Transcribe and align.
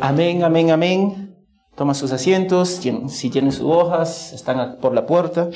Amén, 0.00 0.44
amén, 0.44 0.70
amén. 0.70 1.36
Toma 1.74 1.94
sus 1.94 2.12
asientos. 2.12 2.80
Si 3.08 3.30
tienen 3.30 3.52
sus 3.52 3.66
hojas, 3.66 4.32
están 4.32 4.78
por 4.80 4.94
la 4.94 5.06
puerta. 5.06 5.48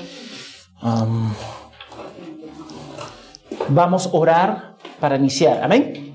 Vamos 3.68 4.06
a 4.06 4.10
orar 4.12 4.76
para 5.00 5.16
iniciar. 5.16 5.62
Amén. 5.62 6.14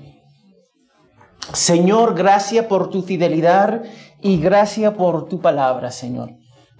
Señor, 1.52 2.14
gracias 2.14 2.66
por 2.66 2.88
tu 2.88 3.02
fidelidad 3.02 3.82
y 4.22 4.38
gracias 4.38 4.94
por 4.94 5.28
tu 5.28 5.40
palabra, 5.40 5.90
Señor. 5.90 6.30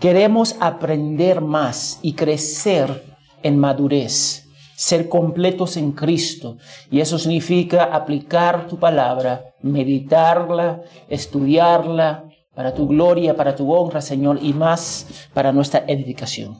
Queremos 0.00 0.56
aprender 0.60 1.40
más 1.40 1.98
y 2.02 2.14
crecer 2.14 3.04
en 3.42 3.58
madurez, 3.58 4.41
ser 4.82 5.08
completos 5.08 5.76
en 5.76 5.92
Cristo. 5.92 6.56
Y 6.90 6.98
eso 6.98 7.16
significa 7.16 7.84
aplicar 7.84 8.66
tu 8.66 8.80
palabra, 8.80 9.54
meditarla, 9.62 10.80
estudiarla 11.08 12.24
para 12.52 12.74
tu 12.74 12.88
gloria, 12.88 13.36
para 13.36 13.54
tu 13.54 13.72
honra, 13.72 14.00
Señor, 14.00 14.40
y 14.42 14.52
más 14.52 15.06
para 15.32 15.52
nuestra 15.52 15.84
edificación. 15.86 16.58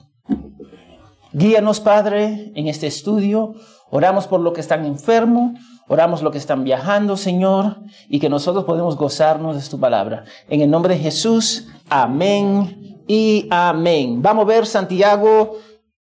Guíanos, 1.33 1.81
Padre, 1.81 2.53
en 2.55 2.67
este 2.67 2.87
estudio. 2.87 3.55
Oramos 3.89 4.25
por 4.25 4.39
los 4.39 4.53
que 4.53 4.61
están 4.61 4.85
enfermos, 4.85 5.59
oramos 5.89 6.21
por 6.21 6.25
los 6.27 6.31
que 6.31 6.37
están 6.37 6.63
viajando, 6.63 7.17
Señor, 7.17 7.81
y 8.07 8.21
que 8.21 8.29
nosotros 8.29 8.63
podemos 8.63 8.95
gozarnos 8.95 9.61
de 9.61 9.69
tu 9.69 9.81
palabra. 9.81 10.23
En 10.47 10.61
el 10.61 10.71
nombre 10.71 10.95
de 10.95 11.01
Jesús, 11.01 11.67
amén 11.89 13.03
y 13.05 13.47
amén. 13.51 14.21
Vamos 14.21 14.45
a 14.45 14.47
ver 14.47 14.65
Santiago, 14.65 15.57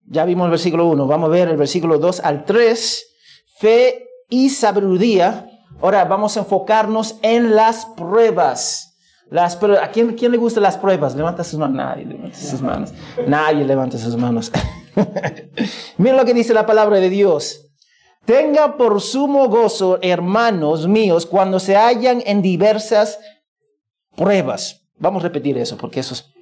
ya 0.08 0.26
vimos 0.26 0.46
el 0.46 0.52
versículo 0.52 0.88
1, 0.88 1.06
vamos 1.06 1.28
a 1.28 1.32
ver 1.32 1.50
el 1.50 1.58
versículo 1.58 2.00
2 2.00 2.22
al 2.22 2.46
3, 2.46 3.06
fe 3.60 4.08
y 4.30 4.50
sabiduría. 4.50 5.50
Ahora 5.82 6.06
vamos 6.06 6.38
a 6.38 6.40
enfocarnos 6.40 7.18
en 7.22 7.56
las 7.56 7.86
pruebas. 7.86 8.96
¿A 9.32 9.92
quién, 9.92 10.16
quién, 10.16 10.32
le 10.32 10.38
gustan 10.38 10.64
las 10.64 10.78
pruebas? 10.78 11.16
Levanta 11.16 11.44
sus 11.44 11.60
manos. 11.60 11.76
Nadie 11.76 12.06
levanta 12.06 12.38
sus 12.38 12.62
manos. 12.62 12.94
Nadie 13.28 13.66
levanta 13.66 13.98
sus 13.98 14.16
manos. 14.16 14.52
Mira 15.98 16.16
lo 16.16 16.26
que 16.26 16.34
dice 16.34 16.54
la 16.54 16.66
palabra 16.66 16.98
de 17.00 17.10
Dios. 17.10 17.66
Tenga 18.26 18.78
por 18.78 19.02
sumo 19.02 19.48
gozo, 19.50 20.00
hermanos 20.02 20.88
míos, 20.88 21.26
cuando 21.26 21.60
se 21.60 21.76
hallan 21.76 22.24
en 22.26 22.42
diversas 22.42 23.20
pruebas. 24.16 24.82
Vamos 24.98 25.24
a 25.24 25.28
repetir 25.28 25.58
eso 25.58 25.78
porque 25.78 26.00
eso 26.00 26.14
es 26.14 26.34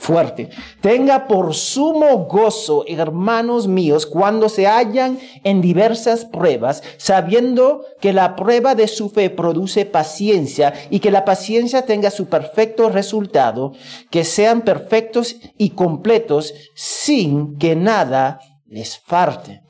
fuerte. 0.00 0.48
Tenga 0.80 1.28
por 1.28 1.54
sumo 1.54 2.24
gozo, 2.24 2.84
hermanos 2.88 3.68
míos, 3.68 4.06
cuando 4.06 4.48
se 4.48 4.66
hallan 4.66 5.18
en 5.44 5.60
diversas 5.60 6.24
pruebas, 6.24 6.82
sabiendo 6.96 7.84
que 8.00 8.14
la 8.14 8.34
prueba 8.34 8.74
de 8.74 8.88
su 8.88 9.10
fe 9.10 9.28
produce 9.28 9.84
paciencia 9.84 10.72
y 10.88 11.00
que 11.00 11.10
la 11.10 11.26
paciencia 11.26 11.84
tenga 11.84 12.10
su 12.10 12.26
perfecto 12.26 12.88
resultado, 12.88 13.72
que 14.10 14.24
sean 14.24 14.62
perfectos 14.62 15.36
y 15.58 15.70
completos 15.70 16.54
sin 16.74 17.58
que 17.58 17.76
nada 17.76 18.40
les 18.66 18.98
falte. 18.98 19.60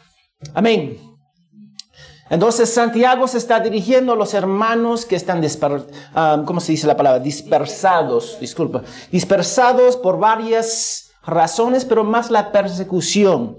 Amén. 0.55 1.10
Entonces 2.31 2.73
Santiago 2.73 3.27
se 3.27 3.39
está 3.39 3.59
dirigiendo 3.59 4.13
a 4.13 4.17
los 4.17 4.35
hermanos 4.35 5.05
que 5.05 5.17
están, 5.17 5.45
ah, 6.15 6.43
¿cómo 6.47 6.61
se 6.61 6.73
dice 6.73 6.87
la 6.87 6.97
palabra? 6.97 7.19
Dispersados, 7.19 8.39
disculpa, 8.41 8.83
dispersados 9.11 9.97
por 9.97 10.19
varias 10.19 11.11
razones, 11.27 11.85
pero 11.85 12.05
más 12.05 12.31
la 12.31 12.53
persecución. 12.53 13.59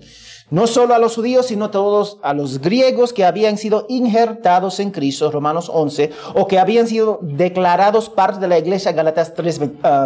No 0.49 0.67
solo 0.67 0.93
a 0.93 0.99
los 0.99 1.15
judíos, 1.15 1.47
sino 1.47 1.69
todos 1.69 2.17
a 2.23 2.33
los 2.33 2.59
griegos 2.59 3.13
que 3.13 3.25
habían 3.25 3.57
sido 3.57 3.85
injertados 3.89 4.79
en 4.79 4.91
Cristo, 4.91 5.31
Romanos 5.31 5.69
11, 5.73 6.11
o 6.35 6.47
que 6.47 6.59
habían 6.59 6.87
sido 6.87 7.19
declarados 7.21 8.09
parte 8.09 8.39
de 8.39 8.47
la 8.47 8.57
iglesia, 8.57 8.91
Galatas 8.93 9.33
3, 9.33 9.59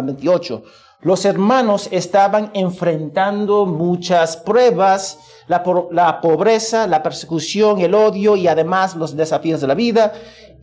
28. 0.04 0.62
Ah, 0.64 0.70
los 1.02 1.24
hermanos 1.24 1.88
estaban 1.90 2.50
enfrentando 2.54 3.66
muchas 3.66 4.36
pruebas, 4.36 5.18
la, 5.48 6.20
pobreza, 6.20 6.86
la 6.86 7.02
persecución, 7.02 7.80
el 7.80 7.94
odio 7.94 8.36
y 8.36 8.48
además 8.48 8.96
los 8.96 9.16
desafíos 9.16 9.60
de 9.60 9.66
la 9.66 9.74
vida. 9.74 10.12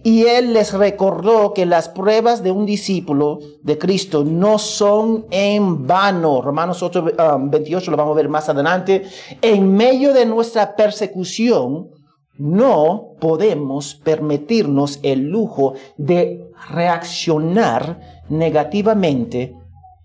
Y 0.05 0.25
él 0.25 0.53
les 0.53 0.73
recordó 0.73 1.53
que 1.53 1.65
las 1.65 1.87
pruebas 1.87 2.43
de 2.43 2.51
un 2.51 2.65
discípulo 2.65 3.39
de 3.61 3.77
Cristo 3.77 4.25
no 4.25 4.59
son 4.59 5.25
en 5.31 5.87
vano. 5.87 6.41
Romanos 6.41 6.83
8, 6.83 7.05
28 7.39 7.85
um, 7.85 7.91
lo 7.91 7.97
vamos 7.97 8.13
a 8.13 8.17
ver 8.17 8.27
más 8.27 8.49
adelante. 8.49 9.03
En 9.41 9.73
medio 9.73 10.13
de 10.13 10.25
nuestra 10.25 10.75
persecución, 10.75 11.89
no 12.37 13.15
podemos 13.21 13.95
permitirnos 13.95 14.99
el 15.03 15.21
lujo 15.29 15.75
de 15.97 16.51
reaccionar 16.69 18.23
negativamente 18.27 19.55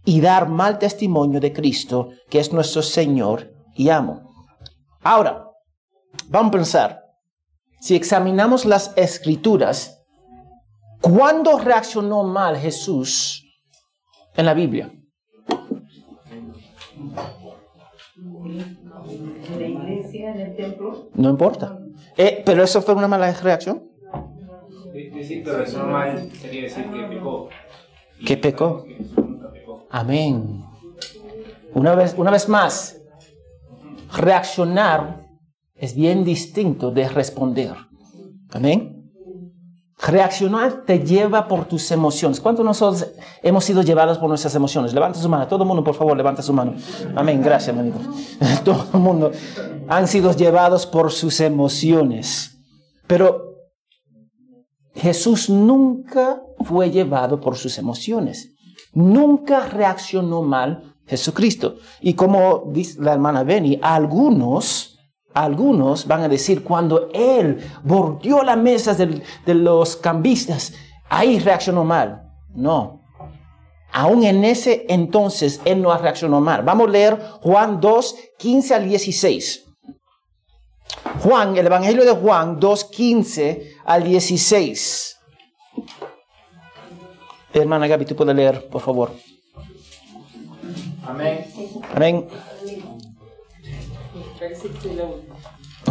y 0.05 0.21
dar 0.21 0.49
mal 0.49 0.78
testimonio 0.78 1.41
de 1.41 1.53
Cristo, 1.53 2.10
que 2.31 2.39
es 2.39 2.53
nuestro 2.53 2.83
Señor 2.83 3.50
y 3.75 3.89
amo. 3.89 4.28
Ahora, 5.03 5.47
vamos 6.28 6.48
a 6.48 6.53
pensar, 6.53 7.04
si 7.81 7.94
examinamos 7.94 8.64
las 8.64 8.92
escrituras, 8.97 10.04
¿cuándo 11.00 11.59
reaccionó 11.59 12.25
mal 12.25 12.56
Jesús 12.56 13.44
en 14.34 14.47
la 14.47 14.54
Biblia? 14.54 14.92
No 21.15 21.30
importa. 21.30 21.78
Eh, 22.16 22.42
pero 22.44 22.62
eso 22.62 22.82
fue 22.82 22.94
una 22.94 23.09
mala 23.09 23.32
reacción. 23.32 23.88
Sí, 25.22 25.42
pero 25.44 25.62
eso 25.62 25.84
mal 25.84 26.30
sería 26.32 26.62
decir 26.62 26.91
que 26.91 27.03
pecó. 27.04 27.48
¿Qué 28.26 28.36
pecó? 28.36 28.84
Amén. 29.91 30.65
Una 31.75 31.94
vez, 31.94 32.15
una 32.16 32.30
vez 32.30 32.48
más, 32.48 32.97
reaccionar 34.13 35.27
es 35.75 35.95
bien 35.95 36.25
distinto 36.25 36.91
de 36.91 37.09
responder. 37.09 37.75
Amén. 38.51 38.99
Reaccionar 40.01 40.85
te 40.85 41.01
lleva 41.01 41.49
por 41.49 41.65
tus 41.65 41.91
emociones. 41.91 42.41
¿Cuántos 42.41 42.65
nosotros 42.65 43.11
hemos 43.43 43.65
sido 43.65 43.83
llevados 43.83 44.19
por 44.19 44.29
nuestras 44.29 44.55
emociones? 44.55 44.95
Levanta 44.95 45.19
su 45.19 45.29
mano. 45.29 45.49
Todo 45.49 45.65
el 45.65 45.69
mundo, 45.69 45.83
por 45.83 45.95
favor, 45.95 46.17
levanta 46.17 46.41
su 46.41 46.53
mano. 46.53 46.75
Amén. 47.17 47.43
Gracias, 47.43 47.77
hermanito. 47.77 47.99
Todo 48.65 48.87
el 48.95 49.01
mundo 49.01 49.33
han 49.89 50.07
sido 50.07 50.33
llevados 50.33 50.87
por 50.87 51.11
sus 51.11 51.41
emociones. 51.41 52.59
Pero 53.09 53.49
Jesús 54.95 55.51
nunca 55.51 56.43
fue 56.65 56.91
llevado 56.91 57.41
por 57.41 57.57
sus 57.57 57.77
emociones. 57.79 58.55
Nunca 58.93 59.67
reaccionó 59.69 60.43
mal 60.43 60.88
Jesucristo. 61.09 61.77
Y 62.01 62.15
como 62.15 62.65
dice 62.67 63.01
la 63.01 63.15
hermana 63.15 63.43
Benny, 63.43 63.79
algunos, 63.83 64.99
algunos 65.35 66.07
van 66.07 66.23
a 66.23 66.29
decir, 66.29 66.63
cuando 66.63 67.09
Él 67.13 67.59
bordeó 67.83 68.43
las 68.43 68.59
mesas 68.59 68.99
de, 68.99 69.23
de 69.45 69.55
los 69.55 69.97
cambistas, 69.97 70.75
ahí 71.09 71.39
reaccionó 71.39 71.85
mal. 71.85 72.23
No. 72.55 73.03
Aún 73.93 74.25
en 74.25 74.45
ese 74.45 74.85
entonces 74.89 75.61
Él 75.65 75.81
no 75.81 75.97
reaccionó 75.97 76.41
mal. 76.41 76.63
Vamos 76.63 76.89
a 76.89 76.91
leer 76.91 77.19
Juan 77.43 77.81
2, 77.81 78.17
15 78.39 78.75
al 78.75 78.89
16. 78.89 79.65
Juan, 81.23 81.57
el 81.57 81.67
Evangelio 81.67 82.05
de 82.05 82.13
Juan 82.13 82.61
2, 82.61 82.85
15 82.85 83.73
al 83.85 84.05
16. 84.05 85.19
Hermana 87.55 87.87
Gaby, 87.87 88.05
tú 88.05 88.15
puedes 88.15 88.37
leer, 88.37 88.69
por 88.69 88.83
favor. 88.83 89.13
Amén. 91.09 91.45
Amén. 91.95 92.27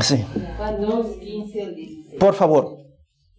Sí. 0.02 0.24
Por 2.20 2.36
favor. 2.36 2.78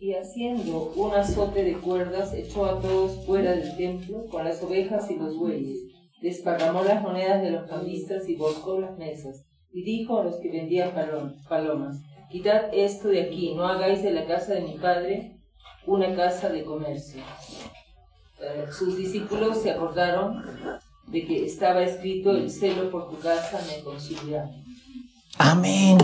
Y 0.00 0.14
haciendo 0.14 0.92
un 0.96 1.14
azote 1.14 1.62
de 1.62 1.74
cuerdas, 1.74 2.34
echó 2.34 2.66
a 2.66 2.80
todos 2.80 3.24
fuera 3.24 3.52
del 3.52 3.76
templo 3.76 4.26
con 4.26 4.44
las 4.44 4.60
ovejas 4.62 5.08
y 5.10 5.16
los 5.16 5.36
bueyes. 5.36 5.78
Desparramó 6.20 6.82
las 6.82 7.00
monedas 7.00 7.42
de 7.42 7.52
los 7.52 7.68
cambistas 7.68 8.28
y 8.28 8.34
volcó 8.34 8.80
las 8.80 8.98
mesas. 8.98 9.44
Y 9.72 9.84
dijo 9.84 10.18
a 10.18 10.24
los 10.24 10.36
que 10.36 10.50
vendían 10.50 10.90
palomas, 11.48 12.00
quitad 12.28 12.74
esto 12.74 13.08
de 13.08 13.22
aquí, 13.22 13.54
no 13.54 13.68
hagáis 13.68 14.02
de 14.02 14.10
la 14.10 14.26
casa 14.26 14.54
de 14.54 14.62
mi 14.62 14.78
padre 14.78 15.38
una 15.86 16.14
casa 16.16 16.48
de 16.48 16.64
comercio. 16.64 17.22
Eh, 18.40 18.66
sus 18.72 18.96
discípulos 18.96 19.58
se 19.58 19.70
acordaron 19.70 20.42
de 21.10 21.24
que 21.24 21.44
estaba 21.44 21.82
escrito, 21.82 22.30
el 22.32 22.50
celo 22.50 22.90
por 22.90 23.08
tu 23.10 23.18
casa 23.18 23.60
me 23.66 23.82
consumirá. 23.82 24.50
Amén. 25.38 25.98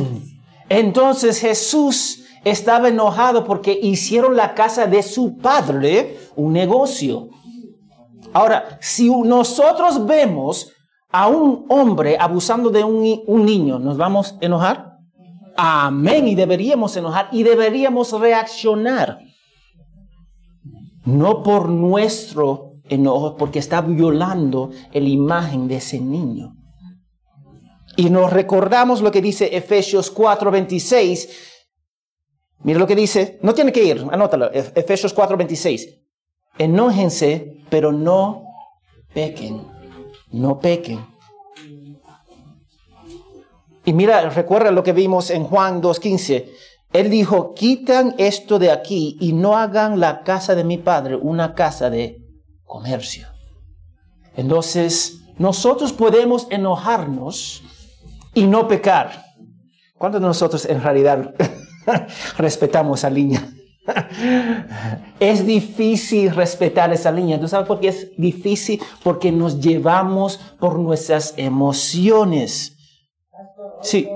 Entonces 0.69 1.41
Jesús 1.41 2.25
estaba 2.45 2.89
enojado 2.89 3.45
porque 3.45 3.79
hicieron 3.81 4.37
la 4.37 4.55
casa 4.55 4.87
de 4.87 5.03
su 5.03 5.37
padre 5.39 6.19
un 6.37 6.53
negocio. 6.53 7.29
Ahora, 8.33 8.79
si 8.81 9.09
nosotros 9.11 10.06
vemos 10.06 10.73
a 11.11 11.29
un 11.29 11.67
hombre 11.69 12.17
abusando 12.19 12.71
de 12.71 12.83
un, 12.83 13.23
un 13.27 13.47
niño, 13.47 13.79
¿nos 13.79 13.97
vamos 13.97 14.37
a 14.41 14.45
enojar? 14.45 14.99
Amén. 15.56 16.27
Y 16.27 16.35
deberíamos 16.35 16.97
enojar 16.97 17.29
y 17.31 17.43
deberíamos 17.43 18.12
reaccionar. 18.19 19.19
no 21.05 21.43
por 21.43 21.69
nuestro 21.69 22.63
enojo, 22.88 23.36
porque 23.36 23.58
está 23.58 23.81
violando 23.81 24.70
la 24.92 25.00
imagen 25.00 25.69
de 25.69 25.76
ese 25.76 26.00
niño. 26.00 26.54
Y 27.96 28.10
nos 28.10 28.32
recordamos 28.32 29.00
lo 29.00 29.10
que 29.10 29.22
dice 29.22 29.56
Efesios 29.56 30.12
4:26. 30.14 31.28
Mira 32.64 32.78
lo 32.78 32.86
que 32.86 32.96
dice, 32.96 33.38
no 33.42 33.54
tiene 33.54 33.72
que 33.72 33.84
ir, 33.84 34.04
anótalo, 34.10 34.50
Efesios 34.52 35.14
4:26. 35.14 36.00
Enójense, 36.58 37.64
pero 37.69 37.92
no 37.92 38.44
pequen, 39.12 39.62
no 40.31 40.58
pequen. 40.58 41.14
Y 43.84 43.92
mira, 43.92 44.31
recuerda 44.31 44.70
lo 44.70 44.82
que 44.82 44.92
vimos 44.92 45.31
en 45.31 45.44
Juan 45.44 45.82
2.15. 45.82 46.46
Él 46.92 47.10
dijo, 47.10 47.54
quitan 47.54 48.14
esto 48.19 48.58
de 48.58 48.70
aquí 48.70 49.19
y 49.20 49.32
no 49.32 49.58
hagan 49.58 50.00
la 50.00 50.22
casa 50.22 50.54
de 50.54 50.64
mi 50.64 50.78
padre 50.78 51.16
una 51.16 51.54
casa 51.54 51.90
de 51.90 52.24
comercio. 52.64 53.28
Entonces, 54.37 55.20
nosotros 55.38 55.93
podemos 55.93 56.46
enojarnos 56.50 57.62
y 58.34 58.46
no 58.46 58.69
pecar. 58.69 59.25
¿Cuántos 59.96 60.20
de 60.20 60.26
nosotros 60.26 60.64
en 60.66 60.82
realidad 60.82 61.34
respetamos 62.38 63.00
esa 63.00 63.11
línea? 63.11 63.49
es 65.20 65.46
difícil 65.46 66.34
respetar 66.34 66.93
esa 66.93 67.12
línea. 67.12 67.38
¿Tú 67.38 67.49
sabes 67.49 67.66
por 67.66 67.81
qué 67.81 67.88
es 67.88 68.11
difícil? 68.16 68.81
Porque 69.02 69.31
nos 69.31 69.60
llevamos 69.60 70.38
por 70.58 70.78
nuestras 70.78 71.34
emociones. 71.37 72.76
Sí. 73.82 74.08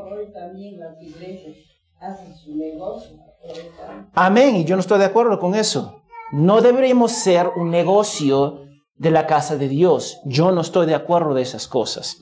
Amén, 4.14 4.56
y 4.56 4.64
yo 4.64 4.76
no 4.76 4.80
estoy 4.80 4.98
de 4.98 5.04
acuerdo 5.04 5.38
con 5.38 5.54
eso. 5.54 6.02
No 6.32 6.60
deberíamos 6.60 7.12
ser 7.12 7.50
un 7.56 7.70
negocio 7.70 8.62
de 8.96 9.10
la 9.10 9.26
casa 9.26 9.56
de 9.56 9.69
Dios. 9.69 10.20
Yo 10.25 10.52
no 10.52 10.60
estoy 10.60 10.86
de 10.86 10.94
acuerdo 10.94 11.34
de 11.34 11.42
esas 11.42 11.66
cosas. 11.66 12.19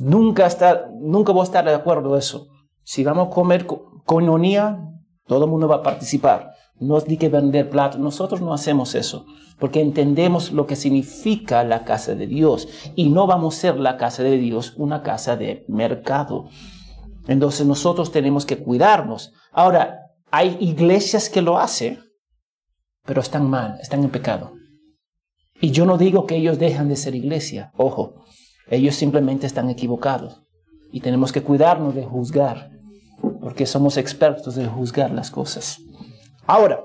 Nunca, 0.00 0.48
nunca 1.00 1.32
voy 1.32 1.42
a 1.42 1.44
estar 1.44 1.64
de 1.64 1.74
acuerdo 1.74 2.14
de 2.14 2.20
eso. 2.20 2.48
Si 2.82 3.04
vamos 3.04 3.28
a 3.28 3.30
comer 3.30 3.66
coinonía, 4.04 4.80
todo 5.26 5.44
el 5.44 5.50
mundo 5.50 5.68
va 5.68 5.76
a 5.76 5.82
participar. 5.82 6.50
No 6.76 6.96
es 6.96 7.04
que 7.04 7.28
vender 7.28 7.68
platos. 7.70 8.00
Nosotros 8.00 8.40
no 8.40 8.52
hacemos 8.52 8.94
eso 8.94 9.26
porque 9.60 9.82
entendemos 9.82 10.50
lo 10.50 10.66
que 10.66 10.74
significa 10.74 11.62
la 11.62 11.84
casa 11.84 12.14
de 12.14 12.26
Dios 12.26 12.66
y 12.96 13.10
no 13.10 13.26
vamos 13.26 13.56
a 13.56 13.60
ser 13.60 13.78
la 13.78 13.96
casa 13.96 14.22
de 14.22 14.38
Dios 14.38 14.72
una 14.76 15.02
casa 15.02 15.36
de 15.36 15.64
mercado. 15.68 16.48
Entonces 17.28 17.66
nosotros 17.66 18.10
tenemos 18.10 18.46
que 18.46 18.58
cuidarnos. 18.58 19.32
Ahora, 19.52 19.98
hay 20.30 20.56
iglesias 20.60 21.28
que 21.28 21.42
lo 21.42 21.58
hacen, 21.58 22.00
pero 23.04 23.20
están 23.20 23.48
mal, 23.48 23.78
están 23.80 24.02
en 24.04 24.10
pecado. 24.10 24.52
Y 25.60 25.70
yo 25.72 25.84
no 25.86 25.98
digo 25.98 26.26
que 26.26 26.36
ellos 26.36 26.58
dejan 26.58 26.88
de 26.88 26.96
ser 26.96 27.14
iglesia, 27.14 27.72
ojo, 27.76 28.24
ellos 28.68 28.94
simplemente 28.94 29.46
están 29.46 29.68
equivocados. 29.68 30.42
Y 30.92 31.00
tenemos 31.00 31.32
que 31.32 31.42
cuidarnos 31.42 31.94
de 31.94 32.04
juzgar, 32.04 32.70
porque 33.40 33.66
somos 33.66 33.96
expertos 33.96 34.54
de 34.54 34.66
juzgar 34.66 35.10
las 35.10 35.30
cosas. 35.30 35.78
Ahora, 36.46 36.82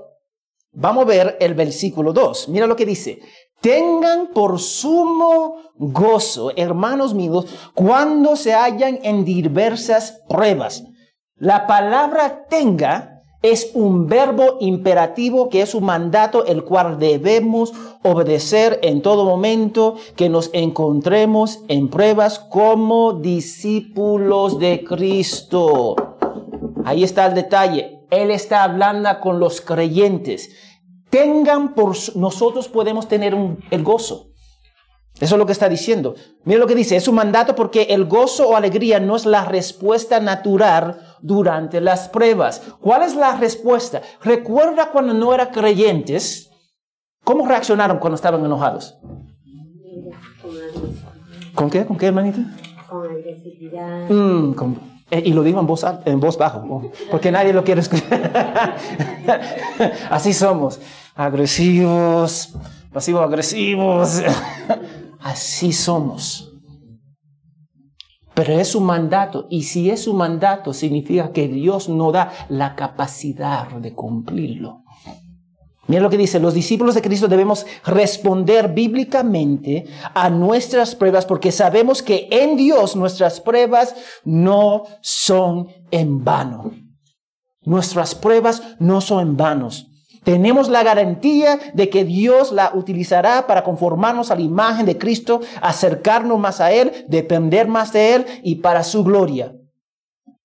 vamos 0.74 1.04
a 1.04 1.08
ver 1.08 1.38
el 1.40 1.54
versículo 1.54 2.12
2. 2.14 2.50
Mira 2.50 2.68
lo 2.68 2.76
que 2.76 2.86
dice. 2.86 3.20
Tengan 3.62 4.28
por 4.34 4.60
sumo 4.60 5.56
gozo, 5.76 6.52
hermanos 6.56 7.14
míos, 7.14 7.48
cuando 7.74 8.36
se 8.36 8.54
hallan 8.54 9.00
en 9.04 9.26
diversas 9.26 10.22
pruebas. 10.28 10.84
La 11.36 11.66
palabra 11.66 12.46
tenga 12.48 13.15
es 13.52 13.72
un 13.74 14.08
verbo 14.08 14.58
imperativo 14.60 15.50
que 15.50 15.62
es 15.62 15.76
un 15.76 15.86
mandato 15.86 16.46
el 16.46 16.64
cual 16.64 17.00
debemos 17.00 17.74
obedecer 18.04 18.80
en 18.84 19.02
todo 19.02 19.26
momento 19.26 19.96
que 20.16 20.30
nos 20.30 20.50
encontremos 20.54 21.62
en 21.68 21.90
pruebas 21.90 22.40
como 22.40 23.14
discípulos 23.14 24.60
de 24.60 24.84
Cristo. 24.84 25.96
Ahí 26.86 27.04
está 27.04 27.26
el 27.26 27.34
detalle. 27.34 28.00
Él 28.12 28.32
está 28.32 28.64
hablando 28.64 29.10
con 29.20 29.40
los 29.40 29.62
creyentes 29.62 30.50
tengan 31.16 31.76
por 31.76 31.96
nosotros 32.16 32.68
podemos 32.68 33.08
tener 33.08 33.38
el 33.72 33.84
gozo. 33.84 34.32
Eso 35.22 35.36
es 35.36 35.40
lo 35.40 35.46
que 35.46 35.54
está 35.54 35.70
diciendo. 35.70 36.16
Mira 36.44 36.60
lo 36.60 36.68
que 36.68 36.76
dice, 36.76 36.98
es 36.98 37.08
un 37.08 37.16
mandato 37.16 37.56
porque 37.56 37.84
el 37.84 38.04
gozo 38.04 38.50
o 38.50 38.56
alegría 38.58 39.00
no 39.00 39.16
es 39.16 39.26
la 39.26 39.46
respuesta 39.46 40.20
natural 40.20 41.05
durante 41.22 41.82
las 41.82 42.10
pruebas. 42.10 42.62
¿Cuál 42.80 43.04
es 43.04 43.16
la 43.16 43.36
respuesta? 43.38 44.02
Recuerda 44.24 44.92
cuando 44.92 45.14
no 45.14 45.34
eran 45.34 45.50
creyentes, 45.50 46.52
¿cómo 47.24 47.48
reaccionaron 47.48 48.00
cuando 48.00 48.16
estaban 48.16 48.44
enojados? 48.44 48.98
¿Con 51.54 51.70
qué? 51.70 51.86
¿Con 51.86 51.98
qué, 51.98 52.08
hermanita? 52.08 52.40
Con 52.90 53.10
agresividad. 53.10 54.10
Mm, 54.10 54.54
eh, 55.12 55.22
y 55.26 55.34
lo 55.34 55.44
digo 55.44 55.60
en 55.60 55.68
voz, 55.68 55.86
en 56.06 56.20
voz 56.20 56.38
bajo, 56.38 56.92
porque 57.12 57.32
nadie 57.32 57.54
lo 57.54 57.64
quiere 57.64 57.82
escuchar. 57.82 58.76
Así 60.10 60.34
somos 60.34 60.80
agresivos, 61.16 62.54
pasivos 62.92 63.22
agresivos. 63.24 64.22
Así 65.22 65.72
somos. 65.74 66.55
Pero 68.36 68.60
es 68.60 68.76
un 68.76 68.84
mandato 68.84 69.48
y 69.50 69.64
si 69.64 69.90
es 69.90 70.08
un 70.08 70.18
mandato 70.18 70.74
significa 70.74 71.32
que 71.32 71.48
Dios 71.48 71.88
no 71.90 72.12
da 72.12 72.32
la 72.50 72.76
capacidad 72.76 73.70
de 73.70 73.94
cumplirlo. 73.94 74.84
Mira 75.88 76.02
lo 76.02 76.10
que 76.10 76.18
dice, 76.18 76.40
los 76.40 76.54
discípulos 76.54 76.96
de 76.96 77.02
Cristo 77.02 77.28
debemos 77.28 77.66
responder 77.86 78.74
bíblicamente 78.74 79.86
a 80.14 80.30
nuestras 80.30 80.96
pruebas 80.96 81.26
porque 81.26 81.52
sabemos 81.52 82.02
que 82.02 82.28
en 82.32 82.58
Dios 82.58 82.96
nuestras 82.96 83.40
pruebas 83.40 83.96
no 84.24 84.84
son 85.02 85.68
en 85.92 86.24
vano. 86.24 86.72
Nuestras 87.62 88.16
pruebas 88.16 88.64
no 88.80 89.00
son 89.00 89.22
en 89.22 89.38
vanos. 89.38 89.88
Tenemos 90.26 90.70
la 90.70 90.82
garantía 90.82 91.60
de 91.76 91.88
que 91.88 92.04
Dios 92.04 92.52
la 92.52 92.72
utilizará 92.74 93.46
para 93.46 93.64
conformarnos 93.64 94.32
a 94.32 94.36
la 94.36 94.42
imagen 94.42 94.88
de 94.88 94.98
Cristo, 94.98 95.40
acercarnos 95.62 96.40
más 96.40 96.60
a 96.60 96.72
Él, 96.72 97.06
depender 97.08 97.68
más 97.68 97.94
de 97.94 98.16
Él 98.16 98.26
y 98.42 98.56
para 98.56 98.84
su 98.84 99.04
gloria. 99.04 99.56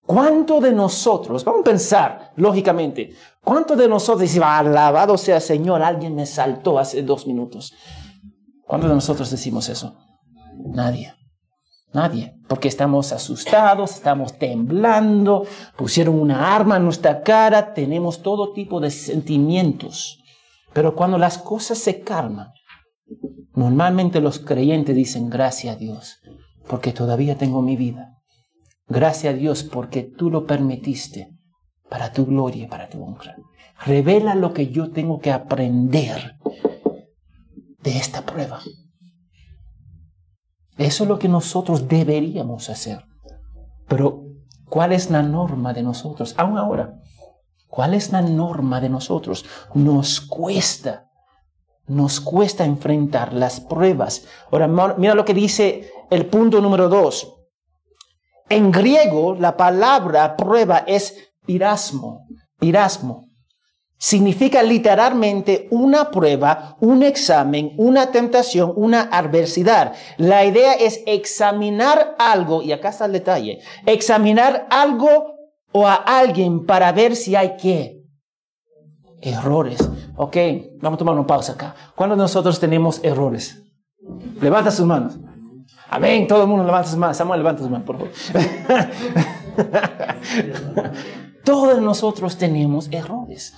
¿Cuánto 0.05 0.61
de 0.61 0.73
nosotros, 0.73 1.45
vamos 1.45 1.63
a 1.63 1.65
pensar 1.65 2.33
lógicamente, 2.37 3.15
cuánto 3.43 3.75
de 3.75 3.89
nosotros 3.89 4.21
decimos, 4.21 4.49
alabado 4.49 5.17
sea 5.17 5.41
Señor, 5.41 5.83
alguien 5.83 6.15
me 6.15 6.27
saltó 6.27 6.79
hace 6.79 7.03
dos 7.03 7.27
minutos? 7.27 7.73
¿Cuántos 8.67 8.91
de 8.91 8.97
nosotros 8.97 9.31
decimos 9.31 9.69
eso? 9.71 9.97
Nadie. 10.59 11.15
Nadie, 11.93 12.37
porque 12.47 12.69
estamos 12.69 13.13
asustados, 13.13 13.97
estamos 13.97 14.39
temblando, 14.39 15.45
pusieron 15.77 16.21
una 16.21 16.55
arma 16.55 16.77
en 16.77 16.85
nuestra 16.85 17.23
cara, 17.23 17.75
tenemos 17.75 18.23
todo 18.23 18.53
tipo 18.53 18.79
de 18.81 18.91
sentimientos. 18.91 20.23
Pero 20.73 20.95
cuando 20.95 21.19
las 21.19 21.39
cosas 21.39 21.79
se 21.79 22.01
calman, 22.01 22.53
normalmente 23.55 24.21
los 24.21 24.39
creyentes 24.39 24.95
dicen 24.95 25.29
gracias 25.31 25.75
a 25.75 25.79
Dios, 25.79 26.21
porque 26.69 26.93
todavía 26.93 27.37
tengo 27.37 27.61
mi 27.61 27.75
vida. 27.77 28.17
Gracias 28.87 29.35
a 29.35 29.37
Dios 29.37 29.65
porque 29.65 30.03
tú 30.03 30.31
lo 30.31 30.47
permitiste 30.47 31.31
para 31.89 32.13
tu 32.13 32.25
gloria 32.25 32.65
y 32.65 32.69
para 32.69 32.89
tu 32.89 33.03
honra. 33.03 33.37
Revela 33.85 34.35
lo 34.35 34.53
que 34.53 34.69
yo 34.69 34.91
tengo 34.93 35.21
que 35.21 35.33
aprender 35.33 36.37
de 37.83 37.97
esta 37.97 38.23
prueba. 38.23 38.61
Eso 40.81 41.05
es 41.05 41.11
lo 41.11 41.19
que 41.19 41.29
nosotros 41.29 41.89
deberíamos 41.89 42.71
hacer. 42.71 43.05
Pero, 43.87 44.25
¿cuál 44.67 44.93
es 44.93 45.11
la 45.11 45.23
norma 45.23 45.75
de 45.75 45.83
nosotros? 45.83 46.35
Aún 46.39 46.57
ahora, 46.57 46.95
¿cuál 47.69 47.93
es 47.93 48.13
la 48.13 48.23
norma 48.23 48.81
de 48.81 48.89
nosotros? 48.89 49.45
Nos 49.75 50.23
cuesta, 50.23 51.11
nos 51.87 52.19
cuesta 52.23 52.65
enfrentar 52.65 53.35
las 53.35 53.61
pruebas. 53.61 54.25
Ahora, 54.51 54.69
mira 54.97 55.15
lo 55.15 55.27
que 55.27 55.35
dice 55.35 55.93
el 56.09 56.25
punto 56.25 56.63
número 56.63 56.89
dos. 56.89 57.31
En 58.49 58.71
griego, 58.71 59.35
la 59.35 59.59
palabra 59.59 60.35
prueba 60.35 60.79
es 60.87 61.35
pirasmo, 61.45 62.27
pirasmo. 62.59 63.27
Significa 64.03 64.63
literalmente 64.63 65.69
una 65.71 66.11
prueba, 66.11 66.75
un 66.81 67.03
examen, 67.03 67.75
una 67.77 68.11
tentación, 68.11 68.73
una 68.75 69.03
adversidad. 69.03 69.93
La 70.17 70.47
idea 70.47 70.73
es 70.73 71.03
examinar 71.05 72.17
algo, 72.19 72.63
y 72.63 72.73
acá 72.73 72.89
está 72.89 73.05
el 73.05 73.13
detalle, 73.13 73.61
examinar 73.85 74.67
algo 74.71 75.35
o 75.73 75.87
a 75.87 75.97
alguien 75.97 76.65
para 76.65 76.93
ver 76.93 77.15
si 77.15 77.37
hay 77.37 77.59
qué. 77.61 78.03
Errores. 79.21 79.87
Ok, 80.17 80.35
vamos 80.81 80.97
a 80.97 81.01
tomar 81.01 81.15
una 81.15 81.27
pausa 81.27 81.53
acá. 81.53 81.75
¿Cuándo 81.95 82.17
nosotros 82.17 82.59
tenemos 82.59 83.05
errores? 83.05 83.63
Levanta 84.41 84.71
sus 84.71 84.87
manos. 84.87 85.19
Amén. 85.91 86.27
Todo 86.27 86.45
el 86.45 86.49
mundo 86.49 86.65
levanta 86.65 86.89
sus 86.89 86.99
manos. 86.99 87.19
Samuel, 87.19 87.41
levanta 87.41 87.61
sus 87.61 87.71
manos, 87.71 87.87
por 87.87 87.99
favor. 87.99 88.11
Todos 91.45 91.83
nosotros 91.83 92.39
tenemos 92.39 92.89
errores. 92.91 93.55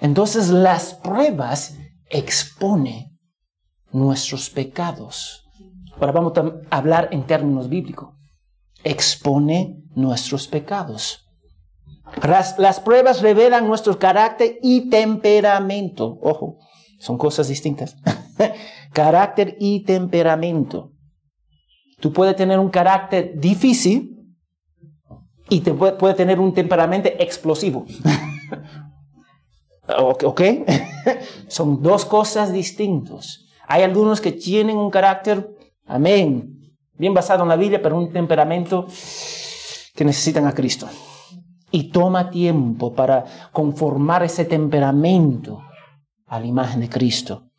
Entonces 0.00 0.48
las 0.48 0.94
pruebas 0.94 1.76
exponen 2.08 3.18
nuestros 3.92 4.50
pecados. 4.50 5.44
Ahora 5.98 6.12
vamos 6.12 6.32
a 6.36 6.76
hablar 6.76 7.08
en 7.12 7.24
términos 7.24 7.68
bíblicos. 7.68 8.14
Expone 8.82 9.76
nuestros 9.94 10.48
pecados. 10.48 11.26
Las, 12.26 12.58
las, 12.58 12.80
pruebas 12.80 13.20
revelan 13.20 13.68
nuestro 13.68 13.98
carácter 13.98 14.58
y 14.62 14.88
temperamento. 14.88 16.18
Ojo, 16.22 16.58
son 16.98 17.18
cosas 17.18 17.48
distintas. 17.48 17.96
carácter 18.92 19.56
y 19.60 19.84
temperamento. 19.84 20.92
Tú 22.00 22.12
puedes 22.12 22.34
tener 22.34 22.58
un 22.58 22.70
carácter 22.70 23.38
difícil 23.38 24.16
y 25.50 25.60
te 25.60 25.72
puede, 25.74 25.92
puede 25.92 26.14
tener 26.14 26.40
un 26.40 26.54
temperamento 26.54 27.10
explosivo. 27.18 27.84
¿Ok? 29.98 30.42
Son 31.48 31.82
dos 31.82 32.04
cosas 32.04 32.52
distintas. 32.52 33.46
Hay 33.66 33.82
algunos 33.82 34.20
que 34.20 34.32
tienen 34.32 34.76
un 34.76 34.90
carácter, 34.90 35.48
amén, 35.86 36.74
bien 36.94 37.14
basado 37.14 37.42
en 37.42 37.48
la 37.48 37.56
Biblia, 37.56 37.80
pero 37.82 37.96
un 37.96 38.12
temperamento 38.12 38.86
que 39.94 40.04
necesitan 40.04 40.46
a 40.46 40.52
Cristo. 40.52 40.88
Y 41.70 41.90
toma 41.90 42.30
tiempo 42.30 42.92
para 42.92 43.24
conformar 43.52 44.22
ese 44.24 44.44
temperamento 44.44 45.62
a 46.26 46.40
la 46.40 46.46
imagen 46.46 46.80
de 46.80 46.88
Cristo. 46.88 47.50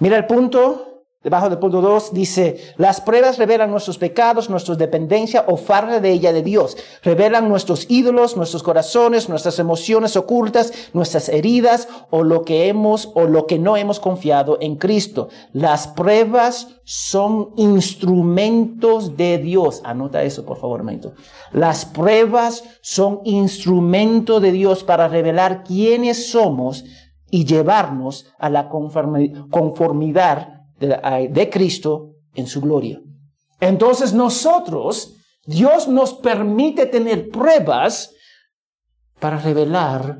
Mira 0.00 0.16
el 0.16 0.26
punto 0.26 0.93
Debajo 1.24 1.48
del 1.48 1.58
punto 1.58 1.80
2 1.80 2.12
dice, 2.12 2.74
las 2.76 3.00
pruebas 3.00 3.38
revelan 3.38 3.70
nuestros 3.70 3.96
pecados, 3.96 4.50
nuestra 4.50 4.74
dependencia 4.74 5.46
o 5.48 5.56
falta 5.56 5.98
de 5.98 6.10
ella 6.12 6.34
de 6.34 6.42
Dios. 6.42 6.76
Revelan 7.02 7.48
nuestros 7.48 7.86
ídolos, 7.88 8.36
nuestros 8.36 8.62
corazones, 8.62 9.30
nuestras 9.30 9.58
emociones 9.58 10.16
ocultas, 10.16 10.90
nuestras 10.92 11.30
heridas 11.30 11.88
o 12.10 12.24
lo 12.24 12.44
que 12.44 12.68
hemos 12.68 13.10
o 13.14 13.24
lo 13.24 13.46
que 13.46 13.58
no 13.58 13.78
hemos 13.78 14.00
confiado 14.00 14.58
en 14.60 14.76
Cristo. 14.76 15.30
Las 15.54 15.88
pruebas 15.88 16.76
son 16.84 17.52
instrumentos 17.56 19.16
de 19.16 19.38
Dios. 19.38 19.80
Anota 19.82 20.22
eso, 20.24 20.44
por 20.44 20.58
favor, 20.58 20.82
Mento. 20.82 21.14
Las 21.52 21.86
pruebas 21.86 22.64
son 22.82 23.22
instrumentos 23.24 24.42
de 24.42 24.52
Dios 24.52 24.84
para 24.84 25.08
revelar 25.08 25.64
quiénes 25.64 26.30
somos 26.30 26.84
y 27.30 27.46
llevarnos 27.46 28.26
a 28.38 28.50
la 28.50 28.68
conformidad 28.68 30.53
de, 30.78 31.50
Cristo 31.50 32.14
en 32.34 32.46
su 32.46 32.60
gloria. 32.60 33.00
Entonces 33.60 34.12
nosotros, 34.12 35.14
Dios 35.46 35.88
nos 35.88 36.14
permite 36.14 36.86
tener 36.86 37.28
pruebas 37.28 38.12
para 39.20 39.38
revelar 39.38 40.18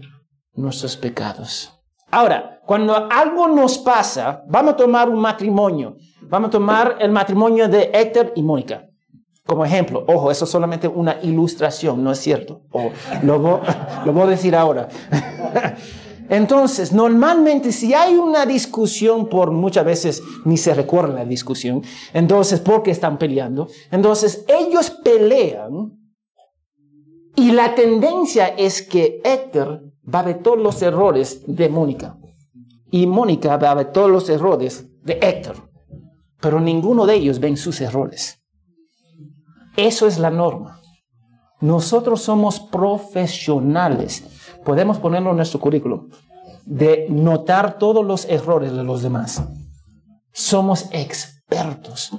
nuestros 0.55 0.97
pecados. 0.97 1.73
Ahora, 2.11 2.61
cuando 2.65 2.95
algo 3.11 3.49
nos 3.49 3.79
pasa, 3.79 4.43
vamos 4.49 4.75
a 4.75 4.77
tomar 4.77 5.09
un 5.09 5.19
matrimonio. 5.19 5.97
Vamos 6.23 6.49
a 6.49 6.53
tomar 6.53 6.97
el 7.01 7.11
matrimonio 7.11 7.69
de 7.69 7.91
Héctor 7.93 8.33
y 8.37 8.43
Mónica. 8.43 8.87
Como 9.45 9.65
ejemplo, 9.65 10.05
ojo, 10.07 10.31
eso 10.31 10.47
es 10.47 10.51
solamente 10.51 10.89
una 10.89 11.19
ilustración, 11.23 12.03
no 12.03 12.13
es 12.13 12.19
cierto. 12.19 12.63
Lo 13.23 13.39
voy 14.13 14.23
a 14.23 14.27
decir 14.27 14.57
ahora. 14.57 14.89
Entonces, 16.29 16.93
normalmente 16.93 17.71
si 17.73 17.93
hay 17.93 18.15
una 18.15 18.47
discusión 18.47 19.29
por 19.29 19.51
muchas 19.51 19.85
veces 19.85 20.23
ni 20.45 20.57
se 20.57 20.75
recuerda 20.75 21.15
la 21.15 21.25
discusión, 21.25 21.83
entonces, 22.13 22.61
¿por 22.61 22.83
qué 22.83 22.93
están 22.93 23.19
peleando? 23.19 23.69
Entonces, 23.91 24.45
ellos 24.49 24.91
pelean 24.91 25.99
y 27.37 27.53
la 27.53 27.75
tendencia 27.75 28.49
es 28.49 28.83
que 28.83 29.21
Héctor 29.25 29.93
va 30.13 30.21
a 30.21 30.25
ver 30.25 30.43
todos 30.43 30.59
los 30.59 30.81
errores 30.83 31.43
de 31.47 31.69
Mónica 31.69 32.17
y 32.91 33.07
Mónica 33.07 33.57
va 33.57 33.73
a 33.73 33.75
ver 33.75 33.93
todos 33.93 34.11
los 34.11 34.29
errores 34.29 34.87
de 35.03 35.19
Héctor, 35.21 35.69
pero 36.41 36.61
ninguno 36.61 37.07
de 37.07 37.17
ellos 37.17 37.41
ven 37.41 37.57
sus 37.57 37.81
errores. 37.81 38.41
Eso 39.77 40.07
es 40.07 40.19
la 40.19 40.31
norma. 40.31 40.81
Nosotros 41.61 42.23
somos 42.23 42.61
profesionales 42.61 44.34
podemos 44.65 44.99
ponerlo 44.99 45.31
en 45.31 45.37
nuestro 45.37 45.61
currículum, 45.61 46.09
de 46.65 47.07
notar 47.09 47.79
todos 47.79 48.05
los 48.05 48.25
errores 48.27 48.73
de 48.73 48.85
los 48.85 49.03
demás. 49.03 49.43
Somos 50.33 50.89
expertos, 50.93 52.11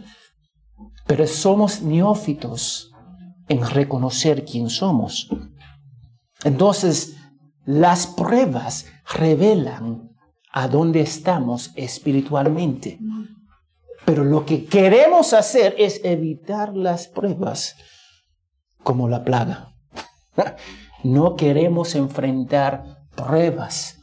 pero 1.05 1.27
somos 1.27 1.81
neófitos 1.81 2.91
en 3.47 3.65
reconocer 3.65 4.45
quién 4.45 4.69
somos. 4.69 5.29
Entonces, 6.43 7.15
las 7.65 8.07
pruebas 8.07 8.85
revelan 9.17 10.11
a 10.51 10.67
dónde 10.67 11.01
estamos 11.01 11.71
espiritualmente. 11.75 12.99
Pero 14.05 14.23
lo 14.23 14.45
que 14.45 14.65
queremos 14.65 15.33
hacer 15.33 15.75
es 15.77 15.99
evitar 16.03 16.75
las 16.75 17.07
pruebas 17.07 17.75
como 18.83 19.09
la 19.09 19.23
plaga. 19.23 19.73
No 21.05 21.35
queremos 21.35 21.93
enfrentar 21.93 23.05
pruebas, 23.15 23.99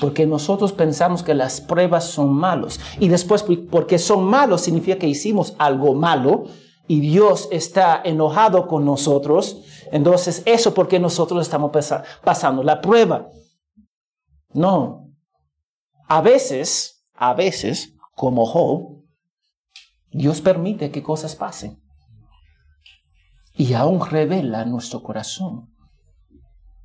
porque 0.00 0.26
nosotros 0.26 0.72
pensamos 0.72 1.22
que 1.22 1.32
las 1.32 1.60
pruebas 1.60 2.06
son 2.06 2.32
malos. 2.32 2.80
Y 2.98 3.06
después, 3.06 3.44
porque 3.70 4.00
son 4.00 4.24
malos, 4.24 4.62
significa 4.62 4.98
que 4.98 5.06
hicimos 5.06 5.54
algo 5.58 5.94
malo 5.94 6.46
y 6.88 6.98
Dios 6.98 7.48
está 7.52 8.02
enojado 8.04 8.66
con 8.66 8.84
nosotros. 8.84 9.62
Entonces, 9.92 10.42
eso 10.44 10.74
porque 10.74 10.98
nosotros 10.98 11.40
estamos 11.40 11.70
pasando 12.24 12.64
la 12.64 12.80
prueba. 12.80 13.28
No. 14.52 15.08
A 16.08 16.20
veces, 16.20 17.06
a 17.14 17.32
veces, 17.32 17.94
como 18.16 18.44
Job, 18.44 19.04
Dios 20.10 20.40
permite 20.40 20.90
que 20.90 21.04
cosas 21.04 21.36
pasen. 21.36 21.80
Y 23.54 23.74
aún 23.74 24.04
revela 24.04 24.64
nuestro 24.64 25.00
corazón. 25.00 25.69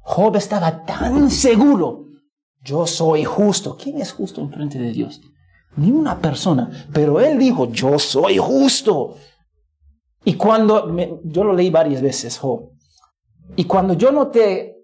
Job 0.08 0.36
estaba 0.36 0.86
tan 0.86 1.32
seguro, 1.32 2.06
yo 2.62 2.86
soy 2.86 3.24
justo. 3.24 3.76
¿Quién 3.76 4.00
es 4.00 4.14
justo 4.14 4.40
en 4.40 4.52
frente 4.52 4.78
de 4.78 4.92
Dios? 4.92 5.20
Ni 5.78 5.90
una 5.90 6.22
persona. 6.22 6.70
Pero 6.94 7.20
él 7.20 7.40
dijo, 7.40 7.72
yo 7.72 7.98
soy 7.98 8.38
justo. 8.38 9.16
Y 10.24 10.36
cuando, 10.36 10.96
yo 11.24 11.44
lo 11.44 11.54
leí 11.54 11.72
varias 11.72 12.04
veces, 12.04 12.38
Job. 12.38 12.70
Y 13.56 13.64
cuando 13.64 13.96
yo 13.96 14.12
noté 14.12 14.78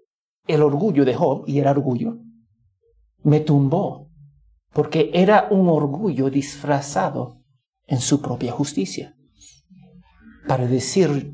el 0.48 0.60
orgullo 0.60 1.04
de 1.04 1.14
Job, 1.14 1.44
y 1.46 1.60
era 1.60 1.70
orgullo, 1.70 2.18
me 3.22 3.38
tumbó, 3.38 4.10
porque 4.72 5.12
era 5.14 5.46
un 5.52 5.68
orgullo 5.68 6.30
disfrazado 6.30 7.42
en 7.86 8.00
su 8.00 8.20
propia 8.20 8.50
justicia. 8.50 9.16
Para 10.48 10.66
decir, 10.66 11.32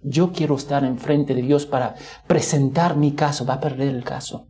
yo 0.00 0.32
quiero 0.32 0.56
estar 0.56 0.84
enfrente 0.84 1.34
de 1.34 1.42
Dios 1.42 1.66
para 1.66 1.94
presentar 2.26 2.96
mi 2.96 3.12
caso, 3.12 3.44
va 3.44 3.54
a 3.54 3.60
perder 3.60 3.88
el 3.88 4.04
caso. 4.04 4.46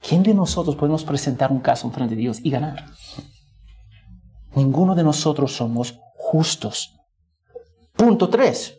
¿Quién 0.00 0.22
de 0.22 0.34
nosotros 0.34 0.76
podemos 0.76 1.04
presentar 1.04 1.50
un 1.50 1.60
caso 1.60 1.86
enfrente 1.86 2.14
de 2.14 2.20
Dios 2.20 2.38
y 2.42 2.50
ganar? 2.50 2.86
Ninguno 4.54 4.94
de 4.94 5.02
nosotros 5.02 5.52
somos 5.52 5.98
justos. 6.14 6.94
Punto 7.94 8.28
3. 8.28 8.78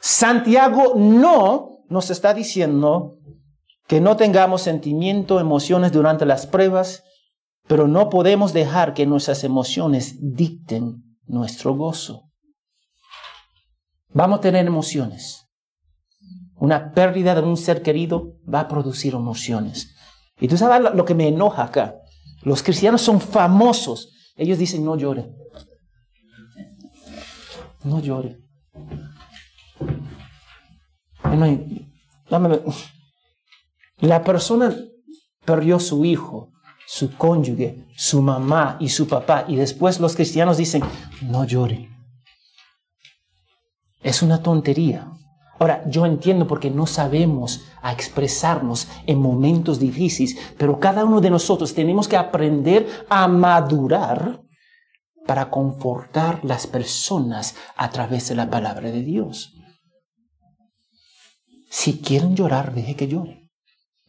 Santiago 0.00 0.94
no 0.96 1.84
nos 1.88 2.10
está 2.10 2.32
diciendo 2.34 3.18
que 3.86 4.00
no 4.00 4.16
tengamos 4.16 4.62
sentimiento, 4.62 5.40
emociones 5.40 5.92
durante 5.92 6.24
las 6.24 6.46
pruebas, 6.46 7.02
pero 7.66 7.88
no 7.88 8.08
podemos 8.08 8.52
dejar 8.52 8.94
que 8.94 9.06
nuestras 9.06 9.44
emociones 9.44 10.16
dicten 10.20 11.18
nuestro 11.26 11.74
gozo. 11.76 12.29
Vamos 14.12 14.38
a 14.38 14.42
tener 14.42 14.66
emociones. 14.66 15.46
Una 16.56 16.92
pérdida 16.92 17.34
de 17.34 17.42
un 17.42 17.56
ser 17.56 17.82
querido 17.82 18.34
va 18.52 18.60
a 18.60 18.68
producir 18.68 19.14
emociones. 19.14 19.94
Y 20.40 20.48
tú 20.48 20.56
sabes 20.56 20.92
lo 20.94 21.04
que 21.04 21.14
me 21.14 21.28
enoja 21.28 21.64
acá. 21.64 21.94
Los 22.42 22.62
cristianos 22.62 23.02
son 23.02 23.20
famosos. 23.20 24.12
Ellos 24.36 24.58
dicen, 24.58 24.84
no 24.84 24.96
llore. 24.96 25.30
No 27.84 28.00
llore. 28.00 28.38
La 34.00 34.24
persona 34.24 34.74
perdió 35.44 35.78
su 35.78 36.04
hijo, 36.04 36.52
su 36.86 37.14
cónyuge, 37.16 37.86
su 37.96 38.22
mamá 38.22 38.76
y 38.80 38.88
su 38.88 39.06
papá. 39.06 39.44
Y 39.46 39.56
después 39.56 40.00
los 40.00 40.16
cristianos 40.16 40.56
dicen, 40.56 40.82
no 41.22 41.44
llore. 41.44 41.89
Es 44.00 44.22
una 44.22 44.42
tontería. 44.42 45.10
Ahora, 45.58 45.84
yo 45.86 46.06
entiendo 46.06 46.46
porque 46.46 46.70
no 46.70 46.86
sabemos 46.86 47.66
a 47.82 47.92
expresarnos 47.92 48.88
en 49.06 49.20
momentos 49.20 49.78
difíciles, 49.78 50.38
pero 50.56 50.80
cada 50.80 51.04
uno 51.04 51.20
de 51.20 51.28
nosotros 51.28 51.74
tenemos 51.74 52.08
que 52.08 52.16
aprender 52.16 53.04
a 53.10 53.28
madurar 53.28 54.40
para 55.26 55.50
confortar 55.50 56.42
las 56.44 56.66
personas 56.66 57.56
a 57.76 57.90
través 57.90 58.30
de 58.30 58.36
la 58.36 58.48
palabra 58.48 58.90
de 58.90 59.02
Dios. 59.02 59.54
Si 61.68 62.00
quieren 62.00 62.34
llorar, 62.34 62.74
deje 62.74 62.96
que 62.96 63.06
lloren. 63.06 63.50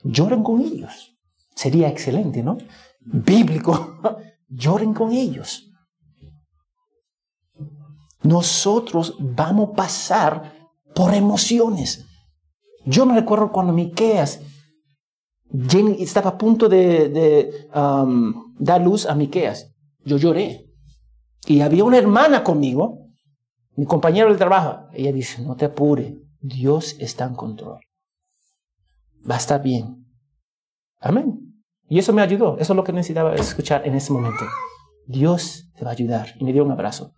Lloren 0.04 0.44
con 0.44 0.62
ellos. 0.62 1.18
Sería 1.54 1.90
excelente, 1.90 2.42
¿no? 2.42 2.58
Bíblico. 3.02 4.00
Lloren 4.48 4.94
con 4.94 5.12
ellos. 5.12 5.71
Nosotros 8.24 9.16
vamos 9.20 9.70
a 9.70 9.74
pasar 9.74 10.54
por 10.94 11.14
emociones. 11.14 12.06
Yo 12.86 13.06
me 13.06 13.16
recuerdo 13.16 13.52
cuando 13.52 13.74
Miqueas 13.74 14.42
estaba 16.00 16.32
a 16.32 16.38
punto 16.38 16.70
de, 16.70 17.68
um, 17.76 18.56
dar 18.58 18.82
luz 18.82 19.06
a 19.06 19.16
Miqueas. 19.16 19.74
Yo 20.04 20.18
lloré. 20.18 20.68
Y 21.48 21.62
había 21.62 21.84
una 21.84 21.98
hermana 21.98 22.44
conmigo, 22.44 23.08
mi 23.76 23.86
compañero 23.86 24.32
de 24.32 24.38
trabajo. 24.38 24.88
Ella 24.94 25.12
dice, 25.12 25.42
no 25.42 25.56
te 25.56 25.66
apures, 25.66 26.14
Dios 26.40 26.96
está 27.00 27.26
en 27.26 27.36
control. 27.36 27.80
Va 29.30 29.36
a 29.36 29.40
estar 29.40 29.62
bien. 29.62 30.06
Amén. 31.00 31.40
Y 31.88 32.00
eso 32.00 32.14
me 32.14 32.22
ayudó. 32.22 32.58
Eso 32.58 32.74
es 32.74 32.78
lo 32.78 32.84
que 32.84 32.94
necesitaba 32.94 33.36
escuchar 33.36 33.86
en 33.86 33.96
ese 33.96 34.14
momento. 34.14 34.46
Dios 35.08 35.70
te 35.76 35.84
va 35.84 35.92
a 35.92 35.94
ayudar. 35.94 36.36
Y 36.40 36.44
me 36.44 36.54
dio 36.54 36.64
un 36.64 36.72
abrazo. 36.72 37.14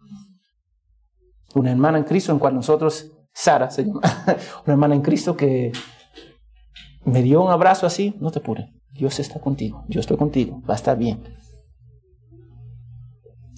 Una 1.56 1.72
hermana 1.72 1.98
en 1.98 2.04
Cristo 2.04 2.32
en 2.32 2.40
cual 2.40 2.56
nosotros, 2.56 3.12
Sara 3.34 3.70
se 3.70 3.86
llama, 3.86 4.02
una 4.66 4.74
hermana 4.74 4.96
en 4.96 5.02
Cristo 5.02 5.36
que 5.38 5.72
me 7.06 7.22
dio 7.22 7.44
un 7.44 7.52
abrazo 7.52 7.86
así. 7.86 8.16
No 8.20 8.32
te 8.32 8.40
apures. 8.40 8.68
Dios 8.92 9.20
está 9.20 9.40
contigo. 9.40 9.84
Yo 9.88 10.00
estoy 10.00 10.18
contigo. 10.18 10.62
Va 10.70 10.74
a 10.74 10.78
estar 10.78 10.98
bien. 10.98 11.24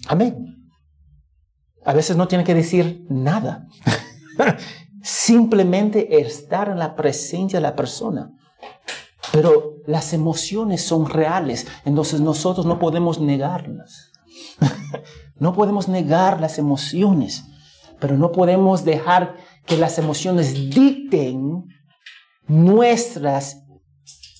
Amén. 0.08 0.70
A 1.84 1.92
veces 1.92 2.16
no 2.16 2.28
tiene 2.28 2.44
que 2.44 2.54
decir 2.54 3.06
nada. 3.08 3.66
Simplemente 5.02 6.20
estar 6.20 6.68
en 6.68 6.78
la 6.78 6.96
presencia 6.96 7.58
de 7.58 7.62
la 7.62 7.76
persona. 7.76 8.32
Pero 9.32 9.76
las 9.86 10.12
emociones 10.12 10.82
son 10.82 11.08
reales, 11.08 11.66
entonces 11.84 12.20
nosotros 12.20 12.66
no 12.66 12.78
podemos 12.78 13.20
negarlas. 13.20 14.12
no 15.38 15.52
podemos 15.52 15.88
negar 15.88 16.40
las 16.40 16.58
emociones, 16.58 17.44
pero 17.98 18.16
no 18.16 18.32
podemos 18.32 18.84
dejar 18.84 19.36
que 19.64 19.76
las 19.76 19.98
emociones 19.98 20.54
dicten 20.70 21.64
nuestras 22.46 23.62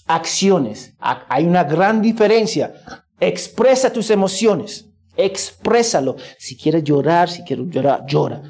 acciones. 0.06 0.94
Hay 1.00 1.46
una 1.46 1.64
gran 1.64 2.00
diferencia. 2.02 2.74
Expresa 3.20 3.92
tus 3.92 4.10
emociones. 4.10 4.88
Exprésalo. 5.16 6.16
Si 6.38 6.56
quieres 6.56 6.84
llorar, 6.84 7.28
si 7.28 7.42
quieres 7.42 7.66
llorar, 7.68 8.04
llora. 8.06 8.42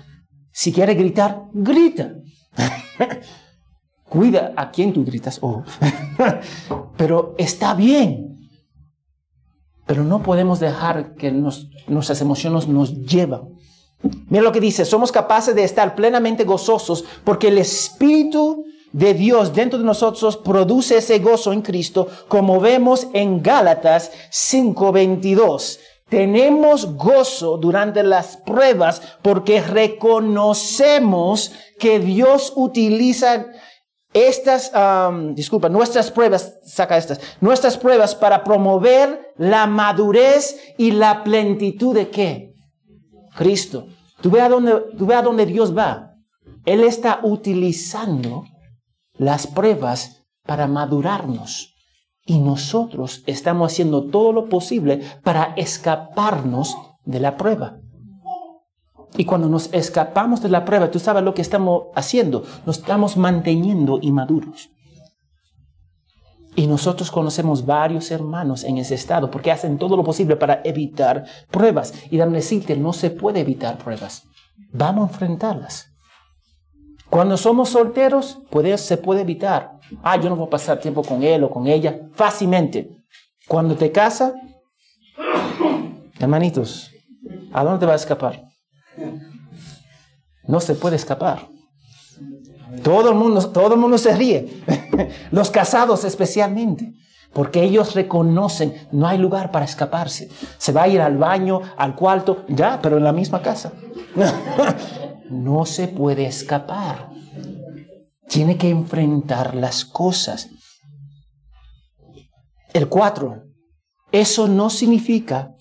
Si 0.53 0.73
quieres 0.73 0.97
gritar, 0.97 1.43
grita. 1.53 2.15
Cuida 4.09 4.53
a 4.57 4.71
quien 4.71 4.93
tú 4.93 5.05
gritas. 5.05 5.39
Oh. 5.43 5.63
Pero 6.97 7.35
está 7.39 7.75
bien. 7.75 8.49
Pero 9.87 10.03
no 10.03 10.23
podemos 10.23 10.59
dejar 10.59 11.15
que 11.15 11.31
nuestras 11.31 12.21
emociones 12.21 12.67
nos 12.67 12.95
lleven. 13.07 13.57
Mira 14.29 14.43
lo 14.43 14.53
que 14.53 14.61
dice, 14.61 14.85
somos 14.85 15.11
capaces 15.11 15.55
de 15.55 15.65
estar 15.65 15.95
plenamente 15.95 16.45
gozosos 16.45 17.05
porque 17.25 17.49
el 17.49 17.59
Espíritu 17.59 18.65
de 18.93 19.15
Dios 19.15 19.55
dentro 19.55 19.79
de 19.79 19.85
nosotros 19.85 20.37
produce 20.37 20.99
ese 20.99 21.19
gozo 21.19 21.53
en 21.53 21.63
Cristo, 21.63 22.09
como 22.29 22.61
vemos 22.61 23.09
en 23.13 23.43
Gálatas 23.43 24.11
5:22. 24.31 25.81
Tenemos 26.09 26.95
gozo 26.95 27.57
durante 27.57 28.03
las 28.03 28.37
pruebas 28.37 29.03
porque 29.23 29.61
reconocemos 29.61 31.53
que 31.79 31.99
Dios 31.99 32.53
utiliza 32.55 33.47
estas, 34.13 34.73
disculpa, 35.35 35.69
nuestras 35.69 36.11
pruebas, 36.11 36.59
saca 36.65 36.97
estas, 36.97 37.21
nuestras 37.41 37.77
pruebas 37.77 38.15
para 38.15 38.45
promover 38.45 39.35
la 39.37 39.67
madurez 39.67 40.59
y 40.79 40.93
la 40.93 41.23
plenitud 41.23 41.95
de 41.95 42.09
qué? 42.09 42.46
Cristo. 43.37 43.87
Tú 44.21 44.31
ve 44.31 44.41
a 44.41 44.49
dónde, 44.49 44.73
tú 44.99 45.07
ve 45.07 45.15
a 45.15 45.23
dónde 45.23 45.47
Dios 45.47 45.77
va. 45.77 46.15
Él 46.65 46.83
está 46.83 47.21
utilizando 47.23 48.45
las 49.19 49.47
pruebas 49.47 50.27
para 50.45 50.67
madurarnos. 50.67 51.75
Y 52.25 52.41
nosotros 52.41 53.23
estamos 53.27 53.73
haciendo 53.73 54.07
todo 54.11 54.33
lo 54.33 54.49
posible 54.49 55.01
para 55.23 55.55
escaparnos 55.57 56.77
de 57.05 57.21
la 57.21 57.37
prueba. 57.37 57.79
Y 59.17 59.25
cuando 59.25 59.49
nos 59.49 59.73
escapamos 59.73 60.43
de 60.43 60.49
la 60.49 60.65
prueba, 60.65 60.91
tú 60.91 60.99
sabes 60.99 61.23
lo 61.23 61.35
que 61.35 61.43
estamos 61.43 61.85
haciendo. 61.95 62.45
Nos 62.67 62.79
estamos 62.79 63.17
manteniendo 63.17 63.99
inmaduros. 64.03 64.71
Y 66.57 66.67
nosotros 66.67 67.11
conocemos 67.11 67.67
varios 67.67 68.11
hermanos 68.11 68.65
en 68.65 68.79
ese 68.79 68.95
estado 68.95 69.31
porque 69.31 69.53
hacen 69.53 69.77
todo 69.77 69.95
lo 69.95 70.03
posible 70.03 70.37
para 70.37 70.63
evitar 70.65 71.25
pruebas. 71.51 71.93
Y 72.11 72.17
dame 72.17 72.39
decirte, 72.39 72.77
no 72.77 72.95
se 72.95 73.11
puede 73.11 73.41
evitar 73.41 73.77
pruebas. 73.77 74.23
Vamos 74.73 75.11
a 75.11 75.13
enfrentarlas. 75.13 75.93
Cuando 77.11 77.37
somos 77.37 77.69
solteros, 77.69 78.41
se 78.79 78.97
puede 78.97 79.21
evitar. 79.21 79.79
Ah, 80.03 80.17
yo 80.17 80.31
no 80.31 80.37
voy 80.37 80.47
a 80.47 80.51
pasar 80.51 80.81
tiempo 80.81 81.03
con 81.03 81.23
él 81.23 81.45
o 81.45 81.51
con 81.51 81.67
ella 81.67 82.09
fácilmente. 82.15 82.91
Cuando 83.47 83.77
te 83.77 83.93
casas, 83.93 84.33
hermanitos, 86.19 86.91
¿a 87.53 87.63
dónde 87.65 87.81
te 87.81 87.87
vas 87.87 88.01
a 88.01 88.05
escapar? 88.05 88.43
No 90.45 90.61
se 90.61 90.75
puede 90.75 90.97
escapar. 90.97 91.49
Todo 92.83 93.11
el 93.11 93.17
mundo, 93.17 93.51
todo 93.51 93.75
el 93.75 93.81
mundo 93.81 93.99
se 93.99 94.15
ríe. 94.15 94.63
Los 95.31 95.51
casados 95.51 96.05
especialmente. 96.05 96.93
Porque 97.33 97.63
ellos 97.63 97.95
reconocen, 97.95 98.89
no 98.93 99.07
hay 99.07 99.19
lugar 99.19 99.51
para 99.51 99.65
escaparse. 99.65 100.31
Se 100.57 100.73
va 100.73 100.85
a 100.85 100.89
ir 100.89 101.01
al 101.01 101.19
baño, 101.19 101.61
al 101.77 101.95
cuarto, 101.95 102.45
ya, 102.49 102.81
pero 102.81 102.97
en 102.97 103.05
la 103.05 103.13
misma 103.13 103.43
casa. 103.43 103.73
no 105.31 105.67
se 105.67 105.89
puede 105.89 106.27
escapar. 106.27 107.11
Tiene 108.29 108.57
que 108.57 108.71
enfrentar 108.71 109.55
las 109.55 109.85
cosas. 109.85 110.49
El 112.73 112.89
cuatro, 112.89 113.45
eso 114.13 114.49
no 114.49 114.71
significa 114.71 115.53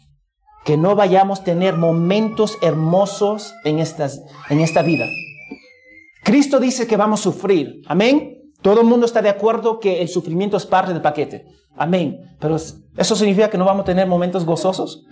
que 0.65 0.77
no 0.77 0.95
vayamos 0.95 1.41
a 1.41 1.43
tener 1.43 1.75
momentos 1.75 2.57
hermosos 2.61 3.53
en, 3.63 3.79
estas, 3.79 4.21
en 4.49 4.61
esta 4.61 4.81
vida. 4.81 5.05
Cristo 6.25 6.59
dice 6.59 6.87
que 6.87 6.97
vamos 6.97 7.19
a 7.19 7.23
sufrir. 7.23 7.83
Amén. 7.85 8.51
Todo 8.63 8.81
el 8.81 8.87
mundo 8.87 9.05
está 9.05 9.21
de 9.21 9.29
acuerdo 9.29 9.79
que 9.79 10.01
el 10.01 10.09
sufrimiento 10.09 10.57
es 10.57 10.65
parte 10.65 10.91
del 10.91 11.03
paquete. 11.03 11.45
Amén. 11.77 12.35
Pero 12.39 12.55
¿eso 12.55 13.15
significa 13.15 13.47
que 13.47 13.59
no 13.59 13.65
vamos 13.65 13.83
a 13.83 13.85
tener 13.85 14.07
momentos 14.07 14.43
gozosos? 14.43 15.05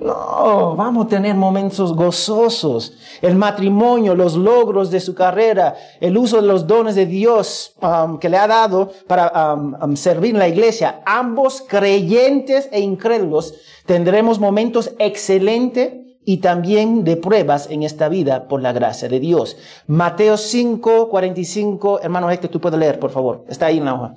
No, 0.00 0.74
vamos 0.74 1.04
a 1.04 1.08
tener 1.08 1.34
momentos 1.34 1.94
gozosos. 1.94 2.94
El 3.20 3.36
matrimonio, 3.36 4.14
los 4.14 4.36
logros 4.36 4.90
de 4.90 5.00
su 5.00 5.14
carrera, 5.14 5.76
el 6.00 6.16
uso 6.16 6.40
de 6.40 6.46
los 6.46 6.66
dones 6.66 6.94
de 6.94 7.04
Dios 7.04 7.74
um, 7.82 8.18
que 8.18 8.30
le 8.30 8.38
ha 8.38 8.46
dado 8.46 8.90
para 9.06 9.54
um, 9.54 9.74
um, 9.82 9.96
servir 9.96 10.30
en 10.30 10.38
la 10.38 10.48
iglesia. 10.48 11.02
Ambos 11.04 11.62
creyentes 11.68 12.70
e 12.72 12.80
incrédulos 12.80 13.52
tendremos 13.84 14.38
momentos 14.38 14.94
excelentes 14.98 16.07
y 16.28 16.40
también 16.42 17.04
de 17.04 17.16
pruebas 17.16 17.70
en 17.70 17.82
esta 17.82 18.10
vida 18.10 18.48
por 18.48 18.60
la 18.60 18.74
gracia 18.74 19.08
de 19.08 19.18
Dios. 19.18 19.56
Mateo 19.86 20.36
5, 20.36 21.08
45. 21.08 22.00
Hermano 22.02 22.30
Héctor, 22.30 22.50
tú 22.50 22.60
puedes 22.60 22.78
leer, 22.78 22.98
por 22.98 23.08
favor. 23.08 23.46
Está 23.48 23.64
ahí 23.64 23.78
en 23.78 23.86
la 23.86 23.94
hoja. 23.94 24.14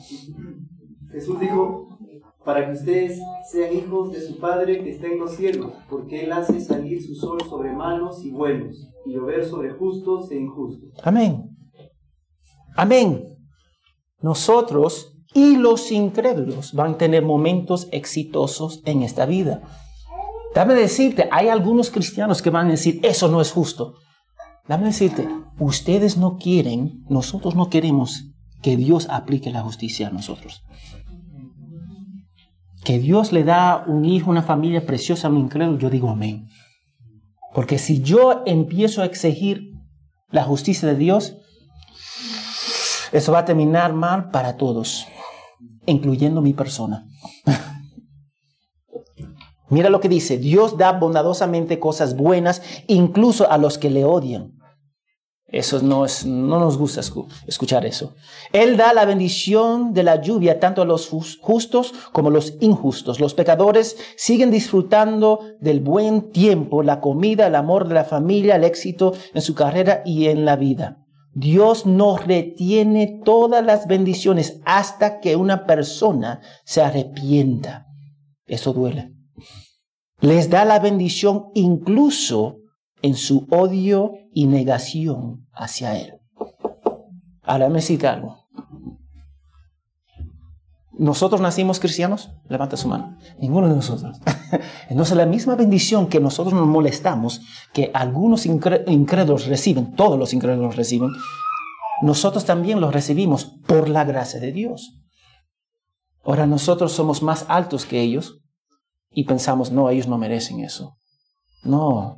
Jesús 1.09 1.39
dijo, 1.39 1.87
para 2.43 2.65
que 2.65 2.73
ustedes 2.73 3.17
sean 3.49 3.73
hijos 3.73 4.11
de 4.11 4.19
su 4.19 4.37
Padre 4.39 4.83
que 4.83 4.89
está 4.89 5.07
en 5.07 5.19
los 5.19 5.37
cielos, 5.37 5.71
porque 5.89 6.25
Él 6.25 6.33
hace 6.33 6.59
salir 6.59 7.01
su 7.01 7.15
sol 7.15 7.39
sobre 7.49 7.71
malos 7.71 8.25
y 8.25 8.31
buenos, 8.31 8.89
y 9.05 9.13
llover 9.13 9.45
sobre 9.45 9.71
justos 9.71 10.29
e 10.31 10.35
injustos. 10.35 10.89
Amén. 11.03 11.49
Amén. 12.75 13.37
Nosotros 14.19 15.17
y 15.33 15.55
los 15.55 15.93
incrédulos 15.93 16.73
van 16.73 16.95
a 16.95 16.97
tener 16.97 17.23
momentos 17.23 17.87
exitosos 17.93 18.81
en 18.83 19.01
esta 19.01 19.25
vida. 19.25 19.61
Dame 20.53 20.73
decirte, 20.73 21.29
hay 21.31 21.47
algunos 21.47 21.89
cristianos 21.91 22.41
que 22.41 22.49
van 22.49 22.67
a 22.67 22.71
decir, 22.71 22.99
eso 23.03 23.27
no 23.29 23.41
es 23.41 23.51
justo. 23.51 23.95
Dame 24.67 24.87
decirte, 24.87 25.27
ustedes 25.59 26.17
no 26.17 26.37
quieren, 26.37 27.03
nosotros 27.09 27.55
no 27.55 27.69
queremos 27.69 28.25
que 28.61 28.77
Dios 28.77 29.07
aplique 29.09 29.49
la 29.49 29.61
justicia 29.61 30.07
a 30.07 30.11
nosotros 30.11 30.63
que 32.83 32.99
Dios 32.99 33.31
le 33.31 33.43
da 33.43 33.83
un 33.87 34.05
hijo, 34.05 34.31
una 34.31 34.41
familia 34.41 34.85
preciosa 34.85 35.27
a 35.27 35.31
mi 35.31 35.39
incrédulo, 35.39 35.77
yo 35.77 35.89
digo 35.89 36.09
amén. 36.09 36.47
Porque 37.53 37.77
si 37.77 38.01
yo 38.01 38.43
empiezo 38.45 39.01
a 39.01 39.05
exigir 39.05 39.73
la 40.29 40.43
justicia 40.43 40.87
de 40.87 40.95
Dios, 40.95 41.37
eso 43.11 43.31
va 43.31 43.39
a 43.39 43.45
terminar 43.45 43.93
mal 43.93 44.31
para 44.31 44.57
todos, 44.57 45.05
incluyendo 45.85 46.41
mi 46.41 46.53
persona. 46.53 47.05
Mira 49.71 49.89
lo 49.89 49.99
que 49.99 50.09
dice, 50.09 50.37
Dios 50.37 50.77
da 50.77 50.91
bondadosamente 50.91 51.79
cosas 51.79 52.15
buenas 52.15 52.61
incluso 52.87 53.49
a 53.49 53.57
los 53.57 53.77
que 53.77 53.89
le 53.89 54.05
odian. 54.05 54.51
Eso 55.47 55.81
no, 55.81 56.05
es, 56.05 56.25
no 56.25 56.59
nos 56.59 56.77
gusta 56.77 57.01
escu- 57.01 57.27
escuchar 57.45 57.85
eso. 57.85 58.13
Él 58.53 58.77
da 58.77 58.93
la 58.93 59.03
bendición 59.03 59.93
de 59.93 60.03
la 60.03 60.21
lluvia 60.21 60.61
tanto 60.61 60.81
a 60.81 60.85
los 60.85 61.11
jus- 61.11 61.37
justos 61.41 61.93
como 62.13 62.29
a 62.29 62.31
los 62.31 62.53
injustos. 62.61 63.19
Los 63.19 63.33
pecadores 63.33 63.97
siguen 64.15 64.49
disfrutando 64.49 65.39
del 65.59 65.81
buen 65.81 66.31
tiempo, 66.31 66.83
la 66.83 67.01
comida, 67.01 67.47
el 67.47 67.55
amor 67.55 67.87
de 67.89 67.95
la 67.95 68.05
familia, 68.05 68.55
el 68.55 68.63
éxito 68.63 69.13
en 69.33 69.41
su 69.41 69.53
carrera 69.53 70.03
y 70.05 70.27
en 70.27 70.45
la 70.45 70.55
vida. 70.55 70.99
Dios 71.33 71.85
nos 71.85 72.25
retiene 72.25 73.21
todas 73.25 73.65
las 73.65 73.87
bendiciones 73.87 74.59
hasta 74.65 75.19
que 75.19 75.35
una 75.35 75.65
persona 75.65 76.39
se 76.65 76.81
arrepienta. 76.81 77.87
Eso 78.47 78.71
duele. 78.71 79.11
Les 80.19 80.49
da 80.49 80.65
la 80.65 80.79
bendición 80.79 81.47
incluso 81.55 82.57
en 83.01 83.15
su 83.15 83.47
odio 83.49 84.13
y 84.33 84.47
negación 84.47 85.47
hacia 85.53 85.97
Él. 85.97 86.13
Ahora 87.43 87.69
me 87.69 87.81
cita 87.81 88.13
algo. 88.13 88.41
¿Nosotros 91.01 91.41
nacimos 91.41 91.79
cristianos? 91.79 92.29
Levanta 92.47 92.77
su 92.77 92.87
mano. 92.87 93.17
Ninguno 93.39 93.67
de 93.67 93.75
nosotros. 93.75 94.19
Entonces 94.89 95.17
la 95.17 95.25
misma 95.25 95.55
bendición 95.55 96.07
que 96.07 96.19
nosotros 96.19 96.53
nos 96.53 96.67
molestamos, 96.67 97.41
que 97.73 97.89
algunos 97.95 98.45
incrédulos 98.45 99.47
reciben, 99.47 99.95
todos 99.95 100.19
los 100.19 100.33
incrédulos 100.33 100.75
reciben, 100.75 101.09
nosotros 102.03 102.45
también 102.45 102.79
los 102.79 102.93
recibimos 102.93 103.45
por 103.65 103.89
la 103.89 104.03
gracia 104.03 104.39
de 104.39 104.51
Dios. 104.51 105.01
Ahora 106.23 106.45
nosotros 106.45 106.91
somos 106.91 107.23
más 107.23 107.45
altos 107.47 107.85
que 107.85 108.01
ellos 108.01 108.41
y 109.11 109.25
pensamos, 109.25 109.71
no, 109.71 109.89
ellos 109.89 110.07
no 110.07 110.17
merecen 110.17 110.61
eso. 110.61 110.95
No. 111.63 112.17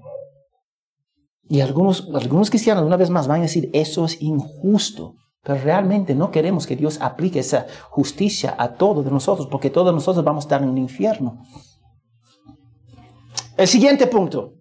Y 1.44 1.62
algunos, 1.62 2.08
algunos 2.14 2.50
cristianos 2.50 2.86
una 2.86 2.98
vez 2.98 3.10
más 3.10 3.28
van 3.28 3.40
a 3.40 3.44
decir, 3.44 3.70
eso 3.74 4.06
es 4.06 4.22
injusto. 4.22 5.16
Pero 5.44 5.60
realmente 5.62 6.16
no 6.16 6.32
queremos 6.32 6.66
que 6.66 6.78
Dios 6.78 7.00
aplique 7.02 7.40
esa 7.40 7.68
justicia 7.90 8.56
a 8.58 8.76
todos 8.76 9.04
de 9.04 9.12
nosotros, 9.12 9.48
porque 9.52 9.70
todos 9.70 9.94
nosotros 9.94 10.24
vamos 10.24 10.46
a 10.46 10.48
estar 10.48 10.64
en 10.64 10.70
el 10.70 10.78
infierno. 10.78 11.44
El 13.58 13.68
siguiente 13.68 14.08
punto. 14.08 14.54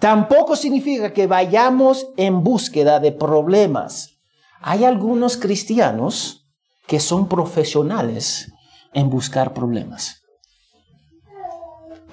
Tampoco 0.00 0.56
significa 0.56 1.12
que 1.12 1.28
vayamos 1.28 2.08
en 2.16 2.42
búsqueda 2.42 2.98
de 2.98 3.12
problemas. 3.12 4.18
Hay 4.60 4.84
algunos 4.84 5.36
cristianos 5.36 6.48
que 6.86 6.98
son 6.98 7.28
profesionales 7.28 8.52
en 8.92 9.08
buscar 9.08 9.54
problemas. 9.54 10.23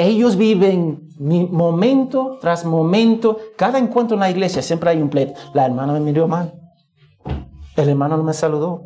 Ellos 0.01 0.35
viven 0.35 1.09
momento 1.19 2.39
tras 2.41 2.65
momento. 2.65 3.37
Cada 3.55 3.77
encuentro 3.77 4.15
en 4.15 4.21
la 4.21 4.31
iglesia 4.31 4.63
siempre 4.63 4.89
hay 4.89 4.99
un 4.99 5.09
pleito. 5.09 5.33
La 5.53 5.63
hermana 5.63 5.93
me 5.93 5.99
miró 5.99 6.27
mal. 6.27 6.59
El 7.75 7.87
hermano 7.89 8.17
no 8.17 8.23
me 8.23 8.33
saludó. 8.33 8.83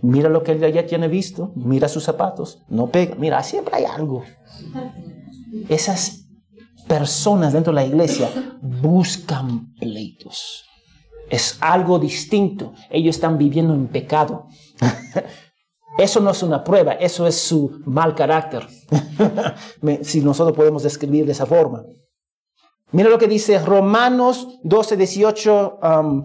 Mira 0.00 0.30
lo 0.30 0.42
que 0.42 0.52
él 0.52 0.72
ya 0.72 0.86
tiene 0.86 1.08
visto. 1.08 1.52
Mira 1.56 1.88
sus 1.88 2.04
zapatos. 2.04 2.64
No 2.68 2.86
pega. 2.86 3.16
Mira, 3.16 3.42
siempre 3.42 3.76
hay 3.76 3.84
algo. 3.84 4.24
Esas 5.68 6.26
personas 6.88 7.52
dentro 7.52 7.74
de 7.74 7.82
la 7.82 7.86
iglesia 7.86 8.30
buscan 8.62 9.74
pleitos. 9.74 10.64
Es 11.28 11.58
algo 11.60 11.98
distinto. 11.98 12.72
Ellos 12.88 13.16
están 13.16 13.36
viviendo 13.36 13.74
en 13.74 13.88
pecado. 13.88 14.46
Eso 15.98 16.20
no 16.20 16.30
es 16.30 16.42
una 16.42 16.64
prueba, 16.64 16.92
eso 16.94 17.26
es 17.26 17.38
su 17.38 17.80
mal 17.86 18.14
carácter. 18.14 18.66
Si 20.02 20.20
nosotros 20.20 20.56
podemos 20.56 20.82
describir 20.82 21.26
de 21.26 21.32
esa 21.32 21.46
forma. 21.46 21.84
Mira 22.92 23.08
lo 23.10 23.18
que 23.18 23.28
dice 23.28 23.58
Romanos 23.58 24.58
12, 24.62 24.96
18. 24.96 25.78
um, 25.82 26.24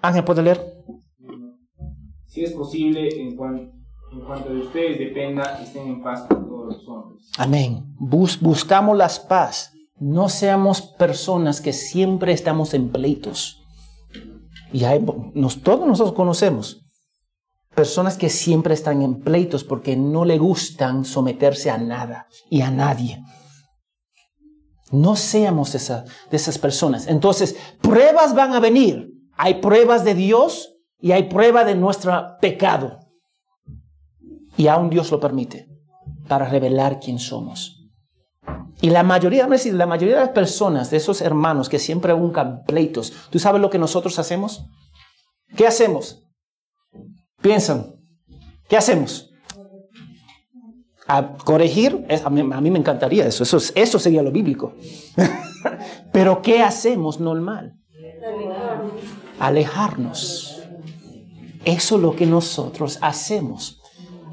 Ángel, 0.00 0.24
¿puede 0.24 0.42
leer? 0.42 0.74
Si 2.26 2.42
es 2.42 2.52
posible, 2.52 3.08
en, 3.20 3.36
cuan- 3.36 3.70
en 4.12 4.20
cuanto 4.26 4.52
de 4.52 4.60
ustedes 4.60 4.98
dependa, 4.98 5.60
estén 5.62 5.86
en 5.88 6.02
paz 6.02 6.22
con 6.28 6.48
todos 6.48 6.66
los 6.74 6.88
hombres. 6.88 7.30
Amén. 7.38 7.94
Bus- 7.98 8.40
buscamos 8.40 8.96
la 8.96 9.08
paz. 9.28 9.72
No 9.98 10.28
seamos 10.28 10.82
personas 10.82 11.60
que 11.60 11.72
siempre 11.72 12.32
estamos 12.32 12.74
en 12.74 12.90
pleitos. 12.90 13.62
Y 14.72 14.84
hay- 14.84 15.04
nos, 15.34 15.62
todos 15.62 15.86
nosotros 15.86 16.14
conocemos 16.16 16.83
personas 17.74 18.16
que 18.16 18.30
siempre 18.30 18.74
están 18.74 19.02
en 19.02 19.20
pleitos 19.20 19.64
porque 19.64 19.96
no 19.96 20.24
le 20.24 20.38
gustan 20.38 21.04
someterse 21.04 21.70
a 21.70 21.78
nada 21.78 22.26
y 22.48 22.62
a 22.62 22.70
nadie. 22.70 23.22
No 24.90 25.16
seamos 25.16 25.74
esa, 25.74 26.04
de 26.30 26.36
esas 26.36 26.58
personas. 26.58 27.08
Entonces, 27.08 27.56
pruebas 27.80 28.34
van 28.34 28.54
a 28.54 28.60
venir. 28.60 29.10
Hay 29.36 29.54
pruebas 29.54 30.04
de 30.04 30.14
Dios 30.14 30.76
y 31.00 31.12
hay 31.12 31.24
prueba 31.24 31.64
de 31.64 31.74
nuestro 31.74 32.36
pecado. 32.40 33.00
Y 34.56 34.68
aún 34.68 34.90
Dios 34.90 35.10
lo 35.10 35.18
permite 35.18 35.66
para 36.28 36.48
revelar 36.48 37.00
quién 37.00 37.18
somos. 37.18 37.84
Y 38.80 38.90
la 38.90 39.02
mayoría, 39.02 39.48
la 39.48 39.86
mayoría 39.86 40.16
de 40.16 40.20
las 40.20 40.30
personas, 40.30 40.90
de 40.90 40.98
esos 40.98 41.20
hermanos 41.20 41.68
que 41.68 41.78
siempre 41.78 42.12
buscan 42.12 42.62
pleitos, 42.64 43.12
¿tú 43.30 43.38
sabes 43.38 43.60
lo 43.60 43.70
que 43.70 43.78
nosotros 43.78 44.18
hacemos? 44.18 44.66
¿Qué 45.56 45.66
hacemos? 45.66 46.23
Piensan, 47.44 47.96
¿qué 48.70 48.78
hacemos? 48.78 49.30
A 51.06 51.36
corregir, 51.36 52.06
a 52.24 52.30
mí, 52.30 52.40
a 52.40 52.60
mí 52.62 52.70
me 52.70 52.78
encantaría 52.78 53.26
eso, 53.26 53.42
eso, 53.42 53.58
es- 53.58 53.70
eso 53.76 53.98
sería 53.98 54.22
lo 54.22 54.32
bíblico. 54.32 54.72
Pero 56.12 56.40
¿qué 56.40 56.62
hacemos 56.62 57.20
normal? 57.20 57.74
Alejarnos. 59.38 60.62
Eso 61.66 61.96
es 61.96 62.00
lo 62.02 62.16
que 62.16 62.24
nosotros 62.24 62.98
hacemos. 63.02 63.78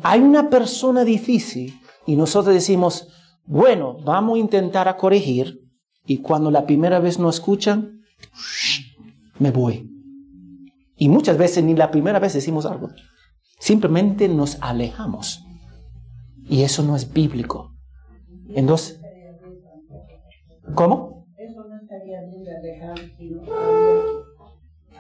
Hay 0.04 0.22
una 0.22 0.50
persona 0.50 1.04
difícil 1.04 1.82
y 2.08 2.16
nosotros 2.16 2.56
decimos, 2.56 3.10
bueno, 3.46 3.98
vamos 4.06 4.38
a 4.38 4.40
intentar 4.40 4.88
a 4.88 4.96
corregir 4.96 5.60
y 6.06 6.20
cuando 6.20 6.50
la 6.50 6.66
primera 6.66 7.00
vez 7.02 7.20
no 7.20 7.30
escuchan, 7.30 8.04
me 9.38 9.52
voy. 9.52 9.91
Y 11.04 11.10
muchas 11.10 11.36
veces 11.36 11.64
ni 11.64 11.76
la 11.76 11.90
primera 11.90 12.20
vez 12.20 12.34
decimos 12.34 12.68
algo. 12.68 12.90
Simplemente 13.60 14.28
nos 14.30 14.62
alejamos. 14.62 15.44
Y 16.48 16.62
eso 16.62 16.84
no 16.84 16.96
es 16.96 17.12
bíblico. 17.12 17.72
Entonces, 18.54 19.02
¿cómo? 20.76 21.26
Eso 21.40 21.64
no 21.68 21.76
estaría 21.82 22.22
bien 22.30 22.44
de 22.44 22.56
alejar, 22.56 23.00
sino 23.18 23.42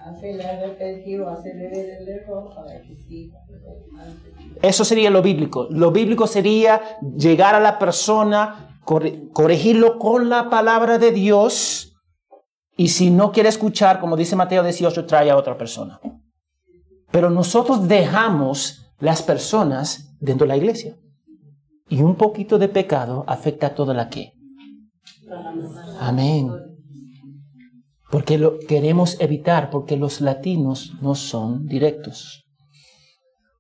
hacerle 0.03 0.43
arrepentir 0.43 1.21
o 1.21 1.29
hacerle 1.29 1.69
ver 1.69 1.89
el 2.01 2.07
error 2.09 2.49
para 2.55 2.81
que 2.81 2.95
siga 2.95 3.37
adelante. 3.47 4.31
Eso 4.63 4.83
sería 4.83 5.11
lo 5.11 5.21
bíblico. 5.21 5.67
Lo 5.69 5.91
bíblico 5.91 6.25
sería 6.25 6.81
llegar 7.15 7.53
a 7.53 7.59
la 7.59 7.77
persona, 7.77 8.79
corre- 8.85 9.29
corregirlo 9.33 9.99
con 9.99 10.29
la 10.29 10.49
palabra 10.49 10.97
de 10.97 11.11
Dios 11.11 11.90
y 12.81 12.87
si 12.87 13.11
no 13.11 13.31
quiere 13.31 13.47
escuchar, 13.49 13.99
como 13.99 14.17
dice 14.17 14.35
Mateo 14.35 14.63
18, 14.63 15.05
trae 15.05 15.29
a 15.29 15.37
otra 15.37 15.55
persona. 15.55 15.99
Pero 17.11 17.29
nosotros 17.29 17.87
dejamos 17.87 18.91
las 18.97 19.21
personas 19.21 20.15
dentro 20.19 20.45
de 20.45 20.47
la 20.47 20.57
iglesia. 20.57 20.97
Y 21.89 22.01
un 22.01 22.15
poquito 22.15 22.57
de 22.57 22.69
pecado 22.69 23.23
afecta 23.27 23.67
a 23.67 23.75
toda 23.75 23.93
la 23.93 24.09
que. 24.09 24.33
Amén. 25.99 26.49
Porque 28.09 28.39
lo 28.39 28.57
queremos 28.57 29.15
evitar, 29.19 29.69
porque 29.69 29.95
los 29.95 30.19
latinos 30.19 30.93
no 31.03 31.13
son 31.13 31.67
directos. 31.67 32.45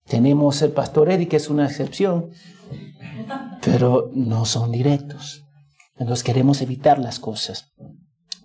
Tenemos 0.07 0.63
el 0.63 0.71
pastor 0.71 1.11
Eddie, 1.11 1.27
que 1.27 1.37
es 1.37 1.47
una 1.47 1.67
excepción, 1.67 2.31
pero 3.63 4.09
no 4.15 4.45
son 4.45 4.71
directos. 4.71 5.43
Entonces 5.95 6.23
queremos 6.23 6.59
evitar 6.63 6.97
las 6.97 7.19
cosas. 7.19 7.71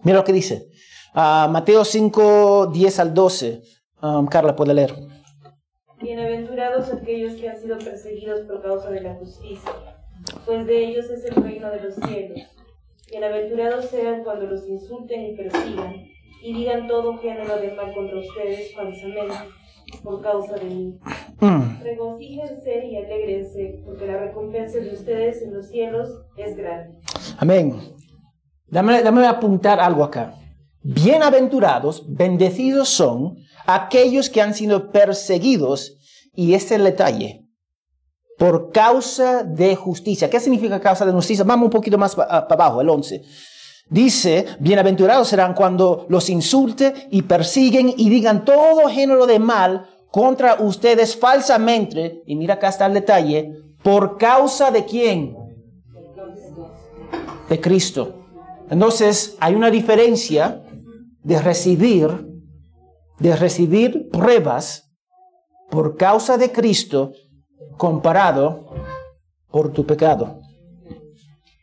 Mira 0.07 0.19
lo 0.19 0.25
que 0.25 0.33
dice. 0.33 0.69
Ah, 1.15 1.49
Mateo 1.51 1.85
5, 1.85 2.69
10 2.69 3.01
al 3.01 3.13
12. 3.13 3.61
Um, 4.03 4.29
Carla 4.29 4.55
puede 4.55 4.73
leer. 4.73 4.95
Bienaventurados 6.01 6.93
aquellos 6.93 7.33
que 7.33 7.49
han 7.49 7.61
sido 7.61 7.77
perseguidos 7.77 8.43
por 8.43 8.63
causa 8.63 8.89
de 8.91 9.01
la 9.01 9.17
justicia, 9.17 9.73
pues 10.45 10.65
de 10.65 10.85
ellos 10.85 11.11
es 11.11 11.25
el 11.25 11.43
reino 11.43 11.69
de 11.73 11.81
los 11.81 11.95
cielos. 11.97 12.39
Bienaventurados 13.11 13.87
sean 13.87 14.23
cuando 14.23 14.47
los 14.47 14.69
insulten 14.69 15.27
y 15.27 15.37
persigan, 15.37 16.05
y 16.41 16.55
digan 16.55 16.87
todo 16.87 17.19
género 17.19 17.57
de 17.57 17.73
mal 17.73 17.93
contra 17.93 18.21
ustedes 18.21 18.73
falsamente, 18.77 19.35
por 20.05 20.23
causa 20.23 20.55
de 20.55 20.67
mí. 20.67 21.01
Mm. 21.41 21.83
Regocíjense 21.83 22.87
y 22.87 22.97
alégrense, 22.97 23.83
porque 23.85 24.07
la 24.07 24.19
recompensa 24.19 24.79
de 24.79 24.95
ustedes 24.95 25.43
en 25.43 25.53
los 25.53 25.67
cielos 25.67 26.11
es 26.37 26.57
grande. 26.57 26.97
Amén. 27.39 27.96
Dame, 28.69 29.03
dame 29.03 29.27
apuntar 29.27 29.79
algo 29.81 30.03
acá. 30.03 30.35
Bienaventurados, 30.83 32.05
bendecidos 32.09 32.89
son 32.89 33.37
aquellos 33.67 34.29
que 34.29 34.43
han 34.43 34.55
sido 34.55 34.91
perseguidos, 34.91 35.97
y 36.35 36.55
este 36.55 36.75
es 36.75 36.81
el 36.81 36.85
detalle, 36.85 37.45
por 38.39 38.71
causa 38.73 39.43
de 39.43 39.75
justicia. 39.77 40.29
¿Qué 40.29 40.41
significa 40.41 40.81
causa 40.81 41.07
de 41.07 41.13
justicia? 41.13 41.45
Vamos 41.45 41.67
un 41.67 41.71
poquito 41.71 41.97
más 41.97 42.15
para 42.15 42.39
abajo, 42.39 42.81
el 42.81 42.91
11. 42.91 43.23
Dice, 43.89 44.47
bienaventurados 44.59 45.29
serán 45.29 45.55
cuando 45.55 46.07
los 46.09 46.29
insulte 46.29 47.09
y 47.11 47.23
persiguen 47.23 47.95
y 47.97 48.11
digan 48.11 48.45
todo 48.45 48.89
género 48.89 49.27
de 49.27 49.39
mal 49.39 49.87
contra 50.11 50.57
ustedes 50.61 51.17
falsamente. 51.17 52.23
Y 52.27 52.35
mira 52.35 52.55
acá 52.55 52.69
está 52.69 52.87
el 52.87 52.95
detalle. 52.95 53.53
¿Por 53.83 54.19
causa 54.19 54.73
de 54.73 54.85
quién? 54.85 55.37
De 57.49 57.61
Cristo. 57.61 58.26
Entonces 58.71 59.37
hay 59.41 59.55
una 59.55 59.71
diferencia 59.71 60.63
de 61.23 61.41
recibir, 61.41 62.09
de 63.19 63.37
recibir 63.37 64.09
pruebas 64.11 64.93
por 65.71 65.97
causa 65.97 66.39
de 66.39 66.53
Cristo 66.53 67.13
comparado 67.77 68.67
por 69.51 69.73
tu 69.73 69.87
pecado. 69.87 70.41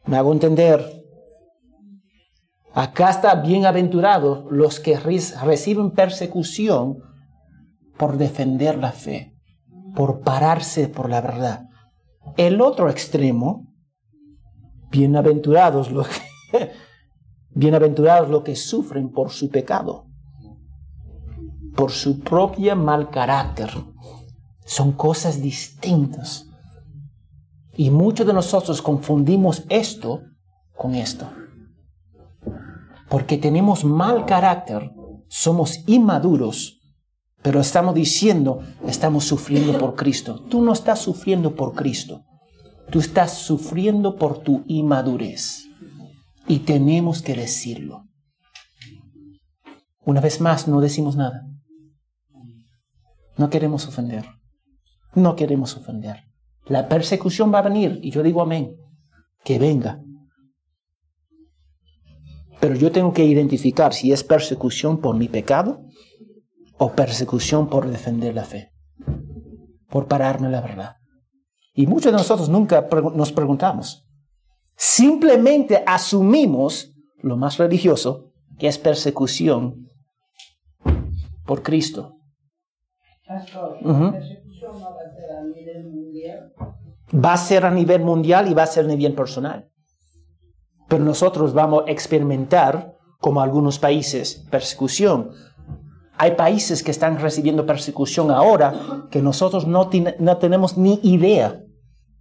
¿Me 0.06 0.18
hago 0.18 0.34
entender? 0.34 1.04
Acá 2.74 3.12
está 3.12 3.36
bienaventurado 3.36 4.48
los 4.50 4.80
que 4.80 4.98
reciben 4.98 5.92
persecución 5.92 7.04
por 7.98 8.18
defender 8.18 8.78
la 8.80 8.92
fe, 8.92 9.36
por 9.96 10.22
pararse 10.22 10.88
por 10.88 11.10
la 11.10 11.22
verdad. 11.22 11.68
El 12.36 12.62
otro 12.62 12.90
extremo, 12.90 13.68
bienaventurados 14.90 15.92
los 15.92 16.08
que, 16.08 16.72
bienaventurados 17.56 18.30
los 18.30 18.44
que 18.44 18.56
sufren 18.56 19.10
por 19.10 19.32
su 19.32 19.50
pecado, 19.50 20.06
por 21.76 21.92
su 21.92 22.20
propio 22.20 22.76
mal 22.76 23.10
carácter. 23.10 23.70
Son 24.66 24.94
cosas 24.94 25.42
distintas. 25.42 26.48
Y 27.76 27.90
muchos 27.90 28.26
de 28.26 28.34
nosotros 28.34 28.82
confundimos 28.82 29.64
esto 29.70 30.22
con 30.78 30.96
esto. 30.96 31.30
Porque 33.10 33.38
tenemos 33.38 33.84
mal 33.84 34.26
carácter, 34.26 34.92
somos 35.28 35.84
inmaduros, 35.88 36.80
pero 37.42 37.60
estamos 37.60 37.94
diciendo, 37.94 38.62
estamos 38.88 39.26
sufriendo 39.26 39.78
por 39.78 39.96
Cristo. 39.96 40.40
Tú 40.50 40.62
no 40.62 40.74
estás 40.74 41.00
sufriendo 41.00 41.56
por 41.56 41.74
Cristo, 41.74 42.24
tú 42.90 43.00
estás 43.00 43.34
sufriendo 43.34 44.16
por 44.16 44.40
tu 44.40 44.64
inmadurez. 44.68 45.63
Y 46.48 46.60
tenemos 46.60 47.22
que 47.22 47.36
decirlo. 47.36 48.06
Una 50.06 50.22
vez 50.22 50.42
más, 50.42 50.68
no 50.68 50.82
decimos 50.82 51.16
nada. 51.16 51.48
No 53.38 53.50
queremos 53.50 53.88
ofender. 53.88 54.26
No 55.16 55.36
queremos 55.36 55.78
ofender. 55.78 56.26
La 56.66 56.88
persecución 56.88 57.54
va 57.54 57.60
a 57.60 57.64
venir 57.64 58.00
y 58.02 58.12
yo 58.12 58.24
digo 58.24 58.42
amén. 58.42 58.76
Que 59.44 59.60
venga. 59.60 60.02
Pero 62.60 62.76
yo 62.76 62.92
tengo 62.92 63.14
que 63.14 63.26
identificar 63.26 63.94
si 63.94 64.12
es 64.12 64.24
persecución 64.24 65.02
por 65.02 65.18
mi 65.18 65.28
pecado 65.28 65.84
o 66.78 66.94
persecución 66.94 67.70
por 67.70 67.90
defender 67.90 68.34
la 68.34 68.46
fe, 68.46 68.72
por 69.90 70.08
pararme 70.08 70.50
la 70.50 70.62
verdad. 70.62 70.96
Y 71.74 71.88
muchos 71.88 72.12
de 72.12 72.18
nosotros 72.18 72.50
nunca 72.50 72.88
nos 73.16 73.32
preguntamos. 73.32 74.08
Simplemente 74.76 75.84
asumimos 75.86 76.94
lo 77.22 77.38
más 77.38 77.58
religioso, 77.58 78.32
que 78.58 78.68
es 78.68 78.78
persecución 78.78 79.88
por 81.46 81.64
Cristo. 81.64 82.18
Va 87.14 87.34
a 87.34 87.38
ser 87.38 87.66
a 87.66 87.72
nivel 87.72 88.02
mundial 88.02 88.50
y 88.50 88.54
va 88.54 88.64
a 88.64 88.68
ser 88.68 88.86
a 88.86 88.88
nivel 88.88 89.14
personal. 89.14 89.70
Pero 90.88 91.04
nosotros 91.04 91.54
vamos 91.54 91.84
a 91.88 91.92
experimentar, 91.92 92.98
como 93.20 93.42
algunos 93.42 93.80
países, 93.80 94.46
persecución. 94.52 95.32
Hay 96.18 96.32
países 96.32 96.84
que 96.84 96.92
están 96.92 97.20
recibiendo 97.20 97.66
persecución 97.66 98.32
ahora 98.32 99.08
que 99.10 99.22
nosotros 99.22 99.66
no, 99.66 99.90
no 100.20 100.38
tenemos 100.38 100.78
ni 100.78 101.00
idea 101.04 101.64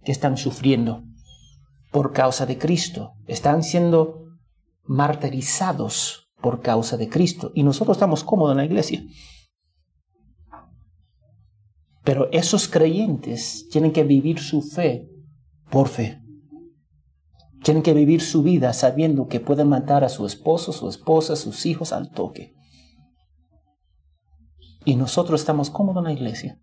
que 0.03 0.11
están 0.11 0.37
sufriendo 0.37 1.03
por 1.93 2.11
causa 2.11 2.45
de 2.45 2.57
Cristo. 2.57 3.13
Están 3.27 3.63
siendo 3.63 4.25
martirizados 4.83 6.27
por 6.41 6.59
causa 6.59 6.97
de 6.97 7.07
Cristo. 7.07 7.51
Y 7.53 7.63
nosotros 7.63 7.95
estamos 7.95 8.23
cómodos 8.23 8.53
en 8.53 8.57
la 8.57 8.65
iglesia. 8.65 9.03
Pero 12.03 12.29
esos 12.31 12.67
creyentes 12.67 13.69
tienen 13.69 13.93
que 13.93 14.03
vivir 14.03 14.39
su 14.39 14.61
fe 14.61 15.07
por 15.69 15.87
fe. 15.87 16.19
Tienen 17.63 17.83
que 17.83 17.93
vivir 17.93 18.21
su 18.21 18.41
vida 18.43 18.73
sabiendo 18.73 19.27
que 19.27 19.39
pueden 19.39 19.69
matar 19.69 20.03
a 20.03 20.09
su 20.09 20.25
esposo, 20.25 20.73
su 20.73 20.89
esposa, 20.89 21.35
sus 21.35 21.65
hijos 21.65 21.93
al 21.93 22.09
toque. 22.09 22.55
Y 24.83 24.95
nosotros 24.95 25.39
estamos 25.39 25.69
cómodos 25.69 26.01
en 26.01 26.05
la 26.05 26.13
iglesia. 26.13 26.59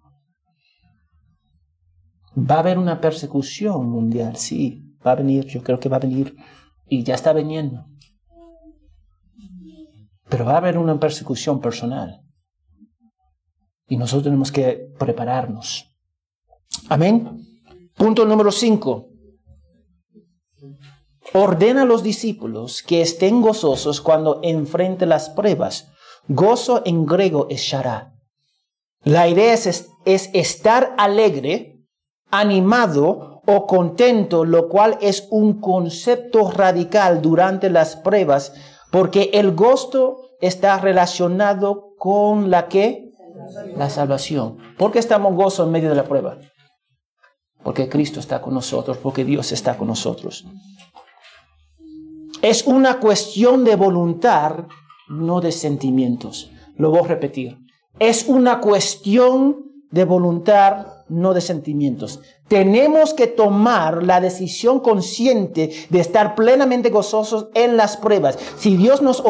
Va 2.37 2.57
a 2.57 2.61
haber 2.61 2.79
una 2.79 3.01
persecución 3.01 3.89
mundial, 3.89 4.37
sí, 4.37 4.90
va 5.07 5.13
a 5.13 5.17
venir, 5.17 5.47
yo 5.47 5.63
creo 5.63 5.79
que 5.79 5.89
va 5.89 5.97
a 5.97 6.01
venir 6.01 6.37
y 6.87 7.05
ya 7.05 7.15
está 7.15 7.33
viniendo. 7.33 7.87
Pero 10.29 10.45
va 10.45 10.55
a 10.55 10.59
haber 10.59 10.79
una 10.79 10.99
persecución 10.99 11.61
personal. 11.61 12.21
Y 13.89 13.97
nosotros 13.97 14.25
tenemos 14.25 14.53
que 14.53 14.93
prepararnos. 14.99 15.93
Amén. 16.89 17.45
Punto 17.97 18.25
número 18.25 18.53
5. 18.53 19.09
Ordena 21.35 21.83
a 21.83 21.85
los 21.85 22.03
discípulos 22.03 22.83
que 22.83 23.03
estén 23.03 23.41
gozosos 23.41 24.01
cuando 24.01 24.41
enfrenten 24.43 25.09
las 25.09 25.31
pruebas. 25.31 25.91
Gozo 26.29 26.83
en 26.85 27.07
griego 27.07 27.47
es 27.51 27.63
shara. 27.63 28.15
La 29.03 29.29
idea 29.29 29.55
es, 29.55 29.91
es 30.05 30.31
estar 30.35 30.95
alegre, 30.99 31.81
animado 32.31 33.40
o 33.53 33.67
contento, 33.67 34.45
lo 34.45 34.69
cual 34.69 34.97
es 35.01 35.27
un 35.31 35.61
concepto 35.61 36.51
radical 36.51 37.21
durante 37.21 37.69
las 37.69 37.97
pruebas, 37.97 38.53
porque 38.93 39.31
el 39.33 39.55
gozo 39.57 40.19
está 40.41 40.79
relacionado 40.79 41.95
con 41.99 42.51
la 42.51 42.69
que 42.69 43.11
la 43.77 43.91
salvación. 43.91 44.59
¿Por 44.79 44.93
qué 44.93 45.01
estamos 45.01 45.35
gozo 45.35 45.65
en 45.65 45.73
medio 45.73 45.89
de 45.89 45.97
la 45.97 46.05
prueba? 46.05 46.39
Porque 47.65 47.89
Cristo 47.89 48.21
está 48.21 48.41
con 48.41 48.55
nosotros, 48.55 48.99
porque 48.99 49.25
Dios 49.25 49.51
está 49.53 49.77
con 49.77 49.89
nosotros. 49.89 50.47
Es 52.41 52.67
una 52.67 53.01
cuestión 53.01 53.65
de 53.65 53.77
voluntad, 53.77 54.67
no 55.09 55.41
de 55.41 55.53
sentimientos. 55.53 56.51
Lo 56.77 56.91
voy 56.91 57.01
a 57.01 57.09
repetir. 57.09 57.59
Es 57.99 58.29
una 58.29 58.61
cuestión 58.61 59.71
de 59.91 60.05
voluntad, 60.05 60.87
no 61.11 61.35
de 61.35 61.41
sentimientos. 61.41 62.21
Tenemos 62.49 63.13
que 63.13 63.27
tomar 63.27 64.03
la 64.03 64.21
decisión 64.21 64.81
consciente 64.81 65.71
de 65.91 66.01
estar 66.01 66.35
plenamente 66.35 66.91
gozosos 66.91 67.49
en 67.55 67.77
las 67.77 67.97
pruebas. 67.97 68.39
Si 68.57 68.77
Dios 68.77 69.03
nos, 69.03 69.23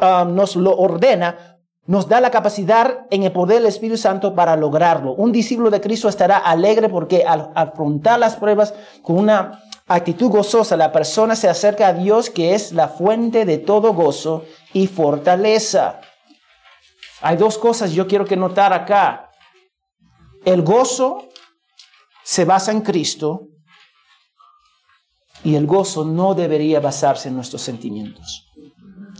ah, 0.00 0.26
nos 0.28 0.56
lo 0.56 0.76
ordena, 0.76 1.56
nos 1.86 2.08
da 2.08 2.20
la 2.20 2.30
capacidad 2.30 3.06
en 3.10 3.22
el 3.22 3.32
poder 3.32 3.58
del 3.58 3.66
Espíritu 3.66 3.96
Santo 3.96 4.34
para 4.34 4.56
lograrlo. 4.56 5.14
Un 5.14 5.30
discípulo 5.30 5.70
de 5.70 5.80
Cristo 5.80 6.08
estará 6.08 6.38
alegre 6.38 6.88
porque 6.88 7.24
al 7.24 7.52
afrontar 7.54 8.18
las 8.18 8.36
pruebas 8.36 8.74
con 9.02 9.18
una 9.18 9.62
actitud 9.86 10.30
gozosa, 10.30 10.76
la 10.76 10.90
persona 10.90 11.36
se 11.36 11.48
acerca 11.48 11.88
a 11.88 11.92
Dios 11.92 12.28
que 12.28 12.54
es 12.54 12.72
la 12.72 12.88
fuente 12.88 13.44
de 13.44 13.58
todo 13.58 13.94
gozo 13.94 14.44
y 14.72 14.88
fortaleza. 14.88 16.00
Hay 17.20 17.36
dos 17.36 17.56
cosas 17.56 17.92
yo 17.92 18.06
quiero 18.06 18.24
que 18.24 18.36
notar 18.36 18.72
acá. 18.72 19.30
El 20.46 20.62
gozo 20.62 21.24
se 22.22 22.44
basa 22.44 22.70
en 22.70 22.82
Cristo 22.82 23.48
y 25.42 25.56
el 25.56 25.66
gozo 25.66 26.04
no 26.04 26.36
debería 26.36 26.78
basarse 26.78 27.28
en 27.28 27.34
nuestros 27.34 27.62
sentimientos. 27.62 28.46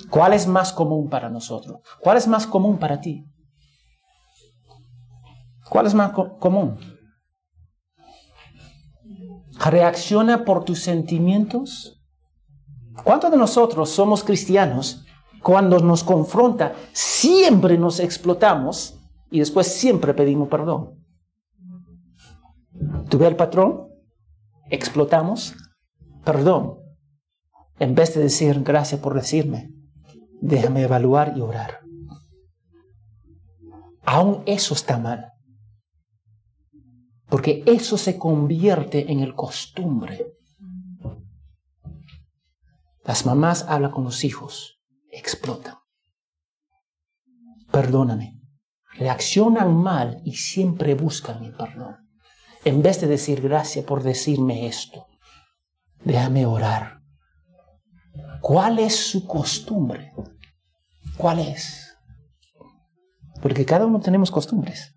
¿Cuál 0.08 0.34
es 0.34 0.46
más 0.46 0.72
común 0.72 1.10
para 1.10 1.28
nosotros? 1.28 1.80
¿Cuál 1.98 2.18
es 2.18 2.28
más 2.28 2.46
común 2.46 2.78
para 2.78 3.00
ti? 3.00 3.24
¿Cuál 5.68 5.86
es 5.86 5.94
más 5.94 6.12
común? 6.12 6.78
¿Reacciona 9.58 10.44
por 10.44 10.62
tus 10.62 10.80
sentimientos? 10.80 12.00
¿Cuántos 13.02 13.32
de 13.32 13.36
nosotros 13.36 13.90
somos 13.90 14.22
cristianos? 14.22 15.04
Cuando 15.42 15.80
nos 15.80 16.04
confronta, 16.04 16.76
siempre 16.92 17.76
nos 17.78 17.98
explotamos 17.98 19.00
y 19.28 19.40
después 19.40 19.66
siempre 19.66 20.14
pedimos 20.14 20.48
perdón. 20.48 21.05
¿Tú 23.08 23.18
ves 23.18 23.28
el 23.28 23.36
patrón? 23.36 23.88
Explotamos, 24.70 25.54
perdón, 26.24 26.78
en 27.78 27.94
vez 27.94 28.14
de 28.14 28.22
decir 28.22 28.62
gracias 28.62 29.00
por 29.00 29.14
decirme 29.14 29.76
déjame 30.40 30.82
evaluar 30.82 31.36
y 31.36 31.40
orar. 31.40 31.80
Aún 34.04 34.42
eso 34.46 34.74
está 34.74 34.98
mal. 34.98 35.32
Porque 37.28 37.64
eso 37.66 37.98
se 37.98 38.18
convierte 38.18 39.10
en 39.10 39.20
el 39.20 39.34
costumbre. 39.34 40.32
Las 43.04 43.26
mamás 43.26 43.64
hablan 43.68 43.90
con 43.90 44.04
los 44.04 44.24
hijos, 44.24 44.80
explotan. 45.10 45.74
Perdóname. 47.72 48.40
Reaccionan 48.94 49.74
mal 49.76 50.22
y 50.24 50.36
siempre 50.36 50.94
buscan 50.94 51.40
mi 51.40 51.50
perdón. 51.50 52.05
En 52.66 52.82
vez 52.82 53.00
de 53.00 53.06
decir 53.06 53.40
gracias 53.40 53.84
por 53.84 54.02
decirme 54.02 54.66
esto, 54.66 55.06
déjame 56.02 56.46
orar. 56.46 57.00
¿Cuál 58.40 58.80
es 58.80 58.96
su 58.96 59.24
costumbre? 59.24 60.12
¿Cuál 61.16 61.38
es? 61.38 61.96
Porque 63.40 63.64
cada 63.64 63.86
uno 63.86 64.00
tenemos 64.00 64.32
costumbres. 64.32 64.96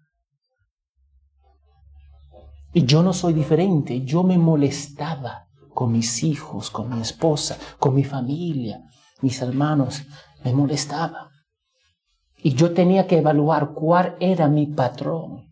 Y 2.74 2.86
yo 2.86 3.04
no 3.04 3.14
soy 3.14 3.34
diferente. 3.34 4.02
Yo 4.04 4.24
me 4.24 4.40
molestaba 4.40 5.48
con 5.76 5.92
mis 5.92 6.24
hijos, 6.24 6.72
con 6.72 6.90
mi 6.90 7.02
esposa, 7.02 7.56
con 7.78 7.94
mi 7.94 8.04
familia, 8.04 8.82
mis 9.22 9.40
hermanos. 9.44 10.08
Me 10.44 10.54
molestaba. 10.54 11.30
Y 12.36 12.56
yo 12.56 12.74
tenía 12.74 13.06
que 13.06 13.20
evaluar 13.20 13.74
cuál 13.76 14.18
era 14.20 14.48
mi 14.48 14.66
patrón, 14.66 15.49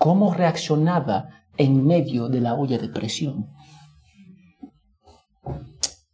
cómo 0.00 0.32
reaccionaba 0.32 1.28
en 1.58 1.86
medio 1.86 2.30
de 2.30 2.40
la 2.40 2.54
olla 2.54 2.78
de 2.78 2.88
presión. 2.88 3.50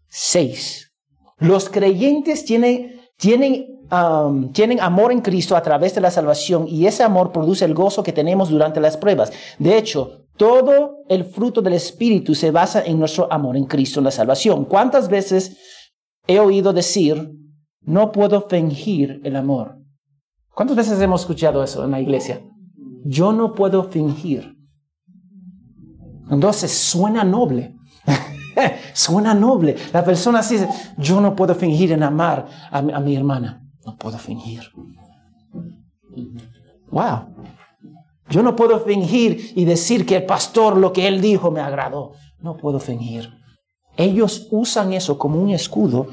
Seis. 0.09 0.93
Los 1.39 1.69
creyentes 1.69 2.45
tienen, 2.45 3.01
tienen, 3.17 3.87
um, 3.93 4.51
tienen 4.51 4.81
amor 4.81 5.13
en 5.13 5.21
Cristo 5.21 5.55
a 5.55 5.63
través 5.63 5.95
de 5.95 6.01
la 6.01 6.11
salvación 6.11 6.67
y 6.67 6.87
ese 6.87 7.05
amor 7.05 7.31
produce 7.31 7.65
el 7.65 7.75
gozo 7.75 8.03
que 8.03 8.13
tenemos 8.13 8.51
durante 8.51 8.81
las 8.81 8.97
pruebas. 8.97 9.33
De 9.61 9.79
hecho, 9.79 10.27
todo 10.37 11.05
el 11.09 11.25
fruto 11.25 11.63
del 11.63 11.75
Espíritu 11.75 12.35
se 12.35 12.51
basa 12.51 12.85
en 12.85 12.99
nuestro 12.99 13.33
amor 13.33 13.57
en 13.57 13.67
Cristo, 13.67 14.01
en 14.01 14.05
la 14.07 14.11
salvación. 14.11 14.65
¿Cuántas 14.65 15.09
veces 15.09 15.57
he 16.27 16.41
oído 16.41 16.73
decir, 16.73 17.31
no 17.83 18.11
puedo 18.11 18.49
fingir 18.49 19.21
el 19.23 19.37
amor? 19.37 19.77
¿Cuántas 20.57 20.77
veces 20.77 21.01
hemos 21.01 21.21
escuchado 21.21 21.63
eso 21.63 21.85
en 21.85 21.93
la 21.93 22.01
iglesia? 22.01 22.41
Yo 23.09 23.33
no 23.33 23.55
puedo 23.55 23.85
fingir. 23.85 24.57
Entonces 26.29 26.73
suena 26.73 27.23
noble. 27.23 27.77
suena 28.95 29.33
noble. 29.33 29.77
La 29.93 30.05
persona 30.05 30.43
dice, 30.43 30.69
yo 30.99 31.21
no 31.21 31.37
puedo 31.37 31.55
fingir 31.55 31.93
en 31.93 32.03
amar 32.03 32.49
a 32.71 32.83
mi, 32.83 32.93
a 32.93 32.99
mi 32.99 33.15
hermana. 33.15 33.63
No 33.85 33.97
puedo 33.97 34.19
fingir. 34.19 34.63
Wow. 36.91 37.35
Yo 38.29 38.43
no 38.43 38.57
puedo 38.57 38.81
fingir 38.81 39.53
y 39.55 39.65
decir 39.65 40.05
que 40.05 40.17
el 40.17 40.27
pastor 40.27 40.77
lo 40.77 40.93
que 40.93 41.07
él 41.07 41.21
dijo 41.21 41.53
me 41.53 41.61
agradó. 41.61 42.15
No 42.41 42.57
puedo 42.57 42.81
fingir. 42.81 43.33
Ellos 43.97 44.49
usan 44.51 44.93
eso 44.93 45.17
como 45.17 45.41
un 45.41 45.51
escudo 45.51 46.09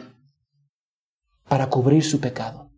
para 1.48 1.70
cubrir 1.70 2.04
su 2.04 2.20
pecado. 2.20 2.70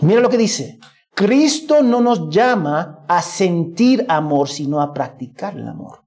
Mira 0.00 0.20
lo 0.20 0.28
que 0.28 0.36
dice. 0.36 0.78
Cristo 1.18 1.82
no 1.82 2.00
nos 2.00 2.30
llama 2.30 3.04
a 3.08 3.22
sentir 3.22 4.06
amor, 4.08 4.48
sino 4.48 4.80
a 4.80 4.94
practicar 4.94 5.58
el 5.58 5.66
amor. 5.66 6.04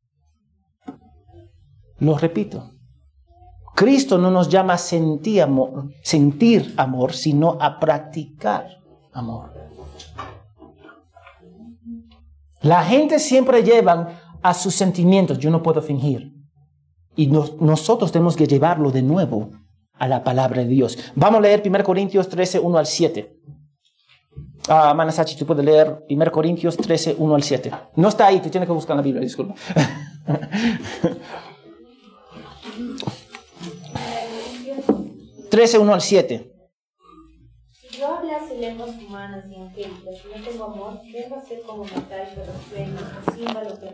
Lo 2.00 2.18
repito. 2.18 2.72
Cristo 3.76 4.18
no 4.18 4.32
nos 4.32 4.48
llama 4.48 4.76
a 4.76 4.78
sentir 4.78 5.42
amor, 5.42 7.12
sino 7.12 7.58
a 7.60 7.78
practicar 7.78 8.68
amor. 9.12 9.52
La 12.62 12.82
gente 12.86 13.20
siempre 13.20 13.64
lleva 13.64 14.38
a 14.42 14.54
sus 14.54 14.74
sentimientos, 14.74 15.40
yo 15.40 15.50
no 15.50 15.62
puedo 15.62 15.82
fingir. 15.82 16.32
Y 17.18 17.28
nosotros 17.28 18.14
tenemos 18.14 18.38
que 18.38 18.48
llevarlo 18.48 18.92
de 18.92 19.02
nuevo 19.02 19.50
a 19.96 20.08
la 20.08 20.24
palabra 20.24 20.62
de 20.62 20.70
Dios. 20.70 20.98
Vamos 21.16 21.40
a 21.40 21.42
leer 21.42 21.62
1 21.66 21.84
Corintios 21.84 22.30
13, 22.30 22.60
1 22.60 22.78
al 22.78 22.86
7. 22.86 23.41
Ah, 24.68 24.94
Manasachi, 24.94 25.36
tú 25.36 25.46
puedes 25.46 25.66
leer 25.66 26.06
1 26.10 26.32
Corintios 26.32 26.78
13, 26.78 27.16
1 27.18 27.36
al 27.36 27.44
7. 27.44 27.72
No 27.96 28.08
está 28.10 28.28
ahí, 28.28 28.40
tú 28.40 28.50
tienes 28.50 28.68
que 28.68 28.74
buscar 28.74 28.96
la 28.96 29.02
Biblia, 29.02 29.22
disculpa. 29.22 29.56
13, 35.50 35.80
1 35.80 35.94
al 35.94 36.02
7. 36.02 36.52
Si 37.74 37.98
yo 37.98 38.08
hablase 38.16 38.58
lenguas 38.58 38.92
humanas 38.92 39.46
y 39.50 39.56
angélicas 39.56 40.16
no 40.34 40.44
tengo 40.44 40.64
amor, 40.66 41.02
vengo 41.12 41.36
a 41.36 41.42
ser 41.42 41.62
como 41.64 41.84
metal 41.84 42.30
que 42.34 42.44
resuena 42.44 43.22
o 43.28 43.32
címbalo 43.32 43.80
que. 43.80 43.92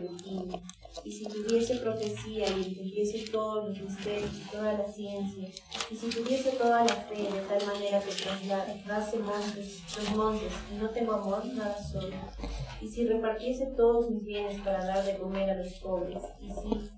Y 1.04 1.12
si 1.12 1.24
tuviese 1.24 1.76
profecía 1.76 2.48
y 2.48 2.64
entendiese 2.64 3.30
todos 3.30 3.68
los 3.68 3.80
misterios 3.80 4.30
y 4.34 4.50
toda 4.50 4.72
la 4.74 4.86
ciencia, 4.86 5.48
y 5.90 5.96
si 5.96 6.10
tuviese 6.10 6.52
toda 6.52 6.84
la 6.84 6.94
fe 6.94 7.22
de 7.22 7.40
tal 7.48 7.66
manera 7.66 8.00
que 8.00 8.10
trasladase 8.12 9.18
montes, 9.18 9.82
los 9.96 10.16
montes, 10.16 10.52
y 10.72 10.76
no 10.76 10.90
tengo 10.90 11.12
amor, 11.14 11.44
nada 11.46 11.76
soy. 11.82 12.12
Y 12.80 12.88
si 12.88 13.06
repartiese 13.06 13.66
todos 13.76 14.10
mis 14.10 14.24
bienes 14.24 14.60
para 14.60 14.84
dar 14.84 15.04
de 15.04 15.18
comer 15.18 15.50
a 15.50 15.56
los 15.56 15.72
pobres, 15.74 16.22
y 16.40 16.50
si 16.50 16.90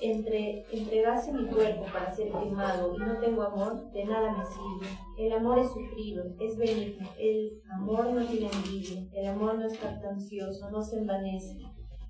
entre, 0.00 0.64
entregase 0.72 1.32
mi 1.32 1.46
cuerpo 1.46 1.84
para 1.92 2.12
ser 2.12 2.32
quemado 2.32 2.94
y 2.94 2.98
no 2.98 3.18
tengo 3.18 3.42
amor, 3.42 3.90
de 3.92 4.04
nada 4.04 4.32
me 4.32 4.44
sirve. 4.44 4.98
El 5.18 5.32
amor 5.32 5.58
es 5.58 5.68
sufrido, 5.68 6.24
es 6.40 6.56
benigno, 6.56 7.08
el 7.18 7.62
amor 7.72 8.12
no 8.12 8.24
tiene 8.26 8.50
envidia, 8.50 9.06
el 9.12 9.26
amor 9.28 9.58
no 9.58 9.66
es 9.66 9.78
jactancioso, 9.78 10.70
no 10.70 10.82
se 10.82 10.98
envanece, 10.98 11.58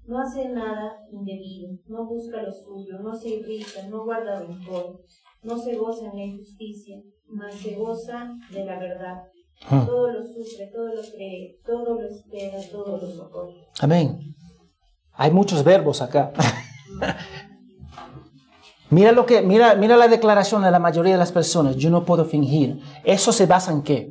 no 0.06 0.18
hace 0.18 0.48
nada 0.48 0.96
indebido, 1.10 1.70
no 1.86 2.06
busca 2.06 2.42
lo 2.42 2.52
suyo, 2.52 2.98
no 3.00 3.14
se 3.14 3.28
irrita, 3.30 3.86
no 3.88 4.04
guarda 4.04 4.40
rencor, 4.40 5.00
no 5.42 5.58
se 5.58 5.76
goza 5.76 6.06
en 6.10 6.16
la 6.16 6.24
injusticia, 6.24 7.02
mas 7.28 7.54
se 7.54 7.74
goza 7.76 8.30
de 8.50 8.64
la 8.64 8.78
verdad. 8.78 9.22
Ah. 9.68 9.84
Todo 9.86 10.12
lo 10.12 10.24
sufre, 10.24 10.70
todo 10.72 10.88
lo 10.88 11.02
cree, 11.02 11.60
todo 11.64 11.94
lo 11.94 12.08
espera, 12.08 12.58
todo 12.70 12.96
lo 12.96 13.10
soporta. 13.10 13.60
Amén. 13.80 14.18
Hay 15.12 15.30
muchos 15.30 15.62
verbos 15.62 16.02
acá. 16.02 16.32
Mira 18.90 19.12
lo 19.12 19.24
que, 19.24 19.40
mira, 19.40 19.74
mira 19.74 19.96
la 19.96 20.06
declaración 20.06 20.62
de 20.62 20.70
la 20.70 20.78
mayoría 20.78 21.12
de 21.12 21.18
las 21.18 21.32
personas. 21.32 21.76
Yo 21.76 21.88
no 21.88 22.04
puedo 22.04 22.26
fingir. 22.26 22.78
Eso 23.04 23.32
se 23.32 23.46
basa 23.46 23.72
en 23.72 23.80
qué? 23.80 24.10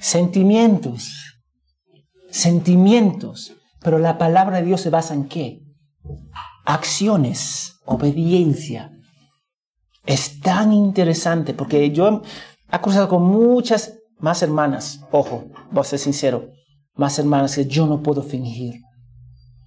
Sentimientos. 0.00 1.12
Sentimientos. 2.28 3.54
Pero 3.80 3.98
la 3.98 4.18
palabra 4.18 4.58
de 4.58 4.66
Dios 4.66 4.80
se 4.80 4.90
basa 4.90 5.14
en 5.14 5.24
qué? 5.24 5.62
Acciones, 6.64 7.80
obediencia. 7.84 8.92
Es 10.06 10.40
tan 10.40 10.72
interesante 10.72 11.54
porque 11.54 11.90
yo 11.90 12.22
he 12.72 12.78
cruzado 12.80 13.08
con 13.08 13.22
muchas 13.22 13.98
más 14.18 14.42
hermanas. 14.42 15.04
Ojo, 15.10 15.44
voy 15.70 15.80
a 15.80 15.84
ser 15.84 15.98
sincero. 15.98 16.50
Más 16.94 17.18
hermanas 17.18 17.56
que 17.56 17.66
yo 17.66 17.86
no 17.86 18.02
puedo 18.02 18.22
fingir. 18.22 18.80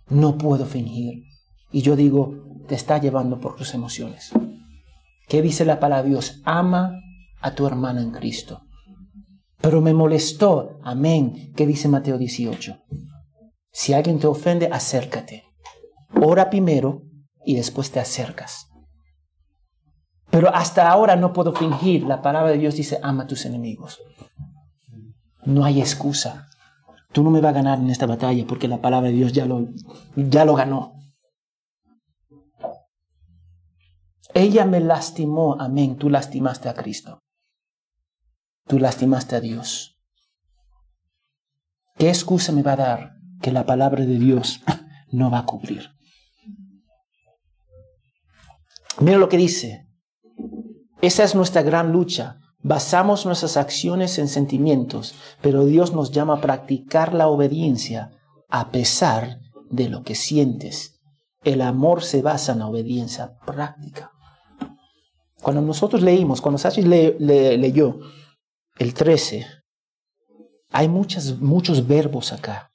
No 0.10 0.38
puedo 0.38 0.66
fingir. 0.66 1.24
Y 1.72 1.82
yo 1.82 1.96
digo, 1.96 2.44
te 2.68 2.76
está 2.76 3.00
llevando 3.00 3.40
por 3.40 3.56
tus 3.56 3.74
emociones. 3.74 4.32
¿Qué 5.28 5.42
dice 5.42 5.66
la 5.66 5.80
palabra 5.80 6.04
de 6.04 6.10
Dios? 6.10 6.42
Ama 6.46 6.92
a 7.42 7.56
tu 7.56 7.66
hermana 7.66 8.02
en 8.02 8.12
Cristo. 8.12 8.62
Pero 9.60 9.82
me 9.82 9.94
molestó, 9.94 10.80
amén, 10.84 11.54
¿qué 11.56 11.66
dice 11.66 11.88
Mateo 11.88 12.18
18? 12.18 12.78
Si 13.74 13.94
alguien 13.94 14.20
te 14.20 14.28
ofende, 14.28 14.70
acércate. 14.72 15.44
Ora 16.22 16.52
primero 16.52 17.02
y 17.44 17.56
después 17.56 17.92
te 17.92 18.00
acercas. 18.00 18.70
Pero 20.30 20.54
hasta 20.54 20.90
ahora 20.90 21.16
no 21.16 21.34
puedo 21.34 21.54
fingir. 21.54 22.04
La 22.04 22.22
palabra 22.22 22.52
de 22.52 22.60
Dios 22.60 22.76
dice, 22.76 23.00
ama 23.02 23.24
a 23.24 23.28
tus 23.28 23.46
enemigos. 23.46 24.00
No 25.44 25.66
hay 25.66 25.82
excusa. 25.82 26.48
Tú 27.12 27.24
no 27.24 27.32
me 27.32 27.42
vas 27.42 27.50
a 27.50 27.56
ganar 27.56 27.80
en 27.80 27.90
esta 27.90 28.06
batalla 28.06 28.46
porque 28.48 28.68
la 28.68 28.80
palabra 28.80 29.10
de 29.10 29.16
Dios 29.16 29.34
ya 29.34 29.46
lo, 29.46 29.68
ya 30.16 30.46
lo 30.46 30.54
ganó. 30.54 30.94
Ella 34.36 34.66
me 34.66 34.80
lastimó, 34.80 35.60
amén. 35.60 35.98
Tú 35.98 36.12
lastimaste 36.12 36.70
a 36.70 36.76
Cristo. 36.76 37.20
Tú 38.68 38.78
lastimaste 38.78 39.36
a 39.36 39.42
Dios. 39.42 40.00
¿Qué 41.98 42.10
excusa 42.10 42.52
me 42.52 42.64
va 42.64 42.74
a 42.74 42.78
dar 42.78 43.13
que 43.44 43.52
la 43.52 43.66
palabra 43.68 44.04
de 44.06 44.18
Dios 44.18 44.62
no 45.12 45.30
va 45.30 45.40
a 45.40 45.46
cubrir? 45.46 45.92
Mira 49.00 49.18
lo 49.18 49.30
que 49.30 49.38
dice. 49.38 49.88
Esa 51.02 51.24
es 51.24 51.36
nuestra 51.36 51.62
gran 51.62 51.92
lucha. 51.92 52.40
Basamos 52.62 53.26
nuestras 53.26 53.58
acciones 53.58 54.18
en 54.20 54.30
sentimientos, 54.30 55.16
pero 55.42 55.66
Dios 55.66 55.94
nos 55.94 56.12
llama 56.12 56.36
a 56.36 56.42
practicar 56.42 57.14
la 57.14 57.28
obediencia 57.28 58.12
a 58.50 58.72
pesar 58.72 59.40
de 59.70 59.90
lo 59.90 60.04
que 60.04 60.16
sientes. 60.16 61.02
El 61.44 61.62
amor 61.62 62.04
se 62.04 62.22
basa 62.22 62.54
en 62.54 62.60
la 62.60 62.68
obediencia 62.68 63.34
práctica. 63.46 64.12
Cuando 65.42 65.62
nosotros 65.62 66.02
leímos, 66.02 66.40
cuando 66.40 66.58
Sachi 66.58 66.84
le, 66.84 67.18
le- 67.20 67.58
leyó 67.58 68.00
el 68.78 68.94
13, 68.94 69.46
hay 70.72 70.88
muchos 70.88 71.86
verbos 71.86 72.32
acá. 72.32 72.72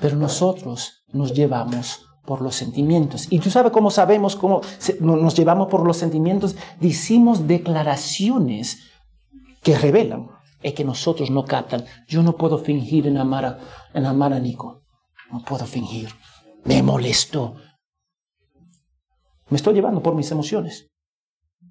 Pero 0.00 0.16
nosotros 0.16 1.04
nos 1.12 1.32
llevamos 1.32 2.06
por 2.26 2.42
los 2.42 2.56
sentimientos. 2.56 3.28
Y 3.30 3.38
tú 3.38 3.50
sabes 3.50 3.72
cómo 3.72 3.90
sabemos 3.90 4.36
cómo 4.36 4.60
nos 5.00 5.34
llevamos 5.34 5.68
por 5.68 5.86
los 5.86 5.96
sentimientos. 5.96 6.56
Decimos 6.80 7.46
declaraciones 7.46 8.90
que 9.62 9.78
revelan. 9.78 10.28
Es 10.62 10.74
que 10.74 10.84
nosotros 10.84 11.30
no 11.30 11.44
captan. 11.44 11.84
Yo 12.08 12.22
no 12.22 12.36
puedo 12.36 12.58
fingir 12.58 13.06
en 13.06 13.18
amar 13.18 13.44
a, 13.44 13.58
en 13.94 14.04
amar 14.04 14.32
a 14.32 14.40
Nico. 14.40 14.82
No 15.30 15.42
puedo 15.42 15.64
fingir. 15.64 16.08
Me 16.64 16.82
molestó. 16.82 17.54
Me 19.48 19.56
estoy 19.56 19.74
llevando 19.74 20.02
por 20.02 20.14
mis 20.14 20.30
emociones. 20.30 20.88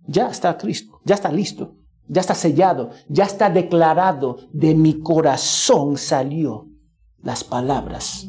Ya 0.07 0.29
está 0.29 0.57
Cristo. 0.57 1.01
Ya 1.03 1.15
está 1.15 1.31
listo. 1.31 1.75
Ya 2.07 2.21
está 2.21 2.35
sellado. 2.35 2.91
Ya 3.09 3.25
está 3.25 3.49
declarado. 3.49 4.37
De 4.53 4.73
mi 4.75 5.01
corazón 5.01 5.97
salió 5.97 6.69
las 7.25 7.43
palabras 7.43 8.27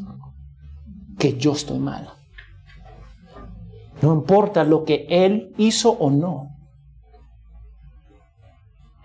que 1.19 1.37
yo 1.37 1.53
estoy 1.53 1.79
mal. 1.79 2.09
No 4.03 4.13
importa 4.13 4.65
lo 4.65 4.85
que 4.85 5.07
Él 5.09 5.55
hizo 5.59 5.91
o 5.91 6.11
no. 6.11 6.51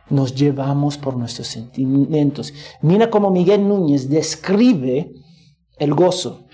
Nos 0.09 0.33
llevamos 0.33 0.97
por 0.97 1.15
nuestros 1.15 1.47
sentimientos. 1.47 2.53
Mira 2.81 3.09
cómo 3.09 3.29
Miguel 3.31 3.67
Núñez 3.67 4.09
describe 4.09 5.13
el 5.77 5.93
gozo. 5.93 6.45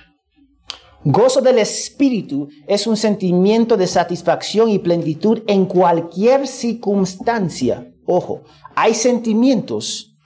Gozo 1.03 1.41
del 1.41 1.59
Espíritu 1.59 2.49
es 2.67 2.85
un 2.85 2.97
sentimiento 2.97 3.77
de 3.77 3.87
satisfacción 3.87 4.69
y 4.69 4.79
plenitud 4.79 5.43
en 5.47 5.65
cualquier 5.65 6.47
circunstancia. 6.47 7.93
Ojo, 8.05 8.41
hay 8.75 8.93
sentimientos, 8.93 10.17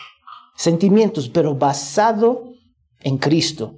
sentimientos, 0.56 1.30
pero 1.30 1.56
basado 1.56 2.51
en 3.04 3.18
Cristo 3.18 3.76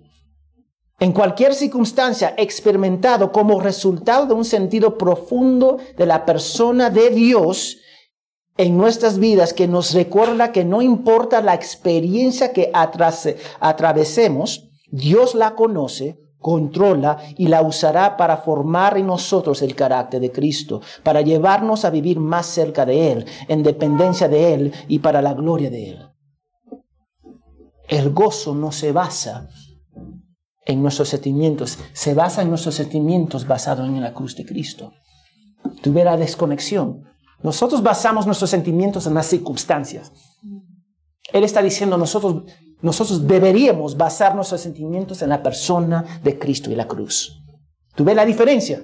en 1.04 1.12
cualquier 1.12 1.54
circunstancia 1.54 2.34
experimentado 2.38 3.34
como 3.34 3.60
resultado 3.60 4.26
de 4.26 4.36
un 4.36 4.46
sentido 4.46 4.98
profundo 4.98 5.78
de 5.98 6.06
la 6.06 6.24
persona 6.24 6.90
de 6.90 7.10
Dios 7.10 7.80
en 8.56 8.78
nuestras 8.78 9.18
vidas 9.18 9.54
que 9.54 9.68
nos 9.68 9.94
recuerda 9.94 10.54
que 10.54 10.64
no 10.64 10.82
importa 10.82 11.42
la 11.42 11.56
experiencia 11.56 12.54
que 12.54 12.72
atravesemos, 13.60 14.70
Dios 14.92 15.36
la 15.36 15.56
conoce, 15.56 16.20
controla 16.40 17.18
y 17.36 17.48
la 17.48 17.64
usará 17.64 18.16
para 18.16 18.38
formar 18.38 18.98
en 18.98 19.08
nosotros 19.08 19.62
el 19.62 19.76
carácter 19.76 20.22
de 20.22 20.32
Cristo, 20.32 20.82
para 21.04 21.20
llevarnos 21.20 21.84
a 21.84 21.90
vivir 21.90 22.18
más 22.18 22.46
cerca 22.46 22.86
de 22.86 23.12
Él, 23.12 23.26
en 23.50 23.62
dependencia 23.62 24.30
de 24.30 24.54
Él 24.54 24.74
y 24.88 25.00
para 25.00 25.22
la 25.22 25.34
gloria 25.34 25.70
de 25.70 25.90
Él. 25.90 26.13
El 27.88 28.12
gozo 28.12 28.56
no 28.56 28.72
se 28.72 28.92
basa 28.92 29.50
en 30.66 30.82
nuestros 30.82 31.10
sentimientos, 31.10 31.78
se 31.94 32.14
basa 32.14 32.42
en 32.42 32.50
nuestros 32.50 32.76
sentimientos 32.76 33.46
basados 33.46 33.88
en 33.88 34.02
la 34.02 34.14
cruz 34.14 34.36
de 34.36 34.46
Cristo. 34.46 34.94
Tuviera 35.82 36.18
desconexión. 36.18 37.04
Nosotros 37.42 37.84
basamos 37.84 38.26
nuestros 38.26 38.50
sentimientos 38.50 39.06
en 39.06 39.14
las 39.14 39.28
circunstancias. 39.28 40.12
Él 41.34 41.44
está 41.44 41.62
diciendo, 41.62 41.98
nosotros, 41.98 42.44
nosotros 42.82 43.28
deberíamos 43.28 43.98
basar 43.98 44.36
nuestros 44.36 44.62
sentimientos 44.62 45.22
en 45.22 45.30
la 45.30 45.44
persona 45.44 46.06
de 46.24 46.40
Cristo 46.40 46.72
y 46.72 46.76
la 46.76 46.88
cruz. 46.88 47.42
¿Tú 47.96 48.04
ves 48.04 48.16
la 48.16 48.26
diferencia? 48.26 48.84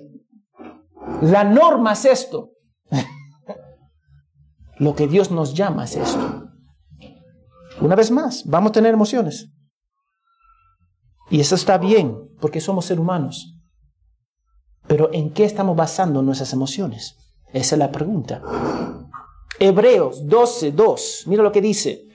La 1.21 1.43
norma 1.43 1.93
es 1.93 2.05
esto. 2.05 2.51
Lo 4.77 4.95
que 4.95 5.07
Dios 5.07 5.31
nos 5.31 5.53
llama 5.53 5.85
es 5.85 5.95
esto. 5.95 6.48
Una 7.81 7.95
vez 7.95 8.11
más, 8.11 8.43
vamos 8.45 8.69
a 8.69 8.73
tener 8.73 8.93
emociones. 8.93 9.49
Y 11.29 11.39
eso 11.39 11.55
está 11.55 11.77
bien, 11.77 12.17
porque 12.41 12.59
somos 12.59 12.85
seres 12.85 13.01
humanos. 13.01 13.55
Pero 14.87 15.13
¿en 15.13 15.31
qué 15.31 15.45
estamos 15.45 15.75
basando 15.75 16.21
nuestras 16.21 16.51
emociones? 16.53 17.15
Esa 17.53 17.75
es 17.75 17.79
la 17.79 17.91
pregunta. 17.91 18.41
Hebreos 19.59 20.27
12, 20.27 20.71
2. 20.71 21.23
Mira 21.27 21.43
lo 21.43 21.51
que 21.51 21.61
dice. 21.61 22.07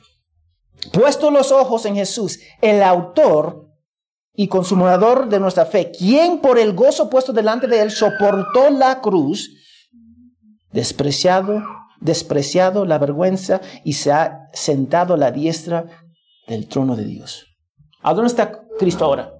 Puesto 0.93 1.31
los 1.31 1.53
ojos 1.53 1.87
en 1.87 1.95
Jesús, 1.95 2.41
el 2.61 2.83
autor 2.83 3.71
y 4.35 4.49
consumador 4.49 5.29
de 5.29 5.39
nuestra 5.39 5.65
fe, 5.65 5.93
quien 5.97 6.41
por 6.41 6.59
el 6.59 6.75
gozo 6.75 7.09
puesto 7.09 7.33
delante 7.33 7.69
de 7.69 7.81
él 7.81 7.91
soportó 7.91 8.71
la 8.71 9.01
cruz, 9.01 9.51
despreciado, 10.73 11.63
despreciado 12.01 12.85
la 12.85 12.99
vergüenza 12.99 13.61
y 13.85 13.95
se 13.95 14.13
ha 14.13 14.49
sentado 14.53 15.15
a 15.15 15.17
la 15.17 15.31
diestra 15.31 15.87
del 16.47 16.69
trono 16.69 16.97
de 16.97 17.05
Dios. 17.05 17.47
¿A 18.03 18.13
dónde 18.15 18.29
está 18.29 18.63
Cristo 18.79 19.05
ahora? 19.05 19.33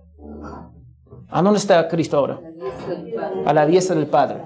¿A 1.29 1.43
dónde 1.43 1.59
está 1.59 1.87
Cristo 1.89 2.17
ahora? 2.17 2.41
A 3.45 3.53
la 3.53 3.67
diestra 3.67 3.97
del 3.97 4.07
Padre. 4.07 4.43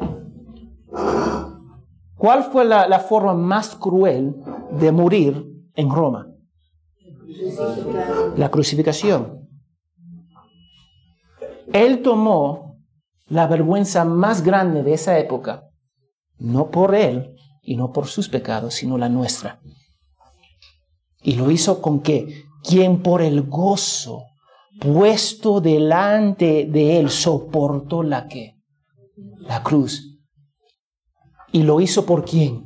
¿Cuál 2.17 2.45
fue 2.45 2.65
la, 2.65 2.99
forma 2.99 3.35
más 3.35 3.77
cruel 3.77 4.35
de 4.73 4.91
morir 4.91 5.47
en 5.75 5.91
Roma? 5.91 6.27
La 8.37 8.51
crucificación. 8.51 9.49
Él 11.73 12.03
tomó 12.03 12.77
la 13.29 13.47
vergüenza 13.47 14.05
más 14.05 14.43
grande 14.43 14.83
de 14.83 14.95
esa 14.95 15.19
época, 15.19 15.69
no 16.39 16.71
por 16.71 16.95
él 16.95 17.38
y 17.69 17.77
no 17.77 17.93
por 17.93 18.07
sus 18.07 18.31
pecados, 18.31 18.73
sino 18.77 18.97
la 18.97 19.11
nuestra. 19.11 19.61
Y 21.23 21.35
lo 21.35 21.51
hizo 21.51 21.83
con 21.83 22.01
qué? 22.01 22.45
Quien 22.65 23.03
por 23.03 23.21
el 23.21 23.43
gozo 23.43 24.23
puesto 24.81 25.61
delante 25.61 26.65
de 26.65 26.99
él, 26.99 27.11
soportó 27.11 28.03
la 28.03 28.27
que? 28.27 28.55
La 29.41 29.63
cruz. 29.63 30.19
¿Y 31.53 31.63
lo 31.63 31.83
hizo 31.83 32.07
por 32.07 32.25
quién? 32.25 32.65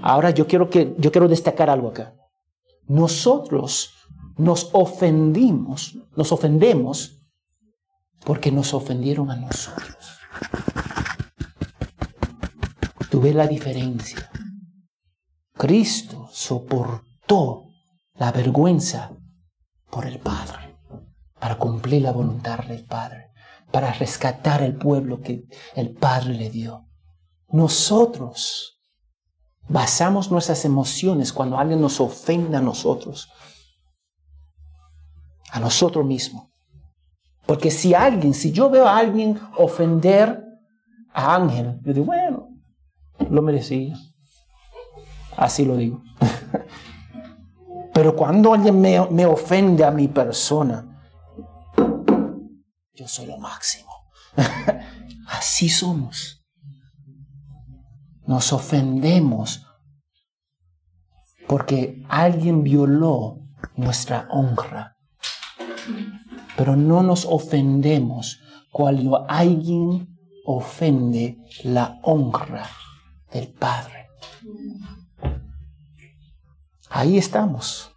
Ahora 0.00 0.30
yo 0.30 0.46
quiero, 0.46 0.70
que, 0.70 0.94
yo 0.96 1.10
quiero 1.10 1.26
destacar 1.26 1.68
algo 1.68 1.88
acá. 1.88 2.14
Nosotros 2.86 3.90
nos 4.36 4.70
ofendimos, 4.72 5.98
nos 6.14 6.30
ofendemos 6.30 7.20
porque 8.24 8.52
nos 8.52 8.72
ofendieron 8.74 9.28
a 9.32 9.36
nosotros. 9.36 9.96
¿Tú 13.10 13.20
ves 13.20 13.34
la 13.34 13.46
diferencia? 13.46 14.30
Cristo 15.54 16.28
soportó 16.30 17.64
la 18.14 18.32
vergüenza 18.32 19.10
por 19.90 20.06
el 20.06 20.18
Padre, 20.18 20.78
para 21.40 21.56
cumplir 21.56 22.02
la 22.02 22.12
voluntad 22.12 22.58
del 22.64 22.84
Padre, 22.84 23.30
para 23.70 23.92
rescatar 23.92 24.62
el 24.62 24.76
pueblo 24.76 25.20
que 25.20 25.44
el 25.74 25.94
Padre 25.94 26.34
le 26.34 26.50
dio. 26.50 26.86
Nosotros 27.48 28.78
basamos 29.68 30.30
nuestras 30.30 30.64
emociones 30.64 31.32
cuando 31.32 31.58
alguien 31.58 31.80
nos 31.80 32.00
ofende 32.00 32.56
a 32.56 32.60
nosotros, 32.60 33.28
a 35.50 35.60
nosotros 35.60 36.04
mismos. 36.04 36.48
Porque 37.46 37.70
si 37.70 37.94
alguien, 37.94 38.34
si 38.34 38.52
yo 38.52 38.68
veo 38.68 38.86
a 38.86 38.98
alguien 38.98 39.40
ofender 39.56 40.44
a 41.14 41.34
Ángel, 41.34 41.80
yo 41.82 41.94
digo, 41.94 42.06
bueno, 42.06 42.37
lo 43.30 43.42
merecía. 43.42 43.96
Así 45.36 45.64
lo 45.64 45.76
digo. 45.76 46.02
Pero 47.94 48.14
cuando 48.14 48.54
alguien 48.54 48.80
me, 48.80 49.26
ofende 49.26 49.84
a 49.84 49.90
mi 49.90 50.08
persona, 50.08 50.84
yo 52.94 53.08
soy 53.08 53.26
lo 53.26 53.38
máximo. 53.38 53.90
Así 55.28 55.68
somos. 55.68 56.44
Nos 58.26 58.52
ofendemos 58.52 59.66
porque 61.46 62.04
alguien 62.08 62.62
violó 62.62 63.38
nuestra 63.76 64.28
honra. 64.30 64.96
Pero 66.56 66.76
no 66.76 67.02
nos 67.02 67.24
ofendemos 67.24 68.40
cuando 68.70 69.24
alguien 69.28 70.18
ofende 70.44 71.38
la 71.64 71.98
honra 72.02 72.68
del 73.32 73.48
Padre. 73.48 74.08
Ahí 76.90 77.18
estamos. 77.18 77.90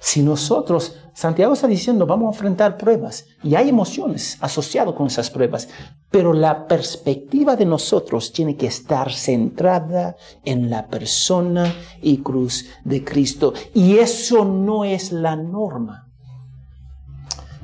Si 0.00 0.22
nosotros, 0.22 0.96
Santiago 1.12 1.52
está 1.52 1.66
diciendo, 1.66 2.06
vamos 2.06 2.28
a 2.28 2.36
enfrentar 2.36 2.78
pruebas 2.78 3.26
y 3.42 3.54
hay 3.54 3.68
emociones 3.68 4.38
asociadas 4.40 4.94
con 4.94 5.08
esas 5.08 5.28
pruebas, 5.28 5.68
pero 6.10 6.32
la 6.32 6.66
perspectiva 6.66 7.54
de 7.54 7.66
nosotros 7.66 8.32
tiene 8.32 8.56
que 8.56 8.66
estar 8.66 9.12
centrada 9.12 10.16
en 10.44 10.70
la 10.70 10.88
persona 10.88 11.74
y 12.00 12.18
cruz 12.18 12.66
de 12.82 13.04
Cristo. 13.04 13.52
Y 13.74 13.98
eso 13.98 14.46
no 14.46 14.84
es 14.84 15.12
la 15.12 15.36
norma. 15.36 16.09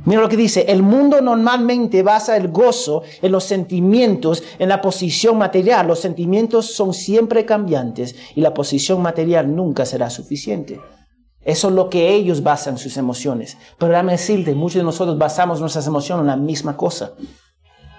Mira 0.06 0.20
lo 0.20 0.28
que 0.28 0.36
dice, 0.36 0.66
el 0.68 0.84
mundo 0.84 1.20
normalmente 1.20 2.04
basa 2.04 2.36
el 2.36 2.48
gozo 2.48 3.02
en 3.20 3.32
los 3.32 3.42
sentimientos, 3.42 4.42
en 4.60 4.68
la 4.68 4.80
posición 4.80 5.36
material. 5.36 5.88
Los 5.88 5.98
sentimientos 5.98 6.72
son 6.74 6.94
siempre 6.94 7.44
cambiantes 7.44 8.14
y 8.36 8.40
la 8.40 8.54
posición 8.54 9.02
material 9.02 9.54
nunca 9.54 9.84
será 9.84 10.08
suficiente. 10.08 10.80
Eso 11.42 11.68
es 11.68 11.74
lo 11.74 11.90
que 11.90 12.14
ellos 12.14 12.44
basan 12.44 12.78
sus 12.78 12.96
emociones. 12.96 13.58
Pero 13.78 13.90
déjame 13.90 14.12
decirte, 14.12 14.54
muchos 14.54 14.76
de 14.76 14.84
nosotros 14.84 15.18
basamos 15.18 15.60
nuestras 15.60 15.88
emociones 15.88 16.22
en 16.22 16.28
la 16.28 16.36
misma 16.36 16.76
cosa, 16.76 17.14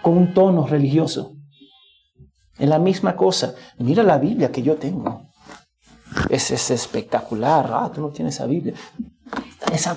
con 0.01 0.17
un 0.17 0.33
tono 0.33 0.65
religioso. 0.65 1.33
En 2.57 2.69
la 2.69 2.79
misma 2.79 3.17
cosa. 3.17 3.53
Mira 3.79 4.01
la 4.01 4.17
Biblia 4.17 4.49
que 4.49 4.63
yo 4.63 4.75
tengo. 4.75 5.29
Es, 6.29 6.51
es 6.51 6.71
espectacular. 6.71 7.69
Ah, 7.69 7.91
tú 7.93 7.99
no 7.99 8.09
tienes 8.09 8.35
esa 8.35 8.45
Biblia. 8.45 8.73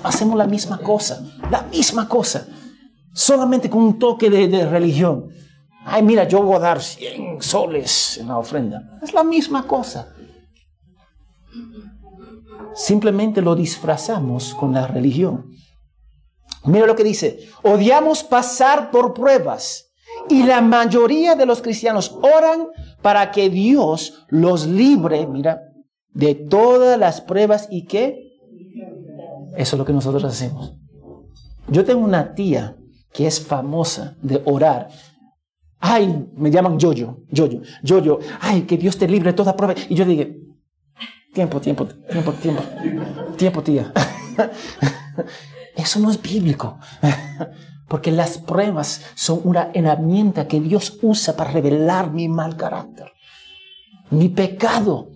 Hacemos 0.03 0.37
la 0.37 0.47
misma 0.47 0.79
cosa. 0.79 1.23
La 1.49 1.63
misma 1.63 2.07
cosa. 2.07 2.47
Solamente 3.13 3.69
con 3.69 3.81
un 3.81 3.99
toque 3.99 4.29
de, 4.29 4.47
de 4.47 4.65
religión. 4.69 5.29
Ay, 5.85 6.03
mira, 6.03 6.27
yo 6.27 6.41
voy 6.43 6.55
a 6.57 6.59
dar 6.59 6.81
100 6.81 7.41
soles 7.41 8.17
en 8.17 8.27
la 8.27 8.37
ofrenda. 8.37 8.99
Es 9.01 9.13
la 9.13 9.23
misma 9.23 9.65
cosa. 9.65 10.13
Simplemente 12.73 13.41
lo 13.41 13.55
disfrazamos 13.55 14.53
con 14.53 14.73
la 14.73 14.87
religión. 14.87 15.51
Mira 16.65 16.85
lo 16.85 16.95
que 16.95 17.03
dice. 17.03 17.49
Odiamos 17.63 18.23
pasar 18.23 18.91
por 18.91 19.13
pruebas. 19.13 19.91
Y 20.29 20.43
la 20.43 20.61
mayoría 20.61 21.35
de 21.35 21.45
los 21.45 21.61
cristianos 21.61 22.15
oran 22.21 22.67
para 23.01 23.31
que 23.31 23.49
Dios 23.49 24.25
los 24.29 24.67
libre, 24.67 25.25
mira, 25.25 25.61
de 26.09 26.35
todas 26.35 26.97
las 26.99 27.21
pruebas 27.21 27.67
y 27.71 27.85
que... 27.85 28.30
Eso 29.55 29.75
es 29.75 29.79
lo 29.79 29.85
que 29.85 29.93
nosotros 29.93 30.23
hacemos. 30.23 30.75
Yo 31.67 31.85
tengo 31.85 32.01
una 32.01 32.33
tía 32.33 32.75
que 33.13 33.27
es 33.27 33.39
famosa 33.39 34.15
de 34.21 34.41
orar. 34.45 34.89
Ay, 35.79 36.27
me 36.35 36.51
llaman 36.51 36.79
Yoyo, 36.79 37.23
Yoyo, 37.29 37.61
Yoyo. 37.83 38.19
Ay, 38.39 38.63
que 38.63 38.77
Dios 38.77 38.97
te 38.97 39.07
libre 39.07 39.31
de 39.31 39.35
toda 39.35 39.55
prueba. 39.55 39.73
Y 39.89 39.95
yo 39.95 40.05
dije, 40.05 40.37
tiempo, 41.33 41.59
tiempo, 41.59 41.87
tiempo, 41.87 42.33
tiempo, 42.33 42.63
tiempo, 43.37 43.63
tía. 43.63 43.91
Eso 45.75 45.99
no 45.99 46.11
es 46.11 46.21
bíblico. 46.21 46.77
Porque 47.87 48.11
las 48.11 48.37
pruebas 48.37 49.01
son 49.15 49.41
una 49.43 49.71
herramienta 49.73 50.47
que 50.47 50.61
Dios 50.61 50.97
usa 51.01 51.35
para 51.35 51.51
revelar 51.51 52.11
mi 52.11 52.29
mal 52.29 52.55
carácter, 52.55 53.11
mi 54.11 54.29
pecado. 54.29 55.09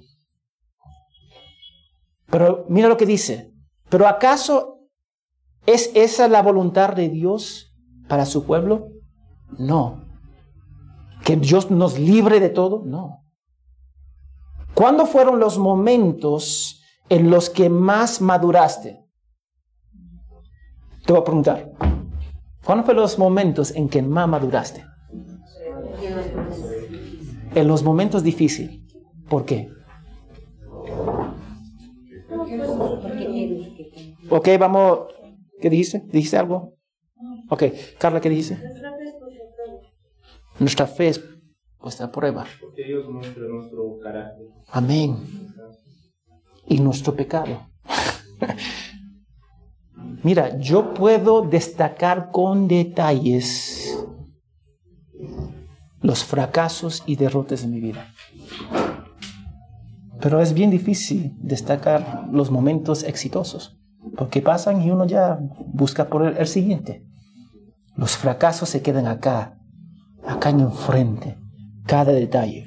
Pero 2.30 2.66
mira 2.68 2.90
lo 2.90 2.98
que 2.98 3.06
dice. 3.06 3.55
Pero 3.90 4.08
¿acaso 4.08 4.80
es 5.66 5.92
esa 5.96 6.28
la 6.28 6.42
voluntad 6.42 6.94
de 6.94 7.10
Dios 7.10 7.74
para 8.08 8.26
su 8.26 8.46
pueblo? 8.46 8.90
No. 9.58 10.04
¿Que 11.24 11.36
Dios 11.36 11.72
nos 11.72 11.98
libre 11.98 12.40
de 12.40 12.50
todo? 12.50 12.84
No. 12.86 13.24
¿Cuándo 14.74 15.06
fueron 15.06 15.40
los 15.40 15.58
momentos 15.58 16.82
en 17.10 17.30
los 17.30 17.50
que 17.50 17.70
más 17.70 18.22
maduraste? 18.22 19.06
Te 21.06 21.14
voy 21.14 21.22
a 21.22 21.24
preguntar. 21.24 21.72
¿Cuándo 22.64 22.84
fueron 22.84 23.04
los 23.04 23.18
momentos 23.18 23.72
en 23.72 23.88
que 23.88 24.02
más 24.02 24.28
maduraste? 24.28 24.86
En 27.54 27.68
los 27.68 27.84
momentos 27.84 28.24
difíciles. 28.24 28.82
¿Por 29.30 29.46
qué? 29.46 29.70
Ok, 34.30 34.50
vamos. 34.60 35.00
¿Qué 35.62 35.70
dijiste? 35.70 36.04
¿Dijiste 36.12 36.38
algo? 36.38 36.76
Ok, 37.50 37.64
Carla, 37.98 38.20
¿qué 38.20 38.30
dijiste? 38.30 38.60
Nuestra 40.60 40.88
fe 40.88 41.10
es 41.10 41.22
puesta 41.80 42.06
a 42.06 42.12
prueba. 42.12 42.46
Porque 42.60 42.84
Dios 42.84 43.08
muestra 43.10 43.44
nuestro 43.44 44.00
carácter. 44.02 44.48
Amén. 44.72 45.18
Y 46.68 46.80
nuestro 46.80 47.16
pecado. 47.16 47.70
Mira, 50.24 50.58
yo 50.58 50.94
puedo 50.94 51.42
destacar 51.44 52.32
con 52.32 52.68
detalles 52.68 53.96
los 56.02 56.24
fracasos 56.24 57.04
y 57.06 57.16
derrotas 57.16 57.62
de 57.62 57.68
mi 57.68 57.80
vida. 57.80 58.12
Pero 60.20 60.42
es 60.42 60.54
bien 60.54 60.72
difícil 60.72 61.36
destacar 61.38 62.28
los 62.32 62.50
momentos 62.50 63.04
exitosos, 63.04 63.78
porque 64.16 64.42
pasan 64.42 64.82
y 64.82 64.92
uno 64.92 65.06
ya 65.06 65.40
busca 65.74 66.08
por 66.08 66.26
el, 66.26 66.48
siguiente. 66.48 67.06
Los 67.96 68.18
fracasos 68.18 68.70
se 68.70 68.82
quedan 68.82 69.08
acá, 69.08 69.58
acá 70.26 70.50
en 70.50 70.62
enfrente, 70.62 71.38
cada 71.86 72.12
detalle. 72.12 72.66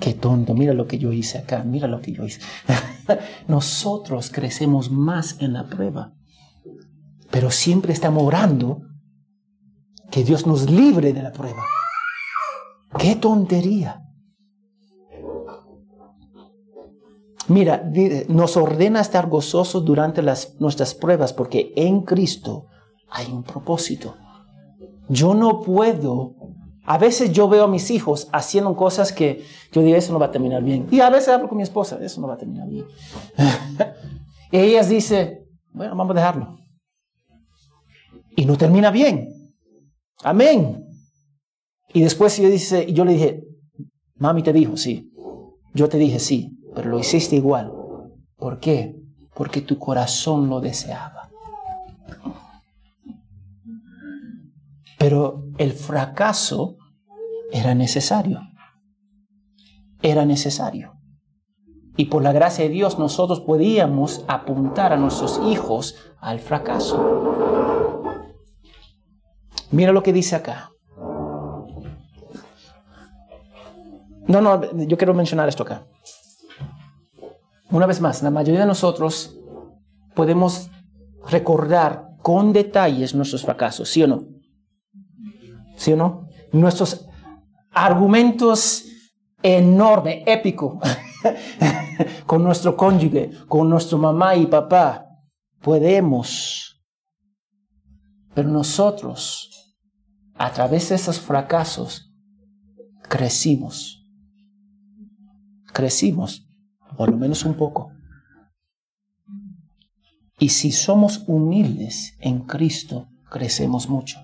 Qué 0.00 0.14
tonto, 0.14 0.54
mira 0.54 0.74
lo 0.74 0.86
que 0.86 0.98
yo 0.98 1.12
hice 1.12 1.38
acá, 1.38 1.64
mira 1.64 1.88
lo 1.88 2.00
que 2.00 2.12
yo 2.12 2.24
hice. 2.24 2.40
Nosotros 3.48 4.30
crecemos 4.30 4.90
más 4.90 5.40
en 5.40 5.52
la 5.52 5.64
prueba, 5.64 6.12
pero 7.30 7.50
siempre 7.50 7.92
estamos 7.92 8.22
orando 8.22 8.82
que 10.10 10.24
Dios 10.24 10.46
nos 10.46 10.70
libre 10.70 11.12
de 11.12 11.22
la 11.22 11.32
prueba. 11.32 11.64
Qué 12.98 13.16
tontería. 13.16 14.03
Mira, 17.48 17.90
nos 18.28 18.56
ordena 18.56 19.00
estar 19.00 19.28
gozosos 19.28 19.84
durante 19.84 20.22
las, 20.22 20.58
nuestras 20.60 20.94
pruebas 20.94 21.32
porque 21.32 21.72
en 21.76 22.02
Cristo 22.02 22.68
hay 23.10 23.30
un 23.30 23.42
propósito. 23.42 24.16
Yo 25.08 25.34
no 25.34 25.60
puedo. 25.60 26.34
A 26.86 26.98
veces 26.98 27.32
yo 27.32 27.48
veo 27.48 27.64
a 27.64 27.68
mis 27.68 27.90
hijos 27.90 28.28
haciendo 28.32 28.76
cosas 28.76 29.12
que 29.12 29.44
yo 29.72 29.82
digo, 29.82 29.96
eso 29.96 30.12
no 30.12 30.18
va 30.18 30.26
a 30.26 30.30
terminar 30.30 30.62
bien. 30.62 30.86
Y 30.90 31.00
a 31.00 31.10
veces 31.10 31.28
hablo 31.30 31.48
con 31.48 31.56
mi 31.56 31.62
esposa, 31.62 31.98
eso 32.02 32.20
no 32.20 32.28
va 32.28 32.34
a 32.34 32.38
terminar 32.38 32.68
bien. 32.68 32.86
y 34.50 34.58
ellas 34.58 34.88
dicen, 34.88 35.46
bueno, 35.72 35.96
vamos 35.96 36.12
a 36.12 36.20
dejarlo. 36.20 36.58
Y 38.36 38.44
no 38.46 38.56
termina 38.56 38.90
bien. 38.90 39.28
Amén. 40.22 40.84
Y 41.92 42.02
después 42.02 42.36
yo, 42.38 42.48
dice, 42.48 42.92
yo 42.92 43.04
le 43.04 43.12
dije, 43.12 43.44
mami 44.16 44.42
te 44.42 44.52
dijo, 44.52 44.76
sí. 44.76 45.10
Yo 45.74 45.88
te 45.88 45.98
dije, 45.98 46.18
sí, 46.18 46.58
pero 46.74 46.90
lo 46.90 46.98
hiciste 46.98 47.36
igual. 47.36 47.72
¿Por 48.36 48.58
qué? 48.58 48.96
Porque 49.34 49.60
tu 49.60 49.78
corazón 49.78 50.48
lo 50.48 50.60
deseaba. 50.60 51.30
Pero 54.98 55.44
el 55.58 55.72
fracaso 55.72 56.76
era 57.52 57.74
necesario. 57.74 58.40
Era 60.02 60.24
necesario. 60.24 60.94
Y 61.96 62.06
por 62.06 62.22
la 62.22 62.32
gracia 62.32 62.64
de 62.64 62.70
Dios 62.70 62.98
nosotros 62.98 63.40
podíamos 63.40 64.24
apuntar 64.26 64.92
a 64.92 64.96
nuestros 64.96 65.40
hijos 65.46 65.96
al 66.20 66.40
fracaso. 66.40 67.22
Mira 69.70 69.92
lo 69.92 70.02
que 70.02 70.12
dice 70.12 70.36
acá. 70.36 70.70
No, 74.26 74.40
no, 74.40 74.60
yo 74.86 74.96
quiero 74.96 75.14
mencionar 75.14 75.48
esto 75.48 75.62
acá. 75.62 75.86
Una 77.74 77.86
vez 77.86 78.00
más, 78.00 78.22
la 78.22 78.30
mayoría 78.30 78.60
de 78.60 78.66
nosotros 78.66 79.36
podemos 80.14 80.70
recordar 81.28 82.06
con 82.22 82.52
detalles 82.52 83.16
nuestros 83.16 83.42
fracasos, 83.42 83.90
¿sí 83.90 84.00
o 84.04 84.06
no? 84.06 84.28
¿Sí 85.74 85.92
o 85.92 85.96
no? 85.96 86.28
Nuestros 86.52 87.08
argumentos 87.72 88.84
enormes, 89.42 90.22
épicos, 90.24 90.78
con 92.26 92.44
nuestro 92.44 92.76
cónyuge, 92.76 93.32
con 93.48 93.68
nuestro 93.68 93.98
mamá 93.98 94.36
y 94.36 94.46
papá, 94.46 95.08
podemos. 95.60 96.80
Pero 98.36 98.50
nosotros, 98.50 99.74
a 100.36 100.52
través 100.52 100.90
de 100.90 100.94
esos 100.94 101.18
fracasos, 101.18 102.14
crecimos. 103.08 104.06
Crecimos, 105.72 106.46
por 106.96 107.10
lo 107.10 107.16
menos 107.16 107.44
un 107.44 107.54
poco. 107.54 107.92
Y 110.38 110.48
si 110.50 110.72
somos 110.72 111.24
humildes 111.26 112.16
en 112.20 112.40
Cristo, 112.40 113.06
crecemos 113.30 113.88
mucho. 113.88 114.18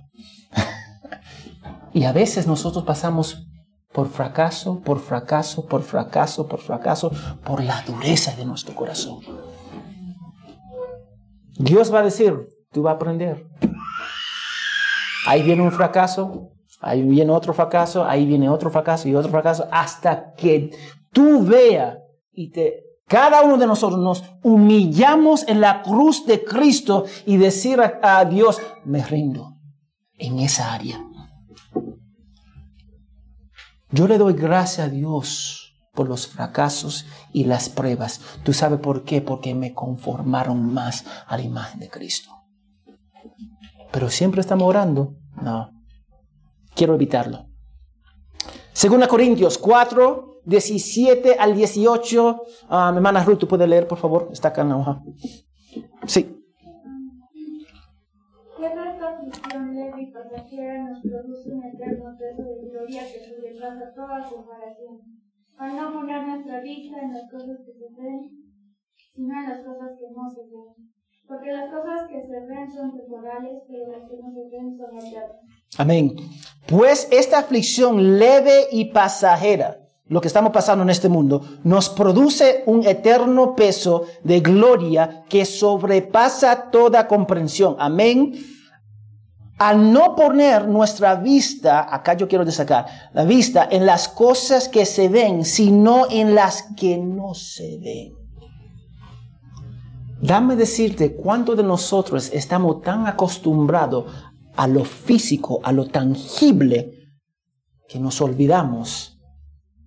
y 1.92 2.04
a 2.04 2.12
veces 2.12 2.46
nosotros 2.46 2.84
pasamos 2.84 3.46
por 3.92 4.08
fracaso, 4.08 4.80
por 4.80 5.00
fracaso, 5.00 5.66
por 5.66 5.82
fracaso, 5.82 6.46
por 6.46 6.60
fracaso, 6.60 7.10
por 7.44 7.62
la 7.62 7.82
dureza 7.82 8.34
de 8.36 8.44
nuestro 8.44 8.74
corazón. 8.74 9.20
Dios 11.58 11.92
va 11.92 12.00
a 12.00 12.04
decir, 12.04 12.34
tú 12.72 12.82
vas 12.82 12.92
a 12.92 12.96
aprender. 12.96 13.46
Ahí 15.26 15.42
viene 15.42 15.62
un 15.62 15.72
fracaso, 15.72 16.52
ahí 16.80 17.02
viene 17.02 17.32
otro 17.32 17.52
fracaso, 17.52 18.04
ahí 18.04 18.24
viene 18.24 18.48
otro 18.48 18.70
fracaso 18.70 19.08
y 19.08 19.14
otro 19.14 19.30
fracaso, 19.30 19.68
hasta 19.70 20.32
que 20.34 20.70
tú 21.12 21.44
veas 21.44 21.98
y 22.32 22.50
te 22.50 22.84
cada 23.06 23.42
uno 23.42 23.58
de 23.58 23.66
nosotros 23.66 23.98
nos 23.98 24.22
humillamos 24.44 25.46
en 25.48 25.60
la 25.60 25.82
cruz 25.82 26.26
de 26.26 26.44
Cristo 26.44 27.06
y 27.26 27.38
decir 27.38 27.80
a, 27.80 27.98
a 28.02 28.24
Dios, 28.24 28.62
me 28.84 29.04
rindo 29.04 29.56
en 30.16 30.38
esa 30.38 30.72
área. 30.72 31.04
Yo 33.90 34.06
le 34.06 34.16
doy 34.16 34.34
gracias 34.34 34.86
a 34.86 34.90
Dios 34.90 35.74
por 35.92 36.08
los 36.08 36.28
fracasos 36.28 37.06
y 37.32 37.44
las 37.44 37.68
pruebas. 37.68 38.20
¿Tú 38.44 38.52
sabes 38.52 38.78
por 38.78 39.02
qué? 39.02 39.20
Porque 39.20 39.56
me 39.56 39.74
conformaron 39.74 40.72
más 40.72 41.04
a 41.26 41.36
la 41.36 41.42
imagen 41.42 41.80
de 41.80 41.90
Cristo. 41.90 42.30
Pero 43.90 44.08
siempre 44.08 44.40
estamos 44.40 44.68
orando. 44.68 45.16
No. 45.42 45.70
Quiero 46.76 46.94
evitarlo. 46.94 47.46
Segunda 48.72 49.08
Corintios 49.08 49.58
4, 49.58 50.29
17 50.44 51.36
al 51.38 51.54
18. 51.54 52.42
Ah, 52.68 52.90
mi 52.90 52.96
hermana 52.96 53.24
Ruth, 53.24 53.38
¿tú 53.38 53.48
puedes 53.48 53.68
leer, 53.68 53.86
por 53.86 53.98
favor? 53.98 54.28
Está 54.32 54.48
acá 54.48 54.62
en 54.62 54.68
la 54.70 54.76
hoja. 54.76 55.02
Sí. 56.06 56.36
Aflicción 59.20 59.74
leve 59.74 60.02
y 60.02 60.06
pasajera 60.12 60.84
nos 60.84 61.02
produce 61.02 61.50
un 61.50 61.64
eterno 61.64 62.16
peso 62.18 62.42
de 62.42 62.70
gloria 62.70 63.02
que 63.02 63.20
sobrepasa 63.24 63.92
toda 63.94 64.28
comparación. 64.28 65.00
Al 65.58 65.76
no 65.76 65.92
poner 65.92 66.26
nuestra 66.26 66.60
vista 66.60 67.00
en 67.00 67.12
las 67.12 67.30
cosas 67.30 67.58
que 67.66 67.72
se 67.72 67.88
ven, 68.00 68.30
sino 69.14 69.34
en 69.34 69.48
las 69.48 69.60
cosas 69.60 69.90
que 69.98 70.10
no 70.14 70.30
se 70.30 70.42
ven. 70.42 70.90
Porque 71.28 71.52
las 71.52 71.70
cosas 71.70 72.08
que 72.08 72.22
se 72.22 72.40
ven 72.46 72.70
son 72.72 72.96
temporales, 72.96 73.62
pero 73.68 73.92
las 73.92 74.10
que 74.10 74.16
no 74.16 74.32
se 74.32 74.48
ven 74.50 74.76
son 74.76 74.96
eternas. 74.96 75.36
Amén. 75.78 76.16
Pues 76.66 77.08
esta 77.12 77.38
aflicción 77.38 78.18
leve 78.18 78.68
y 78.72 78.86
pasajera, 78.86 79.79
lo 80.10 80.20
que 80.20 80.26
estamos 80.26 80.50
pasando 80.50 80.82
en 80.82 80.90
este 80.90 81.08
mundo, 81.08 81.40
nos 81.62 81.88
produce 81.88 82.64
un 82.66 82.84
eterno 82.84 83.54
peso 83.54 84.06
de 84.24 84.40
gloria 84.40 85.22
que 85.28 85.44
sobrepasa 85.44 86.68
toda 86.72 87.06
comprensión. 87.06 87.76
Amén. 87.78 88.32
Al 89.56 89.92
no 89.92 90.16
poner 90.16 90.66
nuestra 90.66 91.14
vista, 91.14 91.94
acá 91.94 92.14
yo 92.14 92.26
quiero 92.26 92.44
destacar, 92.44 92.86
la 93.12 93.24
vista 93.24 93.68
en 93.70 93.86
las 93.86 94.08
cosas 94.08 94.68
que 94.68 94.84
se 94.84 95.08
ven, 95.08 95.44
sino 95.44 96.10
en 96.10 96.34
las 96.34 96.64
que 96.76 96.98
no 96.98 97.32
se 97.34 97.78
ven. 97.78 98.14
Dame 100.20 100.56
decirte 100.56 101.14
cuántos 101.14 101.56
de 101.56 101.62
nosotros 101.62 102.30
estamos 102.32 102.82
tan 102.82 103.06
acostumbrados 103.06 104.06
a 104.56 104.66
lo 104.66 104.84
físico, 104.84 105.60
a 105.62 105.70
lo 105.70 105.86
tangible, 105.86 106.90
que 107.88 108.00
nos 108.00 108.20
olvidamos 108.20 109.19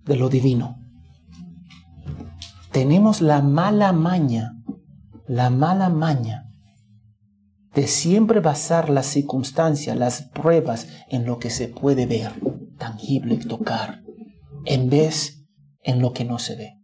de 0.04 0.16
lo 0.16 0.28
divino. 0.28 0.78
Tenemos 2.72 3.20
la 3.20 3.40
mala 3.42 3.92
maña, 3.92 4.56
la 5.26 5.50
mala 5.50 5.88
maña 5.88 6.44
de 7.74 7.86
siempre 7.88 8.40
basar 8.40 8.88
las 8.88 9.06
circunstancias, 9.06 9.96
las 9.96 10.22
pruebas 10.22 10.88
en 11.08 11.26
lo 11.26 11.38
que 11.38 11.50
se 11.50 11.68
puede 11.68 12.06
ver, 12.06 12.32
tangible, 12.78 13.36
tocar, 13.36 14.02
en 14.64 14.88
vez 14.88 15.44
en 15.82 16.00
lo 16.00 16.12
que 16.12 16.24
no 16.24 16.38
se 16.38 16.56
ve. 16.56 16.80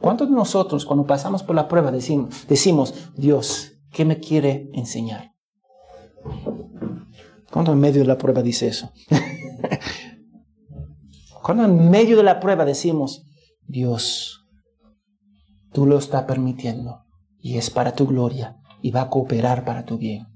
¿Cuántos 0.00 0.28
de 0.28 0.36
nosotros 0.36 0.84
cuando 0.84 1.06
pasamos 1.06 1.42
por 1.42 1.56
la 1.56 1.66
prueba 1.66 1.90
decimos, 1.90 2.46
decimos 2.48 3.10
Dios, 3.16 3.72
¿qué 3.90 4.04
me 4.04 4.20
quiere 4.20 4.70
enseñar? 4.74 5.32
¿Cuándo 7.50 7.72
en 7.72 7.80
medio 7.80 8.02
de 8.02 8.06
la 8.06 8.18
prueba 8.18 8.42
dice 8.42 8.68
eso? 8.68 8.92
Cuando 11.48 11.64
en 11.64 11.88
medio 11.88 12.18
de 12.18 12.24
la 12.24 12.40
prueba 12.40 12.66
decimos, 12.66 13.24
Dios, 13.66 14.46
tú 15.72 15.86
lo 15.86 15.96
estás 15.96 16.24
permitiendo 16.24 17.06
y 17.40 17.56
es 17.56 17.70
para 17.70 17.94
tu 17.94 18.06
gloria 18.06 18.58
y 18.82 18.90
va 18.90 19.00
a 19.00 19.08
cooperar 19.08 19.64
para 19.64 19.86
tu 19.86 19.96
bien. 19.96 20.26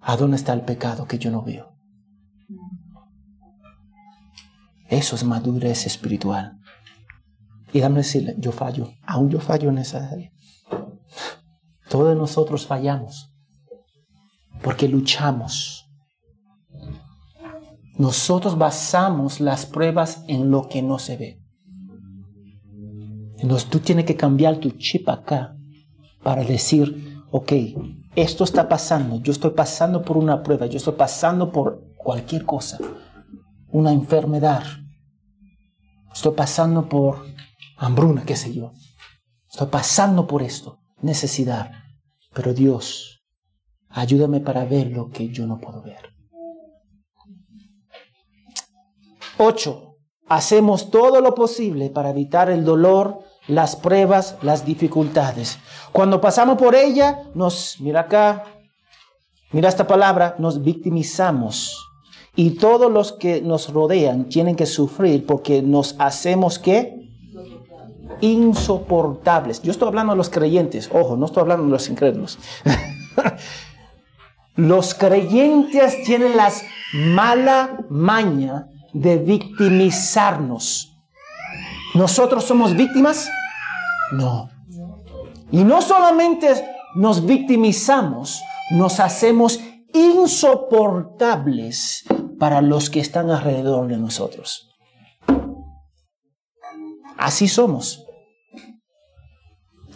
¿A 0.00 0.16
dónde 0.16 0.38
está 0.38 0.54
el 0.54 0.62
pecado 0.62 1.06
que 1.06 1.20
yo 1.20 1.30
no 1.30 1.42
veo? 1.42 1.72
Eso 4.88 5.14
es 5.14 5.22
madurez 5.22 5.86
espiritual. 5.86 6.58
Y 7.72 7.78
dame 7.78 7.98
decirle, 7.98 8.34
yo 8.38 8.50
fallo, 8.50 8.90
aún 9.06 9.30
yo 9.30 9.38
fallo 9.38 9.68
en 9.68 9.78
esa 9.78 10.10
área. 10.10 10.32
Todos 11.88 12.16
nosotros 12.16 12.66
fallamos 12.66 13.32
porque 14.64 14.88
luchamos. 14.88 15.87
Nosotros 17.98 18.56
basamos 18.56 19.40
las 19.40 19.66
pruebas 19.66 20.22
en 20.28 20.50
lo 20.50 20.68
que 20.68 20.82
no 20.82 20.98
se 20.98 21.16
ve. 21.16 21.42
Entonces 23.38 23.68
tú 23.68 23.80
tienes 23.80 24.04
que 24.04 24.16
cambiar 24.16 24.58
tu 24.58 24.70
chip 24.70 25.08
acá 25.08 25.56
para 26.22 26.44
decir, 26.44 27.22
ok, 27.30 27.52
esto 28.14 28.44
está 28.44 28.68
pasando, 28.68 29.20
yo 29.20 29.32
estoy 29.32 29.50
pasando 29.50 30.02
por 30.02 30.16
una 30.16 30.42
prueba, 30.42 30.66
yo 30.66 30.78
estoy 30.78 30.94
pasando 30.94 31.52
por 31.52 31.84
cualquier 31.96 32.44
cosa, 32.44 32.78
una 33.68 33.92
enfermedad, 33.92 34.64
estoy 36.12 36.34
pasando 36.34 36.88
por 36.88 37.24
hambruna, 37.76 38.24
qué 38.24 38.34
sé 38.34 38.52
yo, 38.52 38.72
estoy 39.50 39.68
pasando 39.68 40.26
por 40.26 40.42
esto, 40.42 40.80
necesidad, 41.00 41.70
pero 42.34 42.54
Dios, 42.54 43.22
ayúdame 43.88 44.40
para 44.40 44.64
ver 44.64 44.90
lo 44.90 45.10
que 45.10 45.28
yo 45.28 45.46
no 45.46 45.58
puedo 45.58 45.82
ver. 45.82 46.07
8. 49.38 49.84
Hacemos 50.28 50.90
todo 50.90 51.20
lo 51.20 51.34
posible 51.34 51.88
para 51.88 52.10
evitar 52.10 52.50
el 52.50 52.64
dolor, 52.64 53.20
las 53.46 53.76
pruebas, 53.76 54.36
las 54.42 54.66
dificultades. 54.66 55.58
Cuando 55.92 56.20
pasamos 56.20 56.58
por 56.58 56.74
ella, 56.74 57.22
nos, 57.34 57.80
mira 57.80 58.00
acá, 58.00 58.44
mira 59.52 59.70
esta 59.70 59.86
palabra, 59.86 60.36
nos 60.38 60.62
victimizamos. 60.62 61.82
Y 62.36 62.50
todos 62.50 62.92
los 62.92 63.12
que 63.12 63.40
nos 63.40 63.72
rodean 63.72 64.28
tienen 64.28 64.54
que 64.54 64.66
sufrir 64.66 65.24
porque 65.24 65.62
nos 65.62 65.96
hacemos 65.98 66.58
qué? 66.58 67.08
Insoportables. 68.20 69.62
Yo 69.62 69.72
estoy 69.72 69.88
hablando 69.88 70.12
de 70.12 70.18
los 70.18 70.28
creyentes, 70.28 70.90
ojo, 70.92 71.16
no 71.16 71.26
estoy 71.26 71.40
hablando 71.40 71.64
de 71.64 71.70
los 71.70 71.88
incrédulos. 71.88 72.38
los 74.56 74.94
creyentes 74.94 76.02
tienen 76.04 76.36
las 76.36 76.62
mala 76.92 77.84
maña 77.88 78.68
de 78.92 79.16
victimizarnos. 79.18 80.94
¿Nosotros 81.94 82.44
somos 82.44 82.76
víctimas? 82.76 83.30
No. 84.12 84.50
Y 85.50 85.64
no 85.64 85.82
solamente 85.82 86.64
nos 86.94 87.24
victimizamos, 87.24 88.40
nos 88.70 89.00
hacemos 89.00 89.58
insoportables 89.92 92.04
para 92.38 92.60
los 92.60 92.90
que 92.90 93.00
están 93.00 93.30
alrededor 93.30 93.88
de 93.88 93.96
nosotros. 93.96 94.68
Así 97.16 97.48
somos. 97.48 98.04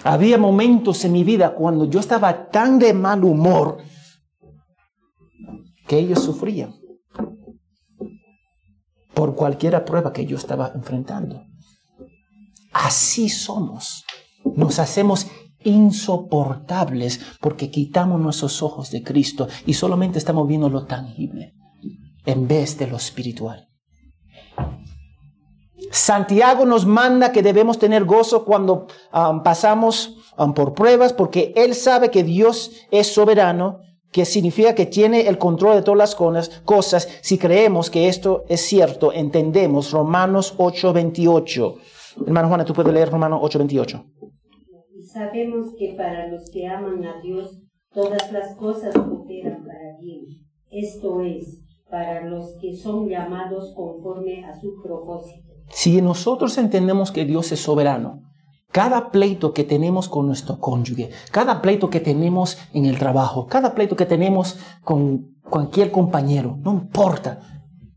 Había 0.04 0.38
momentos 0.38 1.04
en 1.04 1.12
mi 1.12 1.22
vida 1.22 1.54
cuando 1.54 1.84
yo 1.84 2.00
estaba 2.00 2.50
tan 2.50 2.80
de 2.80 2.92
mal 2.92 3.22
humor 3.22 3.78
que 5.86 5.98
ellos 5.98 6.24
sufrían 6.24 6.81
por 9.14 9.34
cualquier 9.34 9.84
prueba 9.84 10.12
que 10.12 10.26
yo 10.26 10.36
estaba 10.36 10.72
enfrentando. 10.74 11.44
Así 12.72 13.28
somos. 13.28 14.04
Nos 14.44 14.78
hacemos 14.78 15.26
insoportables 15.64 17.20
porque 17.40 17.70
quitamos 17.70 18.20
nuestros 18.20 18.62
ojos 18.62 18.90
de 18.90 19.02
Cristo 19.02 19.48
y 19.66 19.74
solamente 19.74 20.18
estamos 20.18 20.48
viendo 20.48 20.68
lo 20.68 20.86
tangible 20.86 21.54
en 22.24 22.48
vez 22.48 22.78
de 22.78 22.86
lo 22.86 22.96
espiritual. 22.96 23.68
Santiago 25.90 26.64
nos 26.64 26.86
manda 26.86 27.32
que 27.32 27.42
debemos 27.42 27.78
tener 27.78 28.04
gozo 28.04 28.44
cuando 28.44 28.86
um, 29.12 29.42
pasamos 29.42 30.16
um, 30.38 30.54
por 30.54 30.72
pruebas 30.72 31.12
porque 31.12 31.52
él 31.56 31.74
sabe 31.74 32.10
que 32.10 32.22
Dios 32.22 32.70
es 32.90 33.12
soberano, 33.12 33.80
que 34.12 34.24
significa 34.26 34.74
que 34.74 34.86
tiene 34.86 35.26
el 35.26 35.38
control 35.38 35.76
de 35.76 35.82
todas 35.82 35.98
las 35.98 36.14
cosas. 36.64 37.08
Si 37.22 37.38
creemos 37.38 37.90
que 37.90 38.08
esto 38.08 38.44
es 38.48 38.60
cierto, 38.60 39.12
entendemos 39.12 39.90
Romanos 39.90 40.54
8:28. 40.58 41.76
Hermano 42.26 42.48
Juana, 42.48 42.64
tú 42.64 42.74
puedes 42.74 42.92
leer 42.92 43.10
Romanos 43.10 43.40
8:28. 43.42 44.04
Y 44.94 45.02
sabemos 45.02 45.74
que 45.78 45.94
para 45.96 46.28
los 46.28 46.50
que 46.50 46.66
aman 46.66 47.04
a 47.04 47.20
Dios, 47.22 47.58
todas 47.92 48.30
las 48.30 48.54
cosas 48.56 48.94
cooperan 48.94 49.64
para 49.64 49.96
bien. 49.98 50.26
Esto 50.70 51.22
es, 51.22 51.62
para 51.90 52.26
los 52.26 52.56
que 52.60 52.76
son 52.76 53.08
llamados 53.08 53.72
conforme 53.74 54.44
a 54.44 54.54
su 54.58 54.74
propósito. 54.82 55.52
Si 55.70 56.02
nosotros 56.02 56.58
entendemos 56.58 57.12
que 57.12 57.24
Dios 57.24 57.50
es 57.52 57.60
soberano, 57.60 58.20
cada 58.72 59.10
pleito 59.10 59.52
que 59.52 59.64
tenemos 59.64 60.08
con 60.08 60.26
nuestro 60.26 60.58
cónyuge, 60.58 61.10
cada 61.30 61.60
pleito 61.60 61.90
que 61.90 62.00
tenemos 62.00 62.58
en 62.72 62.86
el 62.86 62.98
trabajo, 62.98 63.46
cada 63.46 63.74
pleito 63.74 63.96
que 63.96 64.06
tenemos 64.06 64.58
con 64.82 65.36
cualquier 65.48 65.90
compañero, 65.90 66.56
no 66.62 66.72
importa, 66.72 67.40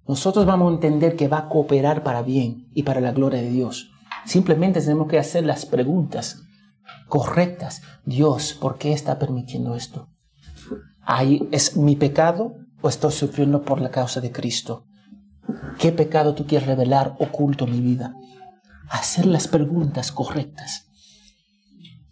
nosotros 0.07 0.45
vamos 0.45 0.69
a 0.69 0.75
entender 0.75 1.15
que 1.15 1.27
va 1.27 1.39
a 1.39 1.49
cooperar 1.49 2.03
para 2.03 2.21
bien 2.21 2.67
y 2.73 2.83
para 2.83 3.01
la 3.01 3.11
gloria 3.11 3.41
de 3.41 3.49
Dios. 3.49 3.89
Simplemente 4.25 4.81
tenemos 4.81 5.07
que 5.07 5.17
hacer 5.17 5.45
las 5.45 5.65
preguntas 5.65 6.43
correctas. 7.07 7.81
Dios, 8.05 8.53
¿por 8.53 8.77
qué 8.77 8.91
está 8.91 9.17
permitiendo 9.17 9.75
esto? 9.75 10.09
¿Ahí 11.01 11.47
¿Es 11.51 11.77
mi 11.77 11.95
pecado 11.95 12.53
o 12.81 12.89
estoy 12.89 13.11
sufriendo 13.13 13.63
por 13.63 13.81
la 13.81 13.89
causa 13.89 14.21
de 14.21 14.31
Cristo? 14.31 14.85
¿Qué 15.79 15.91
pecado 15.91 16.35
tú 16.35 16.45
quieres 16.45 16.67
revelar 16.67 17.15
oculto 17.19 17.65
en 17.65 17.71
mi 17.71 17.79
vida? 17.79 18.15
Hacer 18.89 19.25
las 19.25 19.47
preguntas 19.47 20.11
correctas. 20.11 20.87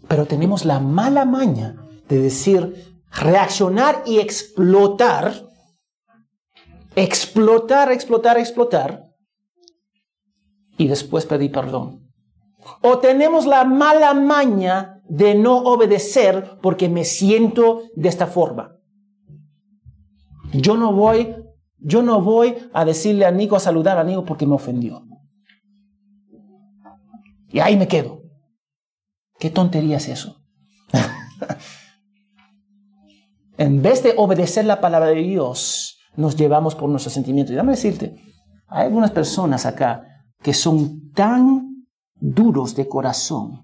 Pero 0.07 0.25
tenemos 0.25 0.65
la 0.65 0.79
mala 0.79 1.25
maña 1.25 1.75
de 2.09 2.19
decir, 2.19 2.95
reaccionar 3.11 4.03
y 4.05 4.19
explotar, 4.19 5.47
explotar, 6.95 7.91
explotar, 7.91 8.37
explotar, 8.37 9.13
y 10.77 10.87
después 10.87 11.25
pedir 11.25 11.51
perdón. 11.51 12.01
O 12.81 12.99
tenemos 12.99 13.45
la 13.45 13.63
mala 13.63 14.13
maña 14.13 15.01
de 15.07 15.35
no 15.35 15.57
obedecer 15.57 16.57
porque 16.61 16.89
me 16.89 17.03
siento 17.03 17.83
de 17.95 18.09
esta 18.09 18.27
forma. 18.27 18.77
Yo 20.53 20.77
no 20.77 20.93
voy, 20.93 21.35
yo 21.79 22.01
no 22.01 22.21
voy 22.21 22.55
a 22.73 22.85
decirle 22.85 23.25
a 23.25 23.31
Nico 23.31 23.55
a 23.55 23.59
saludar 23.59 23.97
a 23.97 24.03
Nico 24.03 24.23
porque 24.23 24.45
me 24.45 24.55
ofendió. 24.55 25.03
Y 27.53 27.59
ahí 27.59 27.77
me 27.77 27.87
quedo. 27.87 28.23
¿Qué 29.39 29.51
tontería 29.51 29.97
es 29.97 30.09
eso? 30.09 30.41
en 33.57 33.81
vez 33.81 34.01
de 34.01 34.15
obedecer 34.17 34.65
la 34.65 34.81
palabra 34.81 35.09
de 35.09 35.21
Dios, 35.21 35.99
nos 36.15 36.35
llevamos 36.35 36.73
por 36.73 36.89
nuestros 36.89 37.13
sentimientos. 37.13 37.53
Y 37.53 37.55
dame 37.55 37.73
decirte, 37.73 38.15
hay 38.67 38.87
algunas 38.87 39.11
personas 39.11 39.67
acá 39.67 40.03
que 40.41 40.53
son 40.53 41.11
tan 41.11 41.85
duros 42.15 42.75
de 42.75 42.87
corazón 42.87 43.61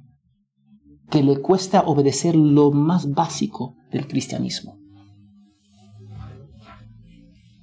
que 1.10 1.24
le 1.24 1.42
cuesta 1.42 1.82
obedecer 1.82 2.36
lo 2.36 2.70
más 2.70 3.12
básico 3.12 3.76
del 3.92 4.08
cristianismo. 4.08 4.78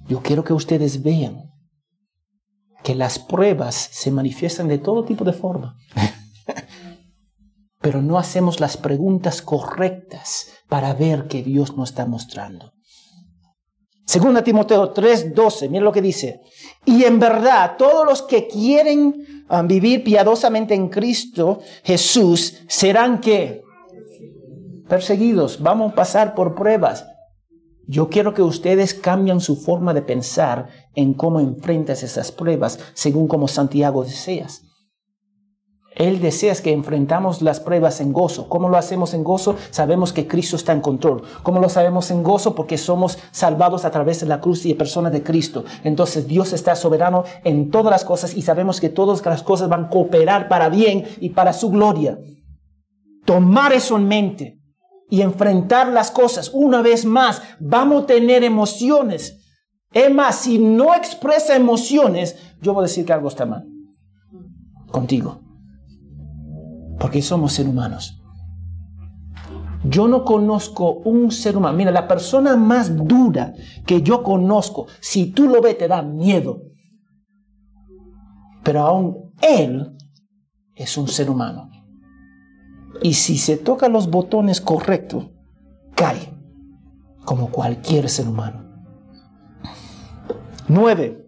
Yo 0.09 0.21
quiero 0.21 0.43
que 0.43 0.51
ustedes 0.51 1.01
vean 1.01 1.51
que 2.83 2.95
las 2.95 3.17
pruebas 3.17 3.75
se 3.91 4.11
manifiestan 4.11 4.67
de 4.67 4.77
todo 4.77 5.05
tipo 5.05 5.23
de 5.23 5.33
forma. 5.33 5.77
Pero 7.81 8.01
no 8.01 8.17
hacemos 8.17 8.59
las 8.59 8.77
preguntas 8.77 9.41
correctas 9.41 10.47
para 10.67 10.93
ver 10.93 11.27
que 11.27 11.43
Dios 11.43 11.75
nos 11.77 11.89
está 11.89 12.05
mostrando. 12.05 12.73
Segunda 14.05 14.41
Timoteo 14.41 14.93
3:12, 14.93 15.67
miren 15.69 15.83
lo 15.83 15.91
que 15.91 16.01
dice. 16.01 16.39
Y 16.85 17.03
en 17.03 17.19
verdad, 17.19 17.75
todos 17.77 18.05
los 18.05 18.21
que 18.21 18.47
quieren 18.47 19.45
um, 19.49 19.67
vivir 19.67 20.03
piadosamente 20.03 20.73
en 20.73 20.87
Cristo 20.87 21.59
Jesús 21.83 22.63
serán 22.67 23.19
que 23.19 23.63
perseguidos, 24.87 25.61
vamos 25.61 25.91
a 25.91 25.95
pasar 25.95 26.35
por 26.35 26.55
pruebas. 26.55 27.05
Yo 27.85 28.09
quiero 28.09 28.33
que 28.33 28.41
ustedes 28.41 28.93
cambien 28.93 29.39
su 29.39 29.55
forma 29.55 29.93
de 29.93 30.01
pensar 30.01 30.67
en 30.95 31.13
cómo 31.13 31.39
enfrentas 31.39 32.03
esas 32.03 32.31
pruebas, 32.31 32.79
según 32.93 33.27
como 33.27 33.47
Santiago 33.47 34.03
deseas. 34.03 34.63
Él 35.97 36.21
desea 36.21 36.53
que 36.53 36.71
enfrentamos 36.71 37.41
las 37.41 37.59
pruebas 37.59 37.99
en 38.01 38.13
gozo. 38.13 38.47
¿Cómo 38.49 38.69
lo 38.69 38.77
hacemos 38.77 39.15
en 39.15 39.23
gozo? 39.23 39.55
Sabemos 39.71 40.13
que 40.13 40.27
Cristo 40.27 40.55
está 40.55 40.71
en 40.71 40.81
control. 40.81 41.23
¿Cómo 41.41 41.59
lo 41.59 41.69
sabemos 41.69 42.11
en 42.11 42.21
gozo? 42.21 42.53
Porque 42.53 42.77
somos 42.77 43.17
salvados 43.31 43.83
a 43.83 43.89
través 43.89 44.19
de 44.19 44.27
la 44.27 44.39
cruz 44.39 44.63
y 44.65 44.69
de 44.69 44.75
persona 44.75 45.09
de 45.09 45.23
Cristo. 45.23 45.65
Entonces 45.83 46.27
Dios 46.27 46.53
está 46.53 46.75
soberano 46.75 47.23
en 47.43 47.71
todas 47.71 47.89
las 47.89 48.05
cosas 48.05 48.35
y 48.37 48.43
sabemos 48.43 48.79
que 48.79 48.89
todas 48.89 49.25
las 49.25 49.41
cosas 49.41 49.69
van 49.69 49.85
a 49.85 49.89
cooperar 49.89 50.47
para 50.47 50.69
bien 50.69 51.03
y 51.19 51.29
para 51.29 51.51
su 51.51 51.71
gloria. 51.71 52.19
Tomar 53.25 53.73
eso 53.73 53.97
en 53.97 54.07
mente 54.07 54.59
y 55.09 55.21
enfrentar 55.21 55.87
las 55.87 56.11
cosas 56.11 56.51
una 56.53 56.83
vez 56.83 57.05
más. 57.05 57.41
Vamos 57.59 58.03
a 58.03 58.05
tener 58.05 58.43
emociones. 58.43 59.39
Es 59.91 60.13
más, 60.13 60.35
si 60.35 60.59
no 60.59 60.93
expresa 60.93 61.55
emociones, 61.55 62.37
yo 62.61 62.75
voy 62.75 62.81
a 62.83 62.87
decir 62.87 63.03
que 63.03 63.13
algo 63.13 63.29
está 63.29 63.47
mal 63.47 63.65
contigo 64.91 65.46
porque 66.99 67.21
somos 67.21 67.53
seres 67.53 67.71
humanos. 67.71 68.21
Yo 69.83 70.07
no 70.07 70.25
conozco 70.25 70.91
un 71.05 71.31
ser 71.31 71.55
humano. 71.55 71.77
Mira, 71.77 71.91
la 71.91 72.07
persona 72.07 72.55
más 72.55 72.95
dura 72.95 73.53
que 73.85 74.01
yo 74.01 74.23
conozco, 74.23 74.87
si 74.99 75.27
tú 75.27 75.47
lo 75.47 75.61
ves, 75.61 75.77
te 75.77 75.87
da 75.87 76.01
miedo. 76.01 76.63
Pero 78.63 78.81
aún 78.81 79.33
él 79.41 79.95
es 80.75 80.97
un 80.97 81.07
ser 81.07 81.29
humano. 81.29 81.69
Y 83.01 83.13
si 83.13 83.37
se 83.37 83.57
toca 83.57 83.87
los 83.87 84.09
botones 84.09 84.59
correctos, 84.59 85.29
cae 85.95 86.33
como 87.23 87.49
cualquier 87.49 88.09
ser 88.09 88.27
humano. 88.27 88.63
Nueve. 90.67 91.26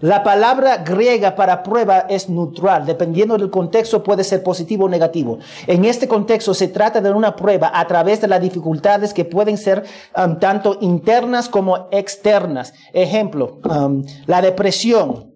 La 0.00 0.22
palabra 0.22 0.76
griega 0.78 1.34
para 1.34 1.64
prueba 1.64 2.06
es 2.08 2.28
neutral, 2.28 2.86
dependiendo 2.86 3.36
del 3.36 3.50
contexto 3.50 4.04
puede 4.04 4.22
ser 4.22 4.44
positivo 4.44 4.84
o 4.84 4.88
negativo. 4.88 5.38
En 5.66 5.84
este 5.84 6.06
contexto 6.06 6.54
se 6.54 6.68
trata 6.68 7.00
de 7.00 7.10
una 7.10 7.34
prueba 7.34 7.72
a 7.74 7.84
través 7.88 8.20
de 8.20 8.28
las 8.28 8.40
dificultades 8.40 9.12
que 9.12 9.24
pueden 9.24 9.58
ser 9.58 9.84
um, 10.16 10.38
tanto 10.38 10.78
internas 10.80 11.48
como 11.48 11.88
externas. 11.90 12.74
Ejemplo, 12.92 13.58
um, 13.64 14.04
la 14.26 14.40
depresión. 14.40 15.34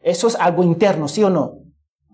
Eso 0.00 0.28
es 0.28 0.36
algo 0.36 0.62
interno, 0.62 1.06
¿sí 1.06 1.22
o 1.22 1.28
no? 1.28 1.58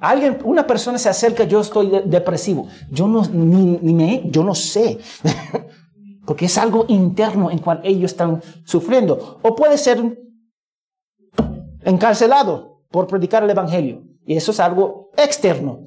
Alguien, 0.01 0.39
una 0.43 0.67
persona 0.67 0.99
se 0.99 1.09
acerca, 1.09 1.45
yo 1.45 1.61
estoy 1.61 2.03
depresivo. 2.07 2.67
Yo 2.91 3.07
no, 3.07 3.23
ni, 3.33 3.79
ni 3.81 3.95
me, 3.95 4.23
yo 4.25 4.43
no 4.43 4.57
sé. 4.57 4.99
Porque 6.27 6.47
es 6.47 6.59
algo 6.59 6.87
interno 6.89 7.53
en 7.53 7.59
cual 7.59 7.81
ellos 7.85 8.11
están 8.11 8.43
sufriendo. 8.65 9.39
O 9.43 9.55
puede 9.55 9.79
ser 9.79 10.03
encarcelado 11.85 12.83
por 12.91 13.07
predicar 13.07 13.43
el 13.43 13.51
Evangelio. 13.51 14.03
Y 14.27 14.37
eso 14.37 14.51
es 14.51 14.61
algo 14.61 15.11
externo. 15.17 15.81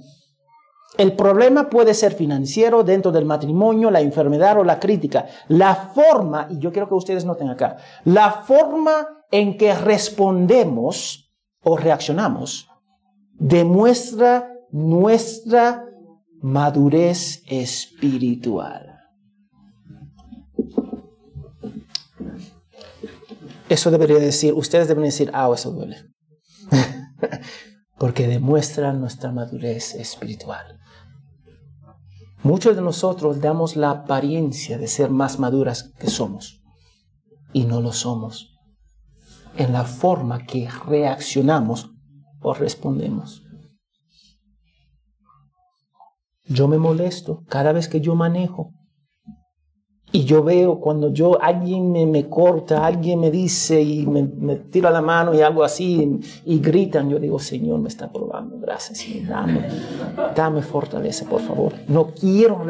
El 0.97 1.13
problema 1.13 1.69
puede 1.69 1.93
ser 1.93 2.13
financiero 2.13 2.83
dentro 2.83 3.11
del 3.11 3.25
matrimonio, 3.25 3.91
la 3.91 4.01
enfermedad 4.01 4.59
o 4.59 4.63
la 4.63 4.79
crítica. 4.79 5.27
La 5.47 5.75
forma, 5.75 6.47
y 6.49 6.59
yo 6.59 6.71
quiero 6.71 6.87
que 6.87 6.95
ustedes 6.95 7.25
noten 7.25 7.49
acá, 7.49 7.77
la 8.03 8.31
forma 8.31 9.07
en 9.29 9.57
que 9.57 9.75
respondemos 9.75 11.31
o 11.61 11.77
reaccionamos 11.77 12.67
demuestra 13.33 14.51
nuestra 14.71 15.85
madurez 16.41 17.43
espiritual. 17.47 18.86
Eso 23.69 23.91
debería 23.91 24.19
decir, 24.19 24.53
ustedes 24.53 24.87
deben 24.87 25.03
decir, 25.03 25.29
ah, 25.33 25.49
eso 25.53 25.71
duele. 25.71 25.97
Porque 27.97 28.27
demuestra 28.27 28.93
nuestra 28.93 29.31
madurez 29.31 29.95
espiritual. 29.95 30.79
Muchos 32.43 32.75
de 32.75 32.81
nosotros 32.81 33.41
damos 33.41 33.75
la 33.75 33.89
apariencia 33.89 34.77
de 34.77 34.87
ser 34.87 35.09
más 35.09 35.39
maduras 35.39 35.91
que 35.99 36.09
somos 36.09 36.61
y 37.51 37.65
no 37.65 37.81
lo 37.81 37.91
somos 37.91 38.53
en 39.57 39.73
la 39.73 39.83
forma 39.83 40.45
que 40.45 40.69
reaccionamos 40.87 41.89
o 42.41 42.53
respondemos. 42.53 43.43
Yo 46.45 46.67
me 46.67 46.77
molesto 46.77 47.43
cada 47.49 47.73
vez 47.73 47.89
que 47.89 47.99
yo 47.99 48.15
manejo 48.15 48.76
y 50.11 50.23
yo 50.23 50.41
veo 50.41 50.79
cuando 50.79 51.11
yo, 51.11 51.41
alguien 51.41 51.91
me, 51.91 52.29
corta, 52.29 52.85
alguien 52.85 53.19
me 53.19 53.29
dice 53.29 53.81
y 53.81 54.07
me, 54.07 54.55
tira 54.55 54.89
la 54.89 55.01
mano 55.01 55.33
y 55.33 55.41
algo 55.41 55.63
así 55.63 56.21
y, 56.45 56.59
gritan, 56.59 57.09
yo 57.09 57.19
digo, 57.19 57.39
Señor, 57.39 57.79
me 57.79 57.89
está 57.89 58.09
probando, 58.11 58.57
gracias, 58.57 59.05
dame, 59.27 59.67
dame 60.33 60.61
fortaleza, 60.61 61.25
por 61.25 61.41
favor. 61.41 61.73
No 61.89 62.07
quiero 62.07 62.65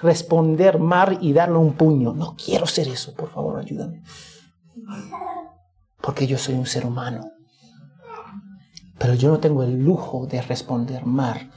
responder 0.00 0.78
mal 0.78 1.18
y 1.20 1.34
darle 1.34 1.58
un 1.58 1.74
puño, 1.74 2.14
no 2.14 2.34
quiero 2.34 2.66
ser 2.66 2.88
eso, 2.88 3.12
por 3.14 3.28
favor, 3.28 3.58
ayúdame. 3.58 4.02
Porque 6.00 6.26
yo 6.26 6.38
soy 6.38 6.54
un 6.54 6.66
ser 6.66 6.86
humano. 6.86 7.30
Pero 8.98 9.14
yo 9.14 9.30
no 9.30 9.38
tengo 9.38 9.62
el 9.62 9.82
lujo 9.82 10.26
de 10.26 10.40
responder 10.42 11.04
mal 11.04 11.50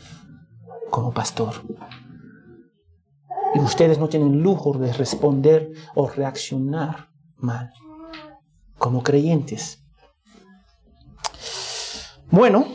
como 0.89 1.11
pastor. 1.11 1.53
Y 3.55 3.59
ustedes 3.59 3.99
no 3.99 4.09
tienen 4.09 4.41
lujo 4.41 4.73
de 4.77 4.91
responder 4.93 5.71
o 5.95 6.07
reaccionar 6.07 7.09
mal 7.37 7.71
como 8.83 9.01
creyentes. 9.01 9.79
Bueno, 12.29 12.65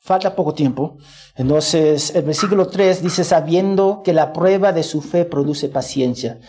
falta 0.00 0.34
poco 0.34 0.52
tiempo. 0.52 0.96
Entonces, 1.36 2.14
el 2.16 2.24
versículo 2.24 2.66
3 2.66 3.02
dice, 3.02 3.22
sabiendo 3.22 4.02
que 4.02 4.12
la 4.12 4.32
prueba 4.32 4.72
de 4.72 4.82
su 4.82 5.00
fe 5.00 5.24
produce 5.24 5.68
paciencia. 5.68 6.40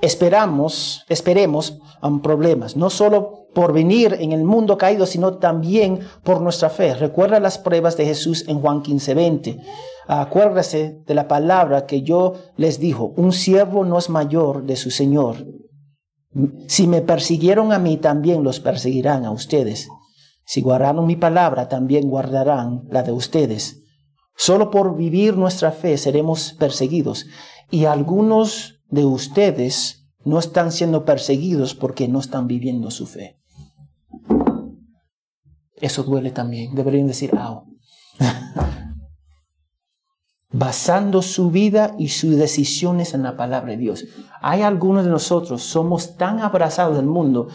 Esperamos, 0.00 1.04
esperemos 1.08 1.78
problemas, 2.22 2.76
no 2.76 2.88
solo 2.88 3.48
por 3.52 3.72
venir 3.72 4.16
en 4.20 4.32
el 4.32 4.44
mundo 4.44 4.78
caído, 4.78 5.06
sino 5.06 5.38
también 5.38 6.00
por 6.22 6.40
nuestra 6.40 6.70
fe. 6.70 6.94
Recuerda 6.94 7.40
las 7.40 7.58
pruebas 7.58 7.96
de 7.96 8.04
Jesús 8.04 8.44
en 8.46 8.60
Juan 8.60 8.82
15, 8.82 9.14
20. 9.14 9.60
Acuérdase 10.06 11.02
de 11.04 11.14
la 11.14 11.26
palabra 11.26 11.86
que 11.86 12.02
yo 12.02 12.34
les 12.56 12.78
dijo, 12.78 13.12
un 13.16 13.32
siervo 13.32 13.84
no 13.84 13.98
es 13.98 14.08
mayor 14.08 14.64
de 14.64 14.76
su 14.76 14.90
Señor. 14.90 15.44
Si 16.68 16.86
me 16.86 17.00
persiguieron 17.00 17.72
a 17.72 17.78
mí, 17.78 17.96
también 17.96 18.44
los 18.44 18.60
perseguirán 18.60 19.24
a 19.24 19.32
ustedes. 19.32 19.88
Si 20.44 20.62
guardaron 20.62 21.06
mi 21.06 21.16
palabra, 21.16 21.68
también 21.68 22.08
guardarán 22.08 22.84
la 22.90 23.02
de 23.02 23.12
ustedes. 23.12 23.82
Solo 24.36 24.70
por 24.70 24.96
vivir 24.96 25.36
nuestra 25.36 25.72
fe 25.72 25.98
seremos 25.98 26.54
perseguidos. 26.58 27.26
Y 27.70 27.86
algunos 27.86 28.77
de 28.88 29.04
ustedes 29.04 30.08
no 30.24 30.38
están 30.38 30.72
siendo 30.72 31.04
perseguidos 31.04 31.74
porque 31.74 32.08
no 32.08 32.20
están 32.20 32.46
viviendo 32.46 32.90
su 32.90 33.06
fe. 33.06 33.38
Eso 35.80 36.02
duele 36.02 36.30
también. 36.30 36.74
Deberían 36.74 37.06
decir, 37.06 37.36
au. 37.36 37.66
Basando 40.50 41.22
su 41.22 41.50
vida 41.50 41.94
y 41.98 42.08
sus 42.08 42.36
decisiones 42.36 43.14
en 43.14 43.22
la 43.22 43.36
palabra 43.36 43.72
de 43.72 43.78
Dios. 43.78 44.04
Hay 44.40 44.62
algunos 44.62 45.04
de 45.04 45.10
nosotros, 45.10 45.62
somos 45.62 46.16
tan 46.16 46.40
abrazados 46.40 46.96
del 46.96 47.06
mundo 47.06 47.48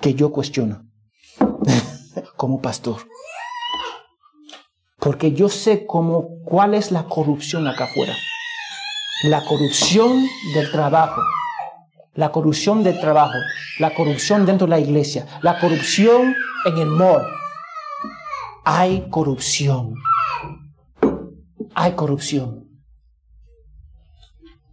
que 0.00 0.14
yo 0.14 0.32
cuestiono 0.32 0.88
como 2.36 2.60
pastor. 2.60 2.96
Porque 4.98 5.32
yo 5.32 5.48
sé 5.48 5.86
cómo, 5.86 6.40
cuál 6.44 6.74
es 6.74 6.92
la 6.92 7.04
corrupción 7.04 7.66
acá 7.66 7.84
afuera. 7.84 8.14
La 9.22 9.44
corrupción 9.44 10.26
del 10.52 10.72
trabajo. 10.72 11.20
La 12.14 12.32
corrupción 12.32 12.82
del 12.82 12.98
trabajo. 12.98 13.38
La 13.78 13.94
corrupción 13.94 14.44
dentro 14.44 14.66
de 14.66 14.70
la 14.70 14.80
iglesia. 14.80 15.28
La 15.42 15.60
corrupción 15.60 16.34
en 16.64 16.78
el 16.78 16.88
mall. 16.88 17.22
Hay 18.64 19.06
corrupción. 19.10 19.94
Hay 21.76 21.92
corrupción. 21.92 22.68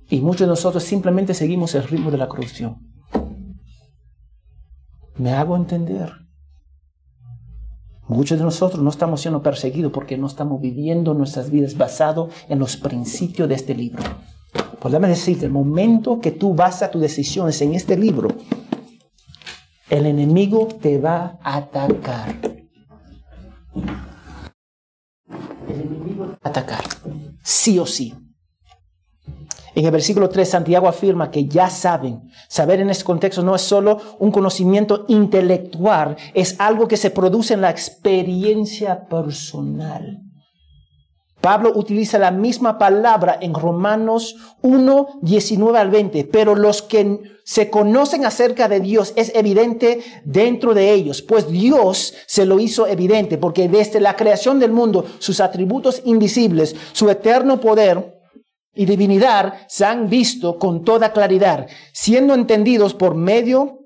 Y 0.09 0.19
muchos 0.21 0.41
de 0.41 0.47
nosotros 0.47 0.83
simplemente 0.83 1.35
seguimos 1.35 1.75
el 1.75 1.83
ritmo 1.83 2.09
de 2.09 2.17
la 2.17 2.27
corrupción. 2.27 2.79
¿Me 5.17 5.31
hago 5.33 5.55
entender? 5.57 6.11
Muchos 8.07 8.39
de 8.39 8.45
nosotros 8.45 8.81
no 8.81 8.89
estamos 8.89 9.21
siendo 9.21 9.43
perseguidos 9.43 9.91
porque 9.91 10.17
no 10.17 10.25
estamos 10.25 10.59
viviendo 10.59 11.13
nuestras 11.13 11.51
vidas 11.51 11.77
basado 11.77 12.29
en 12.47 12.57
los 12.57 12.77
principios 12.77 13.47
de 13.47 13.53
este 13.53 13.75
libro. 13.75 14.01
Podemos 14.79 15.09
decir, 15.09 15.43
el 15.43 15.51
momento 15.51 16.21
que 16.21 16.31
tú 16.31 16.53
basas 16.53 16.91
tus 16.91 17.01
decisiones 17.01 17.61
en 17.61 17.75
este 17.75 17.97
libro, 17.97 18.29
el 19.89 20.05
enemigo 20.05 20.67
te 20.67 20.97
va 20.97 21.37
a 21.43 21.57
atacar. 21.57 22.35
El 25.67 25.81
enemigo 25.81 26.25
te 26.25 26.31
va 26.31 26.39
a 26.43 26.49
atacar, 26.49 26.83
sí 27.43 27.77
o 27.77 27.85
sí. 27.85 28.13
En 29.75 29.85
el 29.85 29.91
versículo 29.91 30.29
3, 30.29 30.49
Santiago 30.49 30.87
afirma 30.87 31.29
que 31.29 31.45
ya 31.45 31.69
saben. 31.69 32.29
Saber 32.47 32.79
en 32.79 32.89
este 32.89 33.03
contexto 33.03 33.43
no 33.43 33.55
es 33.55 33.61
solo 33.61 33.97
un 34.19 34.31
conocimiento 34.31 35.05
intelectual, 35.09 36.15
es 36.33 36.59
algo 36.59 36.87
que 36.87 36.97
se 36.97 37.11
produce 37.11 37.53
en 37.53 37.61
la 37.61 37.69
experiencia 37.69 39.05
personal. 39.07 40.28
Pablo 41.41 41.71
utiliza 41.75 42.19
la 42.19 42.31
misma 42.31 42.77
palabra 42.77 43.37
en 43.41 43.53
Romanos 43.53 44.35
1, 44.61 45.19
19 45.21 45.79
al 45.79 45.89
20, 45.89 46.25
pero 46.25 46.55
los 46.55 46.81
que 46.81 47.21
se 47.45 47.69
conocen 47.69 48.25
acerca 48.25 48.67
de 48.67 48.81
Dios 48.81 49.13
es 49.15 49.31
evidente 49.33 50.01
dentro 50.25 50.73
de 50.73 50.91
ellos, 50.91 51.21
pues 51.21 51.49
Dios 51.49 52.13
se 52.27 52.45
lo 52.45 52.59
hizo 52.59 52.87
evidente, 52.87 53.37
porque 53.37 53.69
desde 53.69 54.01
la 54.01 54.15
creación 54.15 54.59
del 54.59 54.71
mundo, 54.71 55.05
sus 55.19 55.39
atributos 55.39 56.01
invisibles, 56.03 56.75
su 56.91 57.09
eterno 57.09 57.59
poder, 57.59 58.19
y 58.75 58.85
divinidad 58.85 59.55
se 59.67 59.83
han 59.83 60.09
visto 60.09 60.57
con 60.57 60.83
toda 60.83 61.11
claridad, 61.11 61.67
siendo 61.91 62.33
entendidos 62.33 62.93
por 62.93 63.15
medio 63.15 63.79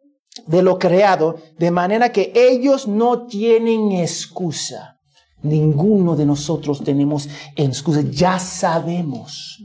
de 0.45 0.61
lo 0.61 0.77
creado, 0.77 1.37
de 1.57 1.71
manera 1.71 2.11
que 2.11 2.31
ellos 2.35 2.87
no 2.87 3.25
tienen 3.25 3.91
excusa. 3.93 4.99
Ninguno 5.43 6.15
de 6.15 6.25
nosotros 6.25 6.83
tenemos 6.83 7.29
excusa. 7.55 8.01
Ya 8.09 8.39
sabemos, 8.39 9.63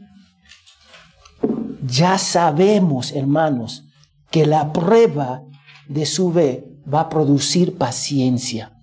ya 1.86 2.18
sabemos, 2.18 3.12
hermanos, 3.12 3.84
que 4.30 4.44
la 4.44 4.72
prueba 4.72 5.42
de 5.88 6.04
su 6.04 6.32
fe 6.32 6.64
va 6.92 7.02
a 7.02 7.08
producir 7.08 7.78
paciencia. 7.78 8.74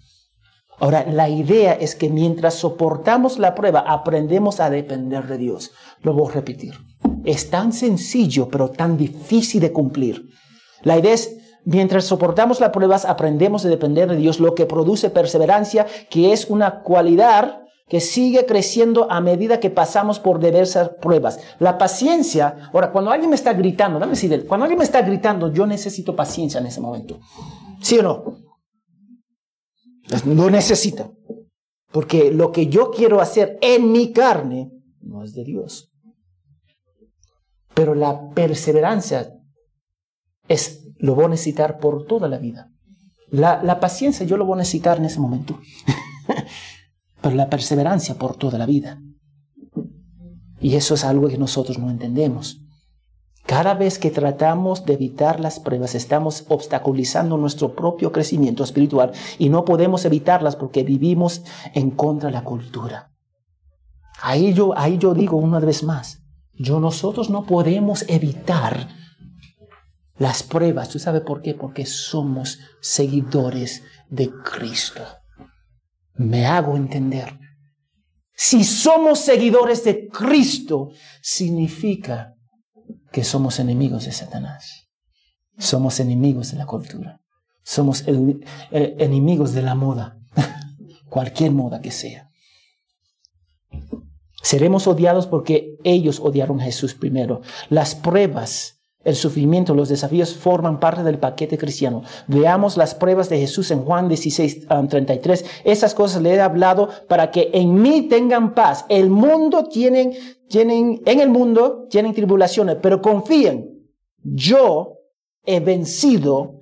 Ahora, 0.79 1.05
la 1.09 1.29
idea 1.29 1.73
es 1.73 1.95
que 1.95 2.09
mientras 2.09 2.55
soportamos 2.55 3.39
la 3.39 3.55
prueba, 3.55 3.79
aprendemos 3.87 4.59
a 4.59 4.69
depender 4.69 5.27
de 5.27 5.37
Dios. 5.37 5.71
Lo 6.01 6.13
voy 6.13 6.29
a 6.29 6.35
repetir. 6.35 6.73
Es 7.23 7.49
tan 7.49 7.71
sencillo, 7.71 8.49
pero 8.49 8.69
tan 8.69 8.97
difícil 8.97 9.61
de 9.61 9.71
cumplir. 9.71 10.29
La 10.83 10.97
idea 10.97 11.13
es, 11.13 11.37
mientras 11.65 12.05
soportamos 12.05 12.59
las 12.59 12.69
pruebas, 12.69 13.05
aprendemos 13.05 13.65
a 13.65 13.69
depender 13.69 14.09
de 14.09 14.15
Dios, 14.15 14.39
lo 14.39 14.55
que 14.55 14.65
produce 14.65 15.09
perseverancia, 15.09 15.85
que 16.09 16.31
es 16.31 16.49
una 16.49 16.81
cualidad 16.81 17.61
que 17.87 18.01
sigue 18.01 18.45
creciendo 18.45 19.11
a 19.11 19.21
medida 19.21 19.59
que 19.59 19.69
pasamos 19.69 20.19
por 20.19 20.39
diversas 20.39 20.89
pruebas. 21.01 21.39
La 21.59 21.77
paciencia, 21.77 22.69
ahora, 22.73 22.91
cuando 22.91 23.11
alguien 23.11 23.29
me 23.29 23.35
está 23.35 23.53
gritando, 23.53 23.99
dame 23.99 24.13
decir, 24.13 24.47
cuando 24.47 24.63
alguien 24.63 24.79
me 24.79 24.85
está 24.85 25.01
gritando, 25.01 25.51
yo 25.51 25.67
necesito 25.67 26.15
paciencia 26.15 26.59
en 26.59 26.67
ese 26.67 26.81
momento. 26.81 27.19
¿Sí 27.81 27.99
o 27.99 28.03
no? 28.03 28.23
No 30.25 30.49
necesita. 30.49 31.11
Porque 31.91 32.31
lo 32.31 32.51
que 32.51 32.67
yo 32.67 32.91
quiero 32.91 33.21
hacer 33.21 33.57
en 33.61 33.91
mi 33.91 34.11
carne 34.11 34.71
no 34.99 35.23
es 35.23 35.33
de 35.33 35.43
Dios. 35.43 35.91
Pero 37.73 37.93
la 37.93 38.29
perseverancia 38.31 39.31
es, 40.47 40.84
lo 41.05 41.15
voy 41.15 41.25
a 41.25 41.29
necesitar 41.29 41.77
por 41.77 42.05
toda 42.05 42.27
la 42.27 42.37
vida. 42.37 42.71
La, 43.29 43.61
la 43.63 43.79
paciencia 43.79 44.25
yo 44.25 44.37
lo 44.37 44.45
voy 44.45 44.55
a 44.55 44.59
necesitar 44.59 44.97
en 44.97 45.05
ese 45.05 45.19
momento. 45.19 45.59
Pero 47.21 47.35
la 47.35 47.49
perseverancia 47.49 48.15
por 48.15 48.35
toda 48.35 48.57
la 48.57 48.65
vida. 48.65 48.99
Y 50.59 50.75
eso 50.75 50.95
es 50.95 51.03
algo 51.03 51.27
que 51.27 51.37
nosotros 51.37 51.77
no 51.77 51.89
entendemos. 51.89 52.61
Cada 53.45 53.75
vez 53.75 53.99
que 53.99 54.09
tratamos 54.09 54.85
de 54.85 54.93
evitar 54.93 55.39
las 55.39 55.59
pruebas, 55.59 55.93
estamos 55.93 56.45
obstaculizando 56.47 57.37
nuestro 57.37 57.75
propio 57.75 58.11
crecimiento 58.11 58.63
espiritual 58.63 59.11
y 59.37 59.49
no 59.49 59.65
podemos 59.65 60.03
evitarlas 60.05 60.55
porque 60.55 60.83
vivimos 60.83 61.43
en 61.75 61.91
contra 61.91 62.29
de 62.29 62.33
la 62.33 62.43
cultura. 62.43 63.11
Ahí 64.21 64.53
yo, 64.53 64.75
ahí 64.75 64.97
yo 64.97 65.13
digo 65.13 65.37
una 65.37 65.59
vez 65.59 65.83
más, 65.83 66.23
yo 66.57 66.79
nosotros 66.79 67.29
no 67.29 67.43
podemos 67.43 68.05
evitar 68.07 68.87
las 70.17 70.43
pruebas. 70.43 70.89
¿Tú 70.89 70.99
sabes 70.99 71.21
por 71.21 71.41
qué? 71.41 71.53
Porque 71.53 71.85
somos 71.85 72.59
seguidores 72.81 73.83
de 74.09 74.31
Cristo. 74.31 75.01
Me 76.15 76.45
hago 76.45 76.77
entender. 76.77 77.39
Si 78.33 78.63
somos 78.63 79.19
seguidores 79.19 79.83
de 79.83 80.07
Cristo, 80.07 80.89
significa 81.21 82.35
que 83.11 83.23
somos 83.23 83.59
enemigos 83.59 84.05
de 84.05 84.11
Satanás. 84.11 84.89
Somos 85.57 85.99
enemigos 85.99 86.51
de 86.51 86.57
la 86.57 86.65
cultura. 86.65 87.21
Somos 87.63 88.03
enemigos 88.71 89.53
de 89.53 89.61
la 89.63 89.73
moda, 89.73 90.19
cualquier 91.09 91.51
moda 91.51 91.81
que 91.81 91.91
sea. 91.91 92.29
Seremos 94.43 94.85
odiados 94.85 95.25
porque 95.25 95.75
ellos 95.83 96.19
odiaron 96.19 96.61
a 96.61 96.65
Jesús 96.65 96.93
primero. 96.93 97.41
Las 97.69 97.95
pruebas, 97.95 98.74
el 99.05 99.15
sufrimiento, 99.15 99.73
los 99.73 99.87
desafíos 99.87 100.35
forman 100.35 100.79
parte 100.79 101.03
del 101.03 101.19
paquete 101.19 101.57
cristiano. 101.57 102.03
Veamos 102.27 102.75
las 102.75 102.95
pruebas 102.95 103.29
de 103.29 103.39
Jesús 103.39 103.71
en 103.71 103.85
Juan 103.85 104.09
16, 104.09 104.67
33. 104.89 105.41
Um, 105.41 105.47
Esas 105.63 105.93
cosas 105.93 106.21
le 106.21 106.33
he 106.33 106.41
hablado 106.41 106.89
para 107.07 107.31
que 107.31 107.51
en 107.53 107.81
mí 107.81 108.07
tengan 108.09 108.53
paz. 108.53 108.85
El 108.89 109.09
mundo 109.09 109.65
tienen, 109.65 110.13
tienen, 110.49 111.01
en 111.05 111.19
el 111.19 111.29
mundo 111.29 111.87
tienen 111.89 112.13
tribulaciones, 112.13 112.77
pero 112.81 113.01
confíen. 113.01 113.87
Yo 114.23 114.97
he 115.45 115.59
vencido 115.59 116.61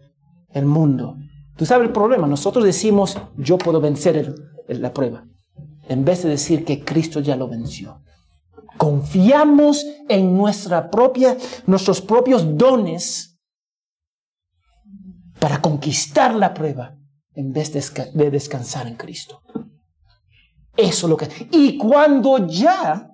el 0.50 0.66
mundo. 0.66 1.16
Tú 1.56 1.66
sabes 1.66 1.88
el 1.88 1.94
problema. 1.94 2.28
Nosotros 2.28 2.66
decimos, 2.66 3.18
yo 3.38 3.58
puedo 3.58 3.80
vencer 3.80 4.36
la 4.68 4.94
prueba 4.94 5.26
en 5.88 6.06
vez 6.06 6.24
de 6.24 6.30
decir 6.30 6.66
que 6.66 6.84
Cristo 6.84 7.20
ya 7.20 7.36
lo 7.36 7.48
venció. 7.48 8.03
Confiamos 8.78 9.86
en 10.10 10.36
nuestra 10.36 10.90
propia, 10.90 11.38
nuestros 11.66 12.02
propios 12.02 12.58
dones 12.58 13.40
para 15.40 15.62
conquistar 15.62 16.34
la 16.36 16.54
prueba 16.54 16.98
en 17.36 17.52
vez 17.52 17.74
de 17.74 18.32
descansar 18.32 18.88
en 18.88 18.96
Cristo. 18.96 19.42
Eso 20.76 21.06
es 21.06 21.10
lo 21.10 21.18
que... 21.18 21.28
Y 21.52 21.78
cuando 21.78 22.48
ya 22.48 23.10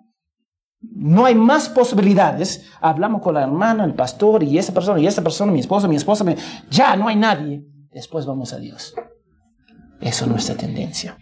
no 0.82 1.26
hay 1.26 1.36
más 1.36 1.68
posibilidades, 1.70 2.66
hablamos 2.80 3.22
con 3.22 3.34
la 3.34 3.44
hermana, 3.44 3.84
el 3.84 3.96
pastor 3.96 4.44
y 4.44 4.58
esa 4.58 4.74
persona 4.74 5.00
y 5.00 5.08
esa 5.08 5.22
persona, 5.22 5.52
mi 5.52 5.60
esposa, 5.60 5.88
mi 5.88 5.98
esposa, 5.98 6.24
ya 6.70 6.96
no 6.96 7.08
hay 7.08 7.18
nadie, 7.18 7.64
después 7.92 8.26
vamos 8.26 8.54
a 8.54 8.60
Dios. 8.60 8.94
Eso 10.00 10.26
es 10.26 10.32
nuestra 10.32 10.56
tendencia. 10.56 11.18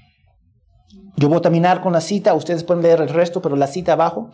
Yo 1.18 1.30
voy 1.30 1.39
a 1.39 1.41
terminar 1.41 1.82
con 1.82 1.93
la 1.93 2.01
cita, 2.01 2.34
ustedes 2.34 2.63
pueden 2.63 2.84
leer 2.84 3.01
el 3.01 3.09
resto, 3.09 3.41
pero 3.41 3.55
la 3.55 3.68
cita 3.68 3.93
abajo, 3.93 4.30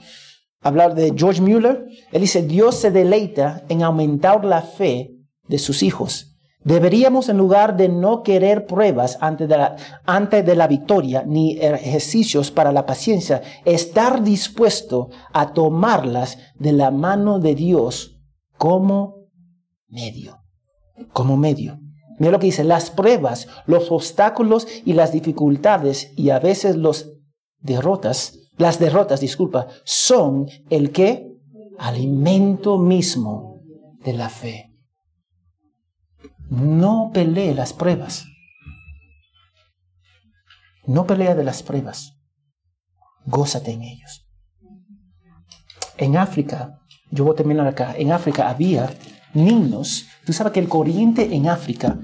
hablar 0.61 0.93
de 0.95 1.13
George 1.15 1.41
Mueller. 1.41 1.85
Él 2.11 2.21
dice, 2.21 2.43
Dios 2.43 2.75
se 2.75 2.91
deleita 2.91 3.63
en 3.69 3.83
aumentar 3.83 4.45
la 4.45 4.61
fe 4.61 5.15
de 5.47 5.57
sus 5.59 5.81
hijos, 5.81 6.33
Deberíamos, 6.63 7.27
en 7.27 7.37
lugar 7.37 7.75
de 7.75 7.89
no 7.89 8.23
querer 8.23 8.65
pruebas 8.65 9.17
antes 9.19 9.49
de, 9.49 9.57
la, 9.57 9.75
antes 10.05 10.45
de 10.45 10.55
la 10.55 10.67
victoria 10.67 11.23
ni 11.27 11.57
ejercicios 11.57 12.51
para 12.51 12.71
la 12.71 12.85
paciencia, 12.85 13.41
estar 13.65 14.23
dispuesto 14.23 15.09
a 15.33 15.53
tomarlas 15.53 16.37
de 16.55 16.71
la 16.71 16.89
mano 16.89 17.39
de 17.39 17.55
Dios 17.55 18.17
como 18.57 19.27
medio. 19.89 20.39
Como 21.11 21.35
medio. 21.35 21.82
Mira 22.19 22.31
lo 22.31 22.39
que 22.39 22.47
dice, 22.47 22.63
las 22.63 22.91
pruebas, 22.91 23.47
los 23.65 23.91
obstáculos 23.91 24.67
y 24.85 24.93
las 24.93 25.11
dificultades 25.11 26.11
y 26.15 26.29
a 26.29 26.39
veces 26.39 26.75
los 26.75 27.11
derrotas, 27.59 28.39
las 28.57 28.79
derrotas, 28.79 29.19
disculpa, 29.19 29.67
son 29.83 30.47
el 30.69 30.91
que 30.91 31.33
alimento 31.79 32.77
mismo 32.77 33.61
de 34.03 34.13
la 34.13 34.29
fe. 34.29 34.71
No 36.49 37.09
pelee 37.13 37.55
las 37.55 37.73
pruebas. 37.73 38.25
No 40.85 41.07
pelea 41.07 41.33
de 41.33 41.43
las 41.43 41.63
pruebas. 41.63 42.17
Gózate 43.25 43.71
en 43.71 43.83
ellos. 43.83 44.27
En 45.97 46.17
África, 46.17 46.81
yo 47.09 47.23
voy 47.23 47.33
a 47.33 47.37
terminar 47.37 47.67
acá, 47.67 47.95
en 47.95 48.11
África 48.11 48.49
había 48.49 48.93
niños. 49.33 50.07
Tú 50.25 50.33
sabes 50.33 50.53
que 50.53 50.59
el 50.59 50.69
corriente 50.69 51.35
en 51.35 51.47
África, 51.47 51.99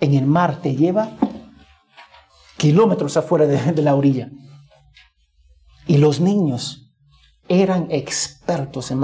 en 0.00 0.14
el 0.14 0.26
mar, 0.26 0.60
te 0.60 0.74
lleva 0.74 1.16
kilómetros 2.56 3.16
afuera 3.16 3.46
de, 3.46 3.82
la 3.82 3.94
orilla. 3.94 4.30
Y 5.86 5.98
los 5.98 6.20
niños 6.20 6.92
eran 7.48 7.88
expertos 7.90 8.90
en 8.90 9.00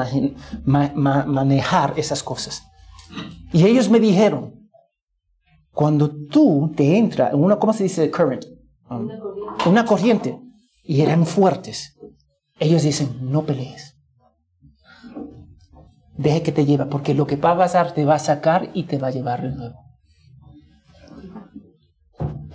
manejar 0.64 1.94
esas 1.96 2.22
cosas. 2.22 2.64
Y 3.52 3.64
ellos 3.64 3.88
me 3.90 4.00
dijeron, 4.00 4.70
cuando 5.72 6.10
tú 6.10 6.72
te 6.76 6.98
entras 6.98 7.32
en 7.32 7.42
una, 7.42 7.58
¿cómo 7.58 7.72
se 7.72 7.84
dice? 7.84 8.10
Current. 8.10 8.44
Um, 8.90 9.08
una 9.66 9.84
corriente. 9.84 10.38
Y 10.82 11.00
eran 11.02 11.26
fuertes. 11.26 11.98
Ellos 12.58 12.82
dicen, 12.82 13.18
no 13.20 13.44
pelees. 13.44 13.97
Deje 16.18 16.42
que 16.42 16.52
te 16.52 16.66
lleve, 16.66 16.86
porque 16.86 17.14
lo 17.14 17.28
que 17.28 17.36
va 17.36 17.52
a 17.52 17.58
pasar 17.58 17.92
te 17.92 18.04
va 18.04 18.16
a 18.16 18.18
sacar 18.18 18.70
y 18.74 18.82
te 18.82 18.98
va 18.98 19.08
a 19.08 19.12
llevar 19.12 19.40
de 19.42 19.54
nuevo. 19.54 19.84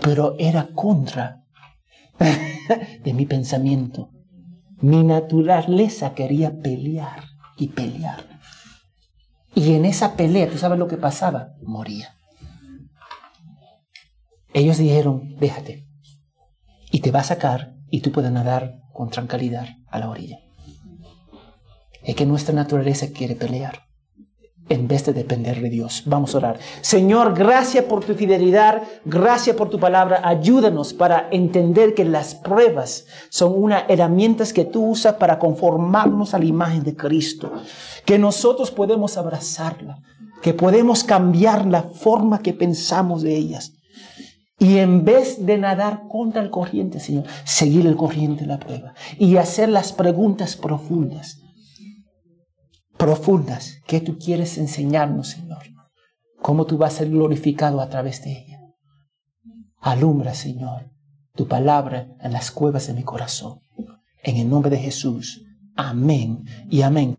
Pero 0.01 0.36
era 0.38 0.68
contra 0.76 1.45
de 3.03 3.14
mi 3.14 3.26
pensamiento. 3.26 4.09
Mi 4.82 5.01
naturaleza 5.05 6.14
quería 6.14 6.59
pelear 6.59 7.24
y 7.57 7.70
pelear. 7.70 8.26
Y 9.55 9.76
en 9.76 9.86
esa 9.86 10.18
pelea, 10.18 10.49
¿tú 10.49 10.57
sabes 10.57 10.78
lo 10.78 10.89
que 10.89 10.97
pasaba? 10.97 11.53
Moría. 11.61 12.16
Ellos 14.53 14.78
dijeron, 14.78 15.38
déjate. 15.39 15.88
Y 16.91 16.99
te 16.99 17.11
va 17.11 17.22
a 17.22 17.24
sacar 17.24 17.76
y 17.89 18.01
tú 18.01 18.11
puedes 18.11 18.32
nadar 18.32 18.82
con 18.91 19.09
tranquilidad 19.09 19.68
a 19.88 19.99
la 19.99 20.09
orilla. 20.09 20.39
Es 22.04 22.16
que 22.16 22.26
nuestra 22.26 22.54
naturaleza 22.54 23.08
quiere 23.12 23.36
pelear 23.36 23.84
en 24.70 24.88
vez 24.88 25.06
de 25.06 25.14
depender 25.14 25.62
de 25.62 25.70
Dios. 25.70 26.04
Vamos 26.06 26.34
a 26.34 26.38
orar. 26.38 26.60
Señor, 26.82 27.36
gracias 27.36 27.86
por 27.86 28.04
tu 28.04 28.14
fidelidad, 28.14 28.84
gracias 29.06 29.56
por 29.56 29.70
tu 29.70 29.80
palabra. 29.80 30.22
Ayúdanos 30.24 30.93
para 30.93 31.28
entender 31.32 31.93
que 31.93 32.06
las 32.06 32.36
pruebas 32.36 33.06
son 33.30 33.54
unas 33.56 33.84
herramientas 33.89 34.54
que 34.54 34.66
tú 34.66 34.86
usas 34.86 35.16
para 35.16 35.39
conformarnos 35.39 36.34
a 36.34 36.39
la 36.39 36.45
imagen 36.45 36.84
de 36.84 36.95
Cristo. 36.95 37.51
Que 38.06 38.18
nosotros 38.18 38.72
podemos 38.72 39.18
abrazarla, 39.18 39.97
que 40.41 40.54
podemos 40.54 41.04
cambiar 41.04 41.66
la 41.66 41.84
forma 41.84 42.41
que 42.41 42.54
pensamos 42.54 43.22
de 43.22 43.36
ellas. 43.36 43.74
Y 44.60 44.78
en 44.78 45.04
vez 45.04 45.45
de 45.45 45.58
nadar 45.58 46.04
contra 46.08 46.41
el 46.41 46.49
corriente, 46.49 46.99
Señor, 46.99 47.26
seguir 47.43 47.86
el 47.86 47.97
corriente 47.97 48.41
de 48.41 48.47
la 48.47 48.60
prueba 48.60 48.93
y 49.18 49.36
hacer 49.36 49.68
las 49.68 49.91
preguntas 49.91 50.56
profundas. 50.56 51.43
Profundas 53.04 53.82
que 53.86 53.99
tú 53.99 54.18
quieres 54.18 54.58
enseñarnos, 54.58 55.32
Señor. 55.32 55.64
Cómo 56.41 56.66
tú 56.66 56.78
vas 56.78 56.93
a 56.93 56.97
ser 56.99 57.10
glorificado 57.10 57.82
a 57.82 57.89
través 57.89 58.24
de 58.24 58.32
ella. 58.32 58.62
Alumbra, 59.82 60.34
Señor, 60.34 60.89
tu 61.36 61.45
palabra 61.45 62.08
en 62.22 62.32
las 62.32 62.49
cuevas 62.49 62.88
de 62.88 62.93
mi 62.93 63.04
corazón. 63.04 63.60
En 64.24 64.38
el 64.38 64.49
nombre 64.49 64.72
de 64.72 64.78
Jesús. 64.78 65.43
Amén 65.76 66.45
y 66.70 66.84
amén. 66.84 67.18